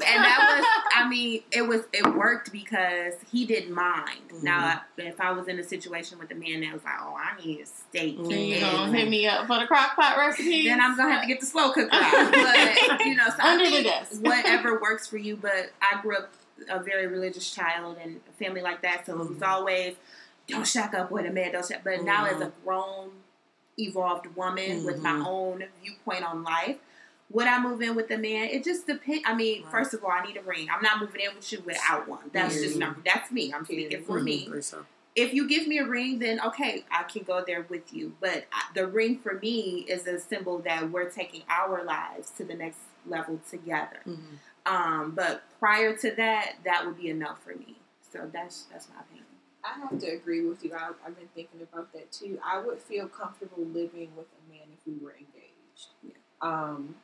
that 0.00 0.58
was 0.58 0.92
I 0.94 1.08
mean, 1.08 1.42
it 1.52 1.62
was 1.62 1.82
it 1.92 2.06
worked 2.14 2.52
because 2.52 3.14
he 3.30 3.46
didn't 3.46 3.72
mind. 3.72 4.28
Mm-hmm. 4.28 4.44
Now 4.44 4.82
if 4.96 5.20
I 5.20 5.32
was 5.32 5.48
in 5.48 5.58
a 5.58 5.62
situation 5.62 6.18
with 6.18 6.30
a 6.30 6.34
man 6.34 6.60
that 6.60 6.72
was 6.72 6.84
like, 6.84 6.94
Oh, 7.00 7.16
I 7.16 7.40
need 7.44 7.60
a 7.60 7.66
steak. 7.66 8.16
You 8.18 8.30
and 8.30 8.60
gonna 8.60 8.98
hit 8.98 9.08
me 9.08 9.26
up 9.26 9.46
for 9.46 9.58
the 9.58 9.66
crock 9.66 9.96
pot 9.96 10.16
recipe? 10.16 10.66
then 10.66 10.80
I'm 10.80 10.96
gonna 10.96 11.12
have 11.12 11.22
to 11.22 11.28
get 11.28 11.40
the 11.40 11.46
slow 11.46 11.72
cooker 11.72 11.90
out. 11.92 12.32
But 12.32 13.06
you 13.06 13.16
know, 13.16 13.28
so 13.28 13.36
I 13.38 13.52
Under 13.52 13.70
the 13.70 13.82
desk. 13.82 14.20
whatever 14.22 14.80
works 14.80 15.06
for 15.06 15.18
you. 15.18 15.36
But 15.36 15.70
I 15.80 16.00
grew 16.02 16.16
up 16.16 16.32
a 16.68 16.82
very 16.82 17.06
religious 17.06 17.50
child 17.50 17.98
and 18.02 18.20
family 18.38 18.62
like 18.62 18.82
that, 18.82 19.06
so 19.06 19.12
it 19.12 19.18
was 19.18 19.28
mm-hmm. 19.28 19.44
always 19.44 19.94
don't 20.46 20.66
shack 20.66 20.94
up 20.94 21.10
with 21.10 21.26
a 21.26 21.30
man, 21.30 21.52
don't 21.52 21.66
shack. 21.66 21.82
But 21.84 22.02
now 22.02 22.26
as 22.26 22.40
a 22.40 22.46
mm-hmm. 22.46 22.64
grown, 22.64 23.10
evolved 23.78 24.26
woman 24.36 24.84
with 24.84 25.02
my 25.02 25.10
Mhm. 25.12 25.26
own 25.26 25.64
viewpoint 25.82 26.24
on 26.24 26.42
life. 26.42 26.78
Would 27.30 27.46
I 27.48 27.60
move 27.60 27.82
in 27.82 27.94
with 27.96 28.10
a 28.12 28.18
man? 28.18 28.48
It 28.50 28.62
just 28.62 28.86
depends. 28.86 29.24
I 29.26 29.34
mean, 29.34 29.62
Right. 29.62 29.70
first 29.70 29.94
of 29.94 30.04
all, 30.04 30.12
I 30.12 30.24
need 30.24 30.36
a 30.36 30.42
ring. 30.42 30.68
I'm 30.70 30.82
not 30.82 31.00
moving 31.00 31.20
in 31.22 31.34
with 31.34 31.50
you 31.52 31.60
without 31.62 32.06
one. 32.06 32.30
That's 32.32 32.60
just 32.60 32.76
Mhm. 32.76 32.80
not. 32.80 33.04
That's 33.04 33.30
me. 33.32 33.52
I'm 33.52 33.64
speaking 33.64 34.04
for 34.04 34.20
me 34.20 34.46
Mhm. 34.48 34.84
If 35.16 35.32
you 35.32 35.48
give 35.48 35.66
me 35.66 35.78
a 35.78 35.84
ring, 35.86 36.18
then 36.18 36.38
okay, 36.40 36.84
I 36.90 37.02
can 37.04 37.22
go 37.22 37.42
there 37.42 37.62
with 37.62 37.92
you. 37.92 38.14
But 38.20 38.44
the 38.74 38.86
ring 38.86 39.18
for 39.18 39.34
me 39.40 39.80
is 39.88 40.06
a 40.06 40.20
symbol 40.20 40.58
that 40.58 40.90
we're 40.90 41.08
taking 41.10 41.42
our 41.48 41.82
lives 41.82 42.30
to 42.36 42.44
the 42.44 42.54
next 42.54 42.80
level 43.06 43.40
together. 43.50 44.00
mhm. 44.06 44.38
Um, 44.66 45.12
but 45.12 45.42
prior 45.58 45.96
to 45.96 46.10
that, 46.16 46.56
that 46.64 46.84
would 46.84 46.96
be 46.98 47.08
enough 47.08 47.42
for 47.42 47.54
me. 47.54 47.76
So 48.12 48.28
that's 48.32 48.64
that's 48.64 48.88
my 48.90 49.00
opinion. 49.00 49.25
I 49.66 49.80
have 49.80 49.98
to 49.98 50.06
agree 50.08 50.46
with 50.46 50.64
you. 50.64 50.74
I, 50.74 50.90
I've 51.06 51.16
been 51.18 51.28
thinking 51.34 51.62
about 51.62 51.92
that 51.94 52.12
too. 52.12 52.38
I 52.44 52.60
would 52.60 52.80
feel 52.80 53.08
comfortable 53.08 53.64
living 53.64 54.10
with 54.16 54.26
a 54.26 54.50
man 54.52 54.68
if 54.72 54.86
we 54.86 54.94
were 55.04 55.12
engaged. 55.12 55.88
Yeah. 56.02 56.12
Um, 56.40 56.96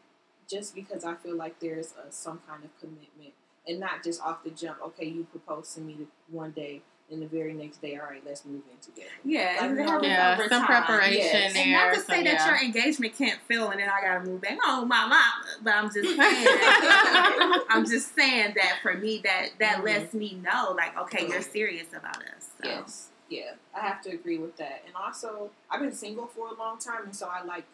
just 0.48 0.75
because 0.75 1.05
I 1.05 1.14
feel 1.16 1.37
like 1.37 1.61
there's 1.61 1.92
a, 1.92 2.12
some 2.12 2.40
kind 2.48 2.64
of 2.64 2.79
commitment. 2.81 3.35
and 3.66 3.81
not 3.81 4.03
just 4.05 4.20
off 4.22 4.44
the 4.44 4.51
jump. 4.51 4.79
Okay, 4.85 5.07
you 5.07 5.25
propose 5.25 5.75
to 5.75 5.81
me 5.81 5.96
one 6.29 6.51
day, 6.53 6.83
and 7.12 7.20
the 7.22 7.27
very 7.27 7.53
next 7.53 7.83
day, 7.83 7.96
all 7.96 8.07
right, 8.09 8.22
let's 8.27 8.44
move 8.44 8.62
in 8.72 8.79
together. 8.81 9.11
Yeah, 9.25 9.59
Like, 9.61 9.70
it 9.70 9.75
no, 9.75 9.85
happens 9.85 10.07
Yeah, 10.09 10.37
some 10.48 10.66
time. 10.66 10.85
preparation 10.85 11.12
Yes. 11.18 11.53
there. 11.53 11.62
And 11.62 11.72
not 11.72 11.94
to 11.94 12.01
say 12.01 12.14
some- 12.16 12.25
that 12.25 12.33
yeah. 12.35 12.46
your 12.51 12.62
engagement 12.64 13.16
can't 13.16 13.40
fail 13.42 13.70
and 13.70 13.79
then 13.81 13.88
I 13.88 14.01
gotta 14.01 14.25
move 14.25 14.40
back 14.40 14.59
home, 14.62 14.88
my 14.88 15.03
mama. 15.07 15.22
But 15.62 15.75
I'm 15.75 15.92
just 15.92 16.16
saying, 16.16 17.62
I'm 17.68 17.85
just 17.87 18.14
saying 18.14 18.55
that 18.57 18.79
for 18.83 18.94
me, 18.94 19.20
that 19.25 19.51
that 19.61 19.79
Mhm. 19.79 19.85
lets 19.85 20.14
me 20.14 20.40
know, 20.42 20.72
like, 20.77 20.96
okay, 20.98 21.27
you're 21.29 21.42
serious 21.42 21.88
about 21.94 22.16
us. 22.16 22.48
So. 22.62 22.68
Yes, 22.68 23.09
yeah, 23.29 23.53
I 23.77 23.81
have 23.81 24.01
to 24.03 24.11
agree 24.11 24.38
with 24.38 24.57
that. 24.57 24.83
And 24.87 24.94
also, 24.96 25.51
I've 25.70 25.81
been 25.81 25.92
single 25.92 26.27
for 26.27 26.48
a 26.48 26.55
long 26.55 26.79
time, 26.79 27.05
and 27.05 27.14
so 27.16 27.29
I 27.29 27.42
like 27.42 27.66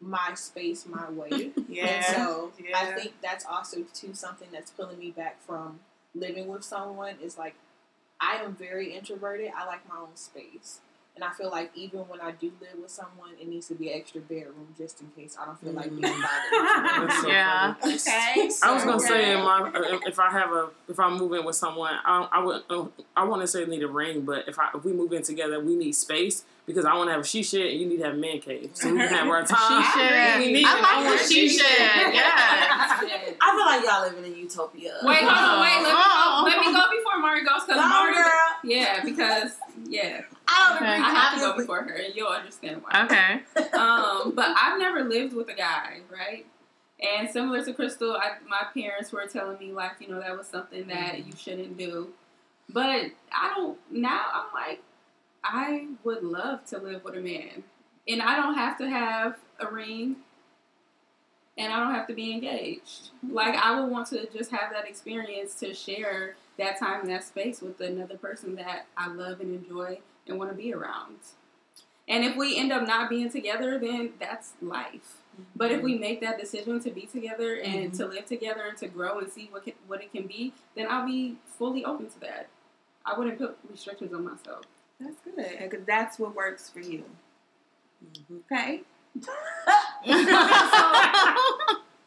my 0.00 0.34
space, 0.34 0.84
my 0.86 1.08
way. 1.10 1.52
Yeah. 1.68 1.86
And 1.86 2.04
so 2.16 2.52
I 2.74 2.86
think 2.92 3.14
that's 3.22 3.46
also 3.46 3.84
too 3.94 4.12
something 4.14 4.48
that's 4.52 4.70
pulling 4.72 4.98
me 4.98 5.10
back 5.12 5.40
from 5.40 5.80
living 6.14 6.48
with 6.48 6.64
someone 6.64 7.14
is 7.22 7.38
like 7.38 7.54
I 8.22 8.36
am 8.36 8.54
very 8.54 8.94
introverted. 8.94 9.50
I 9.56 9.66
like 9.66 9.86
my 9.88 9.96
own 9.98 10.14
space. 10.14 10.80
And 11.14 11.22
I 11.22 11.30
feel 11.30 11.50
like 11.50 11.70
even 11.74 12.00
when 12.08 12.22
I 12.22 12.30
do 12.30 12.50
live 12.58 12.80
with 12.80 12.90
someone, 12.90 13.32
it 13.38 13.46
needs 13.46 13.68
to 13.68 13.74
be 13.74 13.92
an 13.92 13.98
extra 13.98 14.22
bedroom 14.22 14.68
just 14.78 15.02
in 15.02 15.08
case 15.14 15.36
I 15.38 15.44
don't 15.44 15.60
feel 15.60 15.72
like 15.72 15.90
being 15.90 16.00
mm. 16.00 16.22
bothered. 16.22 17.08
That's 17.10 17.20
so 17.20 17.28
Yeah. 17.28 17.74
funny. 17.74 17.94
Okay. 17.96 18.50
I 18.62 18.72
was 18.72 18.84
gonna 18.84 18.96
Okay. 18.96 19.06
say, 19.08 19.32
in 19.34 19.40
my, 19.42 19.70
if 20.06 20.18
I 20.18 20.30
have 20.30 20.50
a, 20.52 20.70
if 20.88 20.98
I 20.98 21.10
move 21.10 21.34
in 21.34 21.44
with 21.44 21.56
someone, 21.56 21.92
I, 22.02 22.26
I 22.32 22.42
would, 22.42 22.62
uh, 22.70 22.86
I 23.14 23.24
want 23.24 23.42
to 23.42 23.46
say 23.46 23.62
need 23.66 23.82
a 23.82 23.88
ring, 23.88 24.22
but 24.22 24.48
if 24.48 24.58
I, 24.58 24.70
if 24.74 24.84
we 24.86 24.94
move 24.94 25.12
in 25.12 25.22
together, 25.22 25.60
we 25.60 25.76
need 25.76 25.92
space 25.92 26.44
because 26.64 26.86
I 26.86 26.94
want 26.96 27.08
to 27.08 27.12
have 27.12 27.20
a 27.20 27.24
she 27.24 27.42
shed 27.42 27.66
and 27.66 27.78
you 27.80 27.86
need 27.86 27.98
to 27.98 28.04
have 28.04 28.14
a 28.14 28.16
man 28.16 28.38
cave, 28.40 28.70
so 28.72 28.90
we 28.90 28.98
can 29.00 29.08
have 29.08 29.28
our 29.28 29.42
time. 29.44 29.82
She 29.82 29.90
should. 29.92 30.38
We 30.46 30.52
need 30.52 30.64
I 30.64 30.78
it. 30.78 30.82
like 30.82 30.92
I 30.96 31.02
the 31.02 31.08
want 31.10 31.20
she 31.20 31.48
she 31.48 31.58
should. 31.58 32.14
Yeah. 32.14 33.36
I 33.42 33.48
feel 33.52 33.66
like 33.66 33.84
y'all 33.84 34.00
living 34.08 34.32
in 34.32 34.38
utopia. 34.38 34.94
Wait, 35.02 35.18
hold 35.20 35.28
on, 35.28 35.60
wait. 35.60 35.76
Let 35.82 35.92
me 35.92 36.00
go. 36.00 36.42
Let 36.48 36.56
me 36.64 36.72
go 36.72 36.82
before 37.12 37.22
Mari 37.22 37.44
goes 37.44 37.64
because 37.64 37.76
Mari. 37.76 38.14
girl. 38.14 38.24
Yeah, 38.64 39.04
because 39.04 39.52
yeah, 39.88 40.22
I 40.48 40.68
don't 40.68 40.82
Okay. 40.82 40.92
agree. 40.94 41.04
I 41.04 41.10
have 41.10 41.34
to 41.34 41.40
go 41.40 41.56
before 41.56 41.82
her, 41.82 41.94
and 41.94 42.14
you'll 42.14 42.28
understand 42.28 42.82
why. 42.82 43.04
Okay. 43.04 43.40
um, 43.78 44.32
but 44.34 44.54
I've 44.56 44.78
never 44.78 45.04
lived 45.04 45.34
with 45.34 45.48
a 45.48 45.54
guy, 45.54 46.00
right? 46.10 46.46
And 47.00 47.28
similar 47.28 47.64
to 47.64 47.72
Crystal, 47.72 48.12
I, 48.16 48.32
my 48.48 48.66
parents 48.74 49.10
were 49.12 49.26
telling 49.26 49.58
me 49.58 49.72
like, 49.72 49.92
you 50.00 50.08
know, 50.08 50.20
that 50.20 50.36
was 50.36 50.46
something 50.46 50.86
that 50.86 51.26
you 51.26 51.32
shouldn't 51.36 51.76
do. 51.76 52.08
But 52.68 53.06
I 53.32 53.52
don't. 53.56 53.78
Now 53.90 54.22
I'm 54.32 54.52
like, 54.54 54.82
I 55.42 55.88
would 56.04 56.22
love 56.22 56.64
to 56.66 56.78
live 56.78 57.02
with 57.04 57.16
a 57.16 57.20
man, 57.20 57.64
and 58.08 58.22
I 58.22 58.36
don't 58.36 58.54
have 58.54 58.78
to 58.78 58.88
have 58.88 59.36
a 59.58 59.66
ring, 59.70 60.16
and 61.58 61.72
I 61.72 61.78
don't 61.78 61.94
have 61.94 62.06
to 62.08 62.14
be 62.14 62.32
engaged. 62.32 63.10
Like 63.28 63.54
I 63.54 63.78
would 63.78 63.90
want 63.90 64.08
to 64.08 64.26
just 64.30 64.50
have 64.50 64.72
that 64.72 64.88
experience 64.88 65.54
to 65.56 65.74
share 65.74 66.36
that 66.58 66.78
time 66.78 67.02
and 67.02 67.10
that 67.10 67.24
space 67.24 67.60
with 67.60 67.80
another 67.80 68.16
person 68.16 68.54
that 68.56 68.86
I 68.96 69.08
love 69.08 69.40
and 69.40 69.54
enjoy 69.54 70.00
and 70.26 70.38
want 70.38 70.50
to 70.50 70.56
be 70.56 70.72
around. 70.72 71.16
And 72.08 72.24
if 72.24 72.36
we 72.36 72.58
end 72.58 72.72
up 72.72 72.86
not 72.86 73.08
being 73.08 73.30
together, 73.30 73.78
then 73.78 74.10
that's 74.18 74.52
life. 74.60 75.22
But 75.56 75.72
if 75.72 75.82
we 75.82 75.92
mm-hmm. 75.92 76.00
make 76.00 76.20
that 76.20 76.38
decision 76.38 76.80
to 76.80 76.90
be 76.90 77.02
together 77.06 77.54
and 77.54 77.90
mm-hmm. 77.90 77.96
to 77.96 78.06
live 78.06 78.26
together 78.26 78.64
and 78.68 78.76
to 78.78 78.88
grow 78.88 79.18
and 79.18 79.30
see 79.30 79.48
what 79.50 79.64
can, 79.64 79.72
what 79.86 80.02
it 80.02 80.12
can 80.12 80.26
be, 80.26 80.52
then 80.76 80.86
I'll 80.90 81.06
be 81.06 81.36
fully 81.58 81.84
open 81.84 82.10
to 82.10 82.20
that. 82.20 82.48
I 83.06 83.18
wouldn't 83.18 83.38
put 83.38 83.56
restrictions 83.70 84.12
on 84.12 84.24
myself. 84.24 84.64
That's 85.00 85.16
good. 85.24 85.58
Because 85.58 85.86
that's 85.86 86.18
what 86.18 86.34
works 86.34 86.68
for 86.68 86.80
you. 86.80 87.04
Mm-hmm. 88.04 88.36
Okay. 88.52 88.82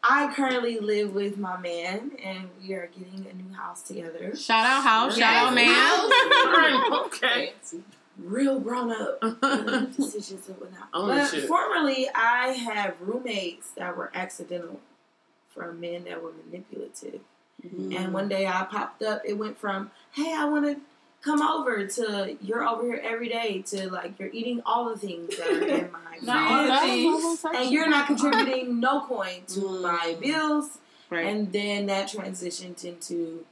I 0.08 0.32
currently 0.34 0.78
live 0.78 1.14
with 1.14 1.36
my 1.36 1.56
man, 1.56 2.12
and 2.22 2.48
we 2.60 2.74
are 2.74 2.88
getting 2.96 3.26
a 3.30 3.34
new 3.34 3.52
house 3.54 3.82
together. 3.82 4.36
Shout 4.36 4.66
out 4.66 4.82
house. 4.82 5.18
Shout 5.18 5.48
out 5.48 5.54
man. 5.54 6.10
Okay. 7.06 7.52
Real 8.18 8.60
grown 8.60 8.92
up 8.92 9.20
decisions 9.96 10.48
and 10.48 10.58
whatnot. 10.58 10.88
Oh, 10.94 11.06
but 11.06 11.28
formerly, 11.46 12.08
I 12.14 12.48
had 12.48 12.94
roommates 13.00 13.70
that 13.72 13.96
were 13.96 14.10
accidental 14.14 14.80
from 15.54 15.80
men 15.80 16.04
that 16.04 16.22
were 16.22 16.32
manipulative. 16.44 17.20
Mm-hmm. 17.64 17.96
And 17.96 18.12
one 18.12 18.28
day 18.28 18.46
I 18.46 18.64
popped 18.64 19.02
up, 19.02 19.22
it 19.24 19.34
went 19.34 19.58
from, 19.58 19.90
hey, 20.12 20.34
I 20.34 20.44
want 20.44 20.64
to 20.66 20.80
come 21.26 21.42
over 21.42 21.86
to 21.86 22.36
you're 22.40 22.66
over 22.66 22.84
here 22.84 23.00
every 23.04 23.28
day 23.28 23.60
to 23.66 23.90
like 23.90 24.18
you're 24.18 24.30
eating 24.32 24.62
all 24.64 24.88
the 24.88 24.96
things 24.98 25.36
that 25.36 25.48
are 25.48 25.66
in 25.66 25.90
my 25.92 25.98
Not 26.22 26.50
all 26.70 26.80
fridge. 26.80 27.04
the 27.42 27.48
things. 27.50 27.62
And 27.64 27.70
you're 27.72 27.88
not 27.90 28.06
contributing 28.12 28.80
no 28.80 29.00
coin 29.02 29.40
to 29.48 29.60
Mm. 29.60 29.82
my 29.82 30.16
bills. 30.20 30.78
Right. 31.10 31.26
And 31.26 31.52
then 31.52 31.86
that 31.86 32.08
transitioned 32.08 32.84
into 32.84 33.44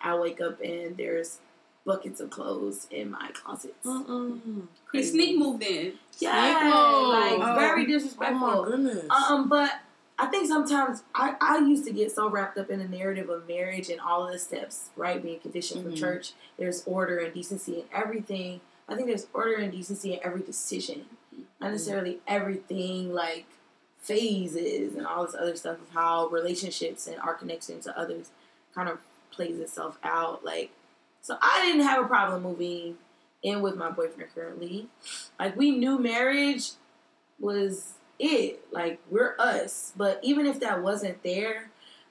I 0.00 0.16
wake 0.18 0.40
up 0.40 0.60
and 0.60 0.96
there's 0.96 1.38
buckets 1.84 2.20
of 2.20 2.30
clothes 2.30 2.86
in 2.90 3.10
my 3.12 3.30
closets. 3.32 3.84
Mm-mm. 3.86 4.62
He 4.92 5.02
sneak 5.04 5.38
moved 5.38 5.62
in. 5.62 5.92
Yeah, 6.18 6.32
like 6.32 7.38
Oh. 7.48 7.54
very 7.56 7.82
Oh 7.84 7.86
disrespectful. 7.86 8.38
my 8.64 8.68
goodness. 8.68 9.06
Um, 9.10 9.48
but 9.48 9.70
I 10.18 10.26
think 10.26 10.48
sometimes 10.48 11.02
I, 11.14 11.36
I 11.40 11.58
used 11.58 11.84
to 11.84 11.92
get 11.92 12.10
so 12.10 12.30
wrapped 12.30 12.56
up 12.56 12.70
in 12.70 12.78
the 12.78 12.88
narrative 12.88 13.28
of 13.28 13.46
marriage 13.46 13.90
and 13.90 14.00
all 14.00 14.26
of 14.26 14.32
the 14.32 14.38
steps, 14.38 14.88
right? 14.96 15.22
Being 15.22 15.40
conditioned 15.40 15.80
Mhm. 15.82 15.84
from 15.88 15.94
church. 15.94 16.32
There's 16.58 16.82
order 16.86 17.18
and 17.18 17.34
decency 17.34 17.80
in 17.80 17.84
everything. 17.92 18.60
I 18.88 18.94
think 18.94 19.08
there's 19.08 19.26
order 19.34 19.56
and 19.56 19.70
decency 19.70 20.14
in 20.14 20.20
every 20.22 20.40
decision. 20.42 21.06
Not 21.60 21.72
necessarily 21.72 22.20
everything 22.26 23.12
like 23.12 23.44
phases 24.00 24.94
and 24.94 25.06
all 25.06 25.26
this 25.26 25.34
other 25.34 25.56
stuff 25.56 25.80
of 25.80 25.90
how 25.90 26.28
relationships 26.28 27.06
and 27.06 27.18
our 27.20 27.34
connection 27.34 27.80
to 27.80 27.98
others 27.98 28.30
kind 28.74 28.88
of 28.88 29.00
plays 29.30 29.58
itself 29.58 29.98
out. 30.02 30.44
Like, 30.44 30.70
so 31.20 31.36
I 31.42 31.60
didn't 31.66 31.82
have 31.86 32.04
a 32.04 32.08
problem 32.08 32.42
moving 32.42 32.96
in 33.42 33.60
with 33.60 33.76
my 33.76 33.90
boyfriend 33.90 34.30
currently. 34.34 34.88
Like, 35.38 35.56
we 35.56 35.72
knew 35.72 35.98
marriage 35.98 36.70
was 37.38 37.94
it. 38.18 38.64
Like 38.72 39.00
we're 39.10 39.36
us. 39.38 39.92
But 39.96 40.20
even 40.22 40.46
if 40.46 40.60
that 40.60 40.82
wasn't 40.82 41.22
there, 41.22 41.70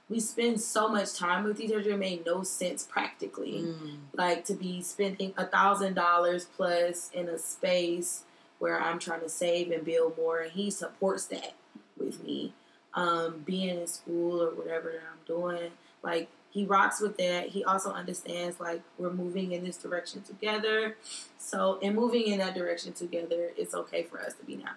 we 0.09 0.19
spend 0.19 0.61
so 0.61 0.87
much 0.87 1.15
time 1.15 1.43
with 1.43 1.59
each 1.59 1.71
other. 1.71 1.89
It 1.89 1.97
made 1.97 2.25
no 2.25 2.43
sense 2.43 2.83
practically. 2.83 3.63
Mm. 3.63 3.97
Like 4.13 4.45
to 4.45 4.53
be 4.53 4.81
spending 4.81 5.33
a 5.37 5.45
thousand 5.45 5.95
dollars 5.95 6.47
plus 6.55 7.09
in 7.13 7.27
a 7.27 7.37
space 7.39 8.23
where 8.59 8.81
I'm 8.81 8.99
trying 8.99 9.21
to 9.21 9.29
save 9.29 9.71
and 9.71 9.83
build 9.83 10.17
more, 10.17 10.39
and 10.39 10.51
he 10.51 10.71
supports 10.71 11.25
that 11.25 11.53
with 11.97 12.23
me. 12.23 12.53
Um, 12.93 13.43
being 13.45 13.81
in 13.81 13.87
school 13.87 14.41
or 14.41 14.51
whatever 14.51 14.89
that 14.91 15.01
I'm 15.01 15.25
doing, 15.27 15.71
like 16.01 16.29
he 16.55 16.63
rocks 16.63 17.01
with 17.01 17.17
that. 17.17 17.49
He 17.49 17.65
also 17.65 17.91
understands 17.91 18.61
like 18.61 18.81
we're 18.97 19.11
moving 19.11 19.51
in 19.51 19.65
this 19.65 19.75
direction 19.75 20.21
together. 20.21 20.95
So 21.37 21.79
in 21.81 21.93
moving 21.95 22.27
in 22.27 22.39
that 22.39 22.55
direction 22.55 22.93
together, 22.93 23.51
it's 23.57 23.75
okay 23.75 24.03
for 24.03 24.21
us 24.21 24.33
to 24.35 24.45
be 24.45 24.55
now. 24.55 24.71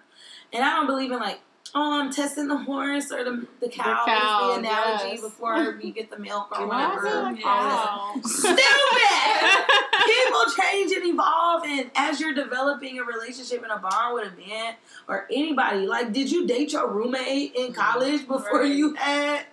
And 0.51 0.61
I 0.61 0.75
don't 0.75 0.87
believe 0.87 1.09
in 1.09 1.19
like, 1.19 1.39
oh, 1.73 2.01
I'm 2.01 2.11
testing 2.11 2.49
the 2.49 2.57
horse 2.57 3.13
or 3.13 3.23
the 3.23 3.47
the 3.61 3.69
cow, 3.69 4.03
The 4.05 4.11
is 4.11 4.21
the 4.55 4.59
analogy 4.59 5.09
yes. 5.13 5.21
before 5.21 5.79
you 5.81 5.93
get 5.93 6.11
the 6.11 6.19
milk 6.19 6.51
or 6.59 6.67
whatever. 6.71 7.07
it 7.07 7.13
a 7.13 7.47
All 7.47 8.13
this- 8.19 8.43
cow? 8.43 8.55
Stupid! 8.59 8.59
People 10.05 10.41
change 10.65 10.91
and 10.91 11.05
evolve, 11.05 11.63
and 11.65 11.91
as 11.95 12.19
you're 12.19 12.33
developing 12.33 12.99
a 12.99 13.03
relationship 13.03 13.63
and 13.63 13.71
a 13.71 13.77
bond 13.77 14.15
with 14.15 14.33
a 14.33 14.47
man 14.49 14.73
or 15.07 15.27
anybody, 15.31 15.85
like, 15.87 16.11
did 16.11 16.29
you 16.31 16.45
date 16.45 16.73
your 16.73 16.89
roommate 16.91 17.53
in 17.55 17.71
college 17.73 18.27
before 18.27 18.61
Right. 18.63 18.71
you 18.75 18.95
had 18.95 19.45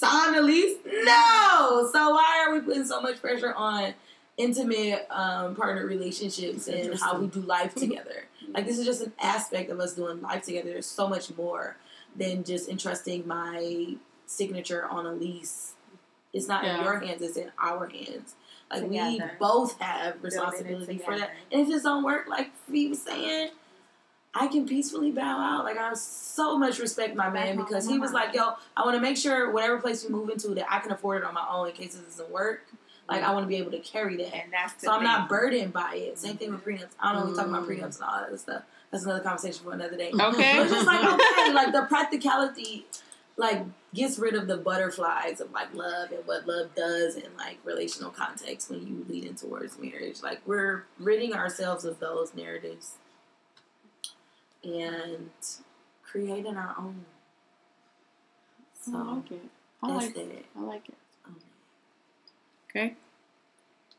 lease? 0.00 0.78
No. 0.86 1.88
So 1.92 2.10
why 2.10 2.44
are 2.46 2.52
we 2.54 2.60
putting 2.60 2.84
so 2.84 3.00
much 3.00 3.20
pressure 3.20 3.52
on 3.54 3.94
intimate 4.36 5.06
um, 5.10 5.54
partner 5.54 5.86
relationships 5.86 6.68
and 6.68 6.98
how 6.98 7.18
we 7.18 7.26
do 7.26 7.40
life 7.40 7.74
together? 7.74 8.24
Like, 8.54 8.66
this 8.66 8.78
is 8.78 8.84
just 8.86 9.02
an 9.02 9.12
aspect 9.20 9.70
of 9.70 9.78
us 9.80 9.94
doing 9.94 10.20
life 10.20 10.42
together. 10.42 10.70
There's 10.70 10.86
so 10.86 11.08
much 11.08 11.34
more 11.36 11.76
than 12.16 12.44
just 12.44 12.68
entrusting 12.68 13.26
my 13.26 13.94
signature 14.26 14.86
on 14.86 15.06
a 15.06 15.12
lease. 15.12 15.72
It's 16.32 16.48
not 16.48 16.64
Yeah. 16.64 16.78
in 16.78 16.84
your 16.84 16.98
hands; 17.00 17.22
it's 17.22 17.36
in 17.36 17.52
our 17.62 17.86
hands. 17.88 18.34
Like 18.70 18.88
we 18.88 19.20
both 19.38 19.78
have 19.80 20.16
responsibility 20.22 20.96
for 20.98 21.18
that. 21.18 21.30
And 21.50 21.60
if 21.60 21.68
it 21.76 21.82
don't 21.82 22.02
work, 22.02 22.26
like 22.26 22.50
Fee 22.70 22.88
was 22.88 23.02
saying, 23.02 23.50
I 24.34 24.46
can 24.48 24.66
peacefully 24.66 25.10
bow 25.10 25.22
out. 25.40 25.64
Like 25.64 25.76
I 25.76 25.92
so 25.94 26.56
much 26.58 26.78
respect 26.78 27.14
my 27.16 27.28
man 27.28 27.56
because 27.56 27.86
he 27.86 27.98
was 27.98 28.12
like, 28.12 28.34
"Yo, 28.34 28.54
I 28.76 28.82
want 28.84 28.94
to 28.96 29.00
make 29.00 29.16
sure 29.18 29.50
whatever 29.52 29.78
place 29.78 30.02
we 30.04 30.10
move 30.10 30.30
into 30.30 30.48
that 30.54 30.66
I 30.70 30.78
can 30.80 30.90
afford 30.90 31.22
it 31.22 31.24
on 31.24 31.34
my 31.34 31.46
own 31.50 31.68
in 31.68 31.74
case 31.74 31.94
it 31.94 32.04
doesn't 32.06 32.30
work. 32.30 32.62
Like 33.08 33.22
I 33.22 33.32
want 33.34 33.44
to 33.44 33.48
be 33.48 33.56
able 33.56 33.72
to 33.72 33.80
carry 33.80 34.16
that." 34.16 34.34
And 34.34 34.52
that's 34.52 34.72
the 34.74 34.86
So 34.86 34.92
I'm 34.92 35.00
thing. 35.00 35.04
not 35.08 35.28
burdened 35.28 35.72
by 35.74 35.96
it. 35.96 36.18
Same 36.18 36.36
thing 36.38 36.50
with 36.52 36.64
prenups. 36.64 36.92
I 36.98 37.12
don't 37.12 37.24
know. 37.26 37.30
We 37.32 37.36
talk 37.36 37.46
about 37.48 37.64
Mm. 37.64 37.78
prenups 37.80 37.96
and 38.00 38.04
all 38.08 38.26
that 38.30 38.40
stuff. 38.40 38.62
That's 38.90 39.04
another 39.04 39.20
conversation 39.22 39.64
for 39.64 39.72
another 39.74 39.96
day. 39.98 40.12
Okay. 40.18 40.54
But 40.58 40.68
just 40.68 40.86
like 40.86 41.04
okay, 41.12 41.52
like 41.52 41.72
the 41.72 41.82
practicality, 41.88 42.86
like 43.36 43.64
gets 43.92 44.18
rid 44.18 44.34
of 44.34 44.46
the 44.46 44.56
butterflies 44.56 45.42
of 45.42 45.52
like 45.52 45.74
love 45.74 46.10
and 46.10 46.26
what 46.26 46.46
love 46.46 46.74
does 46.74 47.16
in 47.16 47.28
like 47.36 47.58
relational 47.64 48.10
context 48.10 48.70
when 48.70 48.86
you 48.86 49.04
lead 49.10 49.24
in 49.24 49.34
towards 49.34 49.78
marriage. 49.78 50.22
Like 50.22 50.40
we're 50.46 50.84
ridding 50.98 51.34
ourselves 51.34 51.84
of 51.84 51.98
those 52.00 52.34
narratives 52.34 52.92
and 54.64 55.30
creating 56.02 56.56
our 56.56 56.74
own. 56.78 57.04
I 58.92 58.98
like 59.14 59.30
it. 59.30 59.42
I 59.82 59.88
that's 59.92 60.06
like 60.06 60.16
it. 60.16 60.28
that. 60.28 60.44
I 60.60 60.62
like 60.64 60.88
it. 60.88 60.94
Um, 61.26 61.36
Okay. 62.70 62.94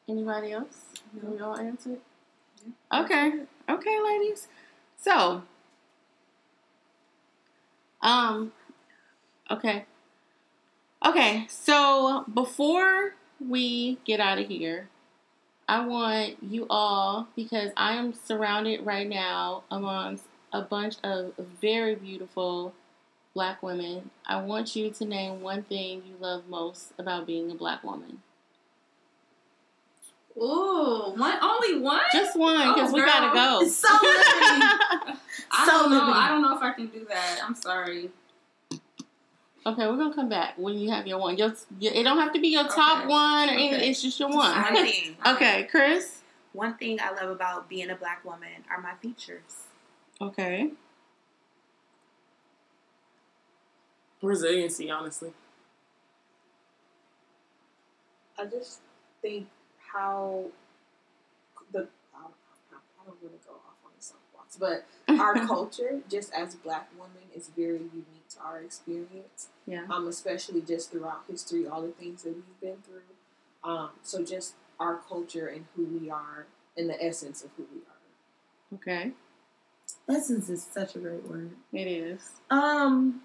Anybody 0.09 0.51
else? 0.51 0.83
We 1.21 1.39
all 1.39 1.57
answered? 1.57 1.99
Okay. 2.93 3.33
Okay, 3.69 3.99
ladies. 4.03 4.47
So, 4.97 5.43
um, 8.01 8.51
okay. 9.49 9.85
Okay, 11.05 11.45
so 11.49 12.25
before 12.33 13.15
we 13.45 13.97
get 14.05 14.19
out 14.19 14.39
of 14.39 14.47
here, 14.47 14.89
I 15.67 15.85
want 15.85 16.41
you 16.41 16.65
all, 16.69 17.27
because 17.35 17.71
I 17.77 17.93
am 17.93 18.13
surrounded 18.13 18.85
right 18.85 19.07
now 19.07 19.63
amongst 19.71 20.25
a 20.53 20.61
bunch 20.61 20.95
of 21.03 21.33
very 21.59 21.95
beautiful 21.95 22.73
black 23.33 23.61
women. 23.63 24.11
I 24.27 24.39
want 24.41 24.75
you 24.75 24.91
to 24.91 25.05
name 25.05 25.41
one 25.41 25.63
thing 25.63 26.03
you 26.07 26.15
love 26.19 26.47
most 26.47 26.93
about 26.97 27.25
being 27.27 27.49
a 27.51 27.55
black 27.55 27.83
woman. 27.83 28.21
Ooh, 30.37 31.13
one 31.15 31.37
only 31.41 31.79
one. 31.79 32.01
Just 32.11 32.37
one, 32.37 32.73
because 32.73 32.89
Oh, 32.89 32.93
we 32.93 33.01
girl. 33.01 33.07
gotta 33.09 33.35
go. 33.35 33.67
So 33.67 33.87
many. 33.93 34.01
I 35.51 35.65
So 35.65 35.71
don't 35.83 35.91
know. 35.91 35.99
many. 36.07 36.13
I 36.19 36.27
don't 36.29 36.41
know 36.41 36.55
if 36.55 36.63
I 36.63 36.73
can 36.73 36.87
do 36.87 37.05
that. 37.09 37.39
I'm 37.43 37.55
sorry. 37.55 38.09
Okay, 39.65 39.87
we're 39.87 39.95
gonna 39.97 40.13
come 40.13 40.29
back 40.29 40.55
when 40.57 40.77
you 40.77 40.89
have 40.91 41.07
your 41.07 41.19
one. 41.19 41.37
Your, 41.37 41.53
your 41.79 41.93
it 41.93 42.03
don't 42.03 42.17
have 42.17 42.33
to 42.33 42.41
be 42.41 42.49
your 42.49 42.65
top 42.67 42.99
Okay. 42.99 43.07
one 43.07 43.49
or 43.49 43.53
anything. 43.53 43.89
It's 43.89 44.01
just 44.01 44.19
your 44.19 44.29
One 44.29 44.61
one. 44.61 44.95
okay, 45.35 45.67
Chris. 45.69 46.19
One 46.51 46.75
thing 46.77 46.99
I 47.01 47.11
love 47.11 47.29
about 47.29 47.69
being 47.69 47.89
a 47.89 47.95
black 47.95 48.25
woman 48.25 48.49
are 48.69 48.81
my 48.81 48.93
features. 49.01 49.67
Okay. 50.23 50.69
Resiliency, 54.21 54.89
honestly. 54.89 55.33
I 58.39 58.45
just 58.45 58.79
think 59.21 59.47
how 59.93 60.45
the 61.73 61.79
I 62.15 62.21
don't, 62.21 62.81
I 63.01 63.05
want 63.05 63.19
to 63.19 63.47
go 63.47 63.55
off 63.55 63.75
on 63.83 63.91
a 63.99 64.01
soapbox, 64.01 64.55
but 64.55 64.85
our 65.19 65.33
culture, 65.47 65.99
just 66.09 66.33
as 66.33 66.55
black 66.55 66.89
women, 66.97 67.27
is 67.35 67.49
very 67.55 67.79
unique 67.79 68.27
to 68.29 68.39
our 68.39 68.61
experience. 68.61 69.49
Yeah. 69.67 69.83
Um, 69.89 70.07
especially 70.07 70.61
just 70.61 70.91
throughout 70.91 71.23
history, 71.29 71.67
all 71.67 71.81
the 71.81 71.89
things 71.89 72.23
that 72.23 72.33
we've 72.33 72.61
been 72.61 72.81
through. 72.81 73.69
Um, 73.69 73.89
so 74.03 74.23
just 74.23 74.53
our 74.79 74.95
culture 74.95 75.47
and 75.47 75.65
who 75.75 75.85
we 75.85 76.09
are, 76.09 76.47
and 76.77 76.89
the 76.89 77.03
essence 77.03 77.43
of 77.43 77.51
who 77.57 77.65
we 77.73 77.81
are. 77.81 78.77
Okay. 78.79 79.11
Essence 80.09 80.49
is 80.49 80.63
such 80.63 80.95
a 80.95 80.99
great 80.99 81.23
word. 81.27 81.51
It 81.71 81.87
is. 81.87 82.31
Um, 82.49 83.21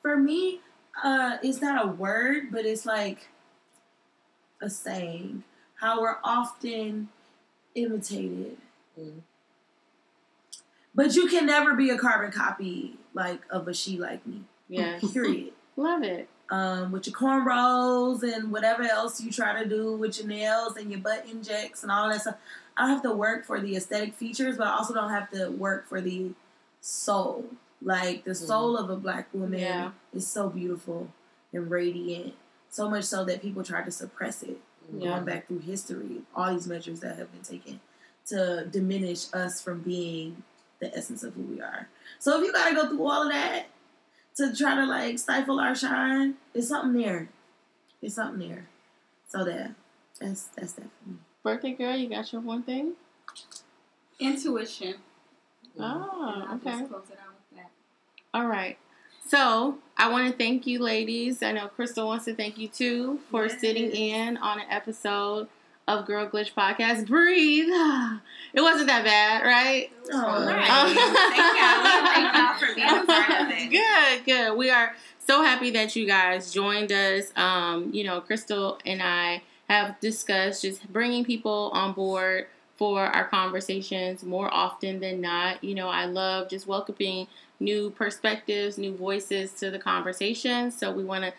for 0.00 0.16
me, 0.16 0.60
uh, 1.02 1.38
it's 1.42 1.60
not 1.60 1.84
a 1.84 1.88
word, 1.88 2.52
but 2.52 2.64
it's 2.64 2.86
like 2.86 3.28
a 4.60 4.70
saying. 4.70 5.42
How 5.80 6.00
we're 6.00 6.18
often 6.22 7.08
imitated, 7.74 8.56
Mm. 9.00 9.22
but 10.94 11.14
you 11.16 11.26
can 11.26 11.46
never 11.46 11.74
be 11.74 11.88
a 11.90 11.98
carbon 11.98 12.30
copy 12.30 12.98
like 13.14 13.40
of 13.50 13.66
a 13.66 13.74
she 13.74 13.98
like 13.98 14.24
me. 14.26 14.42
Yeah. 14.68 14.98
Period. 15.12 15.52
Love 15.76 16.02
it. 16.02 16.28
um, 16.50 16.92
with 16.92 17.06
your 17.06 17.16
cornrows 17.16 18.22
and 18.22 18.52
whatever 18.52 18.82
else 18.82 19.22
you 19.22 19.30
try 19.32 19.58
to 19.62 19.66
do 19.66 19.96
with 19.96 20.18
your 20.18 20.28
nails 20.28 20.76
and 20.76 20.90
your 20.90 21.00
butt 21.00 21.24
injects 21.26 21.82
and 21.82 21.90
all 21.90 22.10
that 22.10 22.20
stuff. 22.20 22.34
I 22.76 22.82
don't 22.82 22.90
have 22.90 23.02
to 23.02 23.12
work 23.12 23.44
for 23.44 23.60
the 23.60 23.76
aesthetic 23.76 24.14
features, 24.14 24.56
but 24.56 24.66
I 24.66 24.72
also 24.72 24.94
don't 24.94 25.10
have 25.10 25.30
to 25.30 25.50
work 25.50 25.88
for 25.88 26.00
the 26.00 26.30
soul. 26.80 27.46
Like 27.80 28.24
the 28.24 28.30
mm-hmm. 28.30 28.46
soul 28.46 28.76
of 28.76 28.90
a 28.90 28.96
black 28.96 29.28
woman 29.32 29.60
Yeah. 29.60 29.90
is 30.12 30.26
so 30.26 30.48
beautiful 30.48 31.08
and 31.52 31.70
radiant. 31.70 32.34
So 32.70 32.88
much 32.88 33.04
so 33.04 33.24
that 33.24 33.42
people 33.42 33.62
try 33.62 33.82
to 33.82 33.90
suppress 33.90 34.42
it. 34.42 34.58
Yeah. 34.92 35.10
Going 35.10 35.24
back 35.24 35.46
through 35.46 35.60
history, 35.60 36.22
all 36.34 36.52
these 36.52 36.66
measures 36.66 37.00
that 37.00 37.18
have 37.18 37.30
been 37.32 37.42
taken 37.42 37.80
to 38.26 38.66
diminish 38.70 39.32
us 39.32 39.60
from 39.60 39.80
being 39.80 40.42
the 40.80 40.96
essence 40.96 41.22
of 41.22 41.34
who 41.34 41.42
we 41.42 41.60
are. 41.60 41.88
So 42.18 42.38
if 42.38 42.46
you 42.46 42.52
gotta 42.52 42.74
go 42.74 42.88
through 42.88 43.06
all 43.06 43.22
of 43.22 43.32
that 43.32 43.66
to 44.36 44.54
try 44.54 44.74
to 44.74 44.86
like 44.86 45.18
stifle 45.18 45.60
our 45.60 45.74
shine, 45.74 46.34
it's 46.54 46.68
something 46.68 47.00
there. 47.00 47.28
It's 48.00 48.16
something 48.16 48.48
there. 48.48 48.66
So 49.28 49.44
that 49.44 49.74
that's 50.20 50.44
that's 50.56 50.72
that 50.74 50.84
for 51.02 51.10
me. 51.10 51.16
Birthday 51.42 51.72
girl, 51.72 51.96
you 51.96 52.08
got 52.08 52.32
your 52.32 52.40
one 52.40 52.62
thing? 52.62 52.92
Intuition. 54.20 54.94
Oh, 55.78 56.46
And 56.50 56.60
okay. 56.66 56.86
close 56.86 57.08
it 57.10 57.18
out 57.20 57.34
with 57.34 57.56
that. 57.58 57.70
All 58.34 58.46
right. 58.46 58.78
So 59.26 59.78
I 59.96 60.08
want 60.10 60.30
to 60.30 60.36
thank 60.36 60.66
you, 60.66 60.78
ladies. 60.80 61.42
I 61.42 61.52
know 61.52 61.68
Crystal 61.68 62.06
wants 62.06 62.26
to 62.26 62.34
thank 62.34 62.58
you 62.58 62.68
too 62.68 63.20
for 63.30 63.46
Yes. 63.46 63.60
sitting 63.60 63.90
in 63.90 64.36
on 64.36 64.60
an 64.60 64.66
episode 64.70 65.48
of 65.88 66.06
Girl 66.06 66.26
Glitch 66.28 66.52
Podcast. 66.54 67.06
Breathe. 67.08 67.68
It 68.54 68.60
wasn't 68.60 68.88
that 68.88 69.02
bad, 69.02 69.46
right? 69.46 69.90
Oh, 70.12 70.46
Right. 70.46 70.66
Thank 71.32 71.56
y'all. 71.56 72.12
Thank 72.12 72.36
y'all 72.36 72.58
for 72.58 72.74
being 72.74 73.06
part 73.06 73.40
of 73.40 73.48
it. 73.58 73.70
Good, 73.70 74.26
good. 74.26 74.58
We 74.58 74.68
are 74.68 74.94
so 75.26 75.42
happy 75.42 75.70
that 75.70 75.96
you 75.96 76.06
guys 76.06 76.52
joined 76.52 76.92
us. 76.92 77.32
Um, 77.34 77.88
you 77.94 78.04
know, 78.04 78.20
Crystal 78.20 78.78
and 78.84 79.02
I 79.02 79.40
have 79.72 79.98
discussed 80.00 80.62
just 80.62 80.92
bringing 80.92 81.24
people 81.24 81.70
on 81.72 81.94
board 81.94 82.46
for 82.76 83.00
our 83.00 83.26
conversations 83.26 84.22
more 84.22 84.52
often 84.52 85.00
than 85.00 85.20
not. 85.20 85.64
You 85.64 85.74
know, 85.74 85.88
I 85.88 86.04
love 86.04 86.50
just 86.50 86.66
welcoming 86.66 87.26
new 87.58 87.90
perspectives, 87.90 88.76
new 88.76 88.94
voices 88.94 89.52
to 89.52 89.70
the 89.70 89.78
conversation. 89.78 90.70
So 90.70 90.92
we 90.92 91.04
want 91.04 91.24
to 91.24 91.32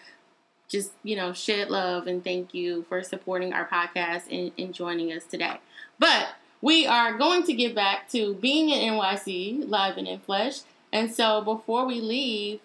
just, 0.68 0.94
you 1.04 1.16
know, 1.16 1.32
shed 1.32 1.70
love 1.70 2.08
and 2.08 2.24
thank 2.24 2.56
you 2.56 2.84
for 2.90 3.04
supporting 3.04 3.54
our 3.54 3.68
podcast 3.68 4.24
and, 4.32 4.52
and 4.58 4.74
joining 4.74 5.12
us 5.12 5.26
today. 5.26 5.60
But 6.00 6.30
we 6.60 6.88
are 6.88 7.16
going 7.16 7.44
to 7.44 7.54
get 7.54 7.76
back 7.76 8.10
to 8.12 8.34
being 8.34 8.70
in 8.70 8.94
NYC 8.94 9.70
live 9.70 9.98
and 9.98 10.08
in 10.08 10.20
flesh. 10.20 10.62
And 10.92 11.14
so 11.14 11.42
before 11.42 11.86
we 11.86 12.02
leave, 12.02 12.62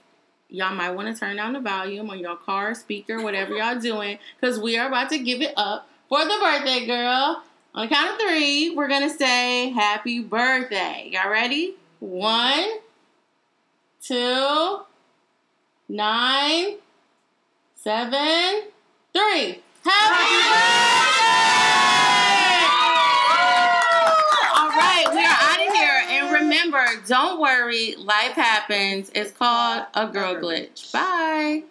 y'all 0.48 0.74
might 0.74 0.90
want 0.90 1.12
to 1.14 1.18
turn 1.18 1.36
down 1.36 1.52
the 1.52 1.60
volume 1.60 2.10
on 2.10 2.18
your 2.18 2.36
car, 2.36 2.74
speaker, 2.74 3.22
whatever 3.22 3.54
y'all 3.54 3.78
doing, 3.78 4.18
because 4.40 4.58
we 4.58 4.76
are 4.78 4.88
about 4.88 5.10
to 5.10 5.18
give 5.18 5.40
it 5.42 5.52
up 5.56 5.88
for 6.08 6.24
the 6.24 6.38
birthday 6.40 6.86
girl. 6.86 7.42
On 7.74 7.86
the 7.86 7.94
count 7.94 8.12
of 8.12 8.18
three, 8.18 8.70
we're 8.70 8.88
gonna 8.88 9.10
say 9.10 9.70
happy 9.70 10.20
birthday. 10.20 11.10
Y'all 11.12 11.30
ready? 11.30 11.74
One, 12.00 12.66
two, 14.02 14.80
nine, 15.88 16.76
seven, 17.74 18.62
three. 19.12 19.62
Happy 19.84 20.34
birthday! 20.48 21.08
All 24.56 24.68
right, 24.68 25.06
we 25.12 25.20
are 25.20 25.38
out 25.40 25.66
of 25.66 25.74
here. 25.74 26.02
And 26.08 26.30
don't 27.06 27.40
worry, 27.40 27.94
life 27.96 28.32
happens. 28.32 29.10
It's 29.14 29.32
called 29.32 29.86
a 29.94 30.06
girl 30.06 30.36
glitch. 30.36 30.92
Bye. 30.92 31.64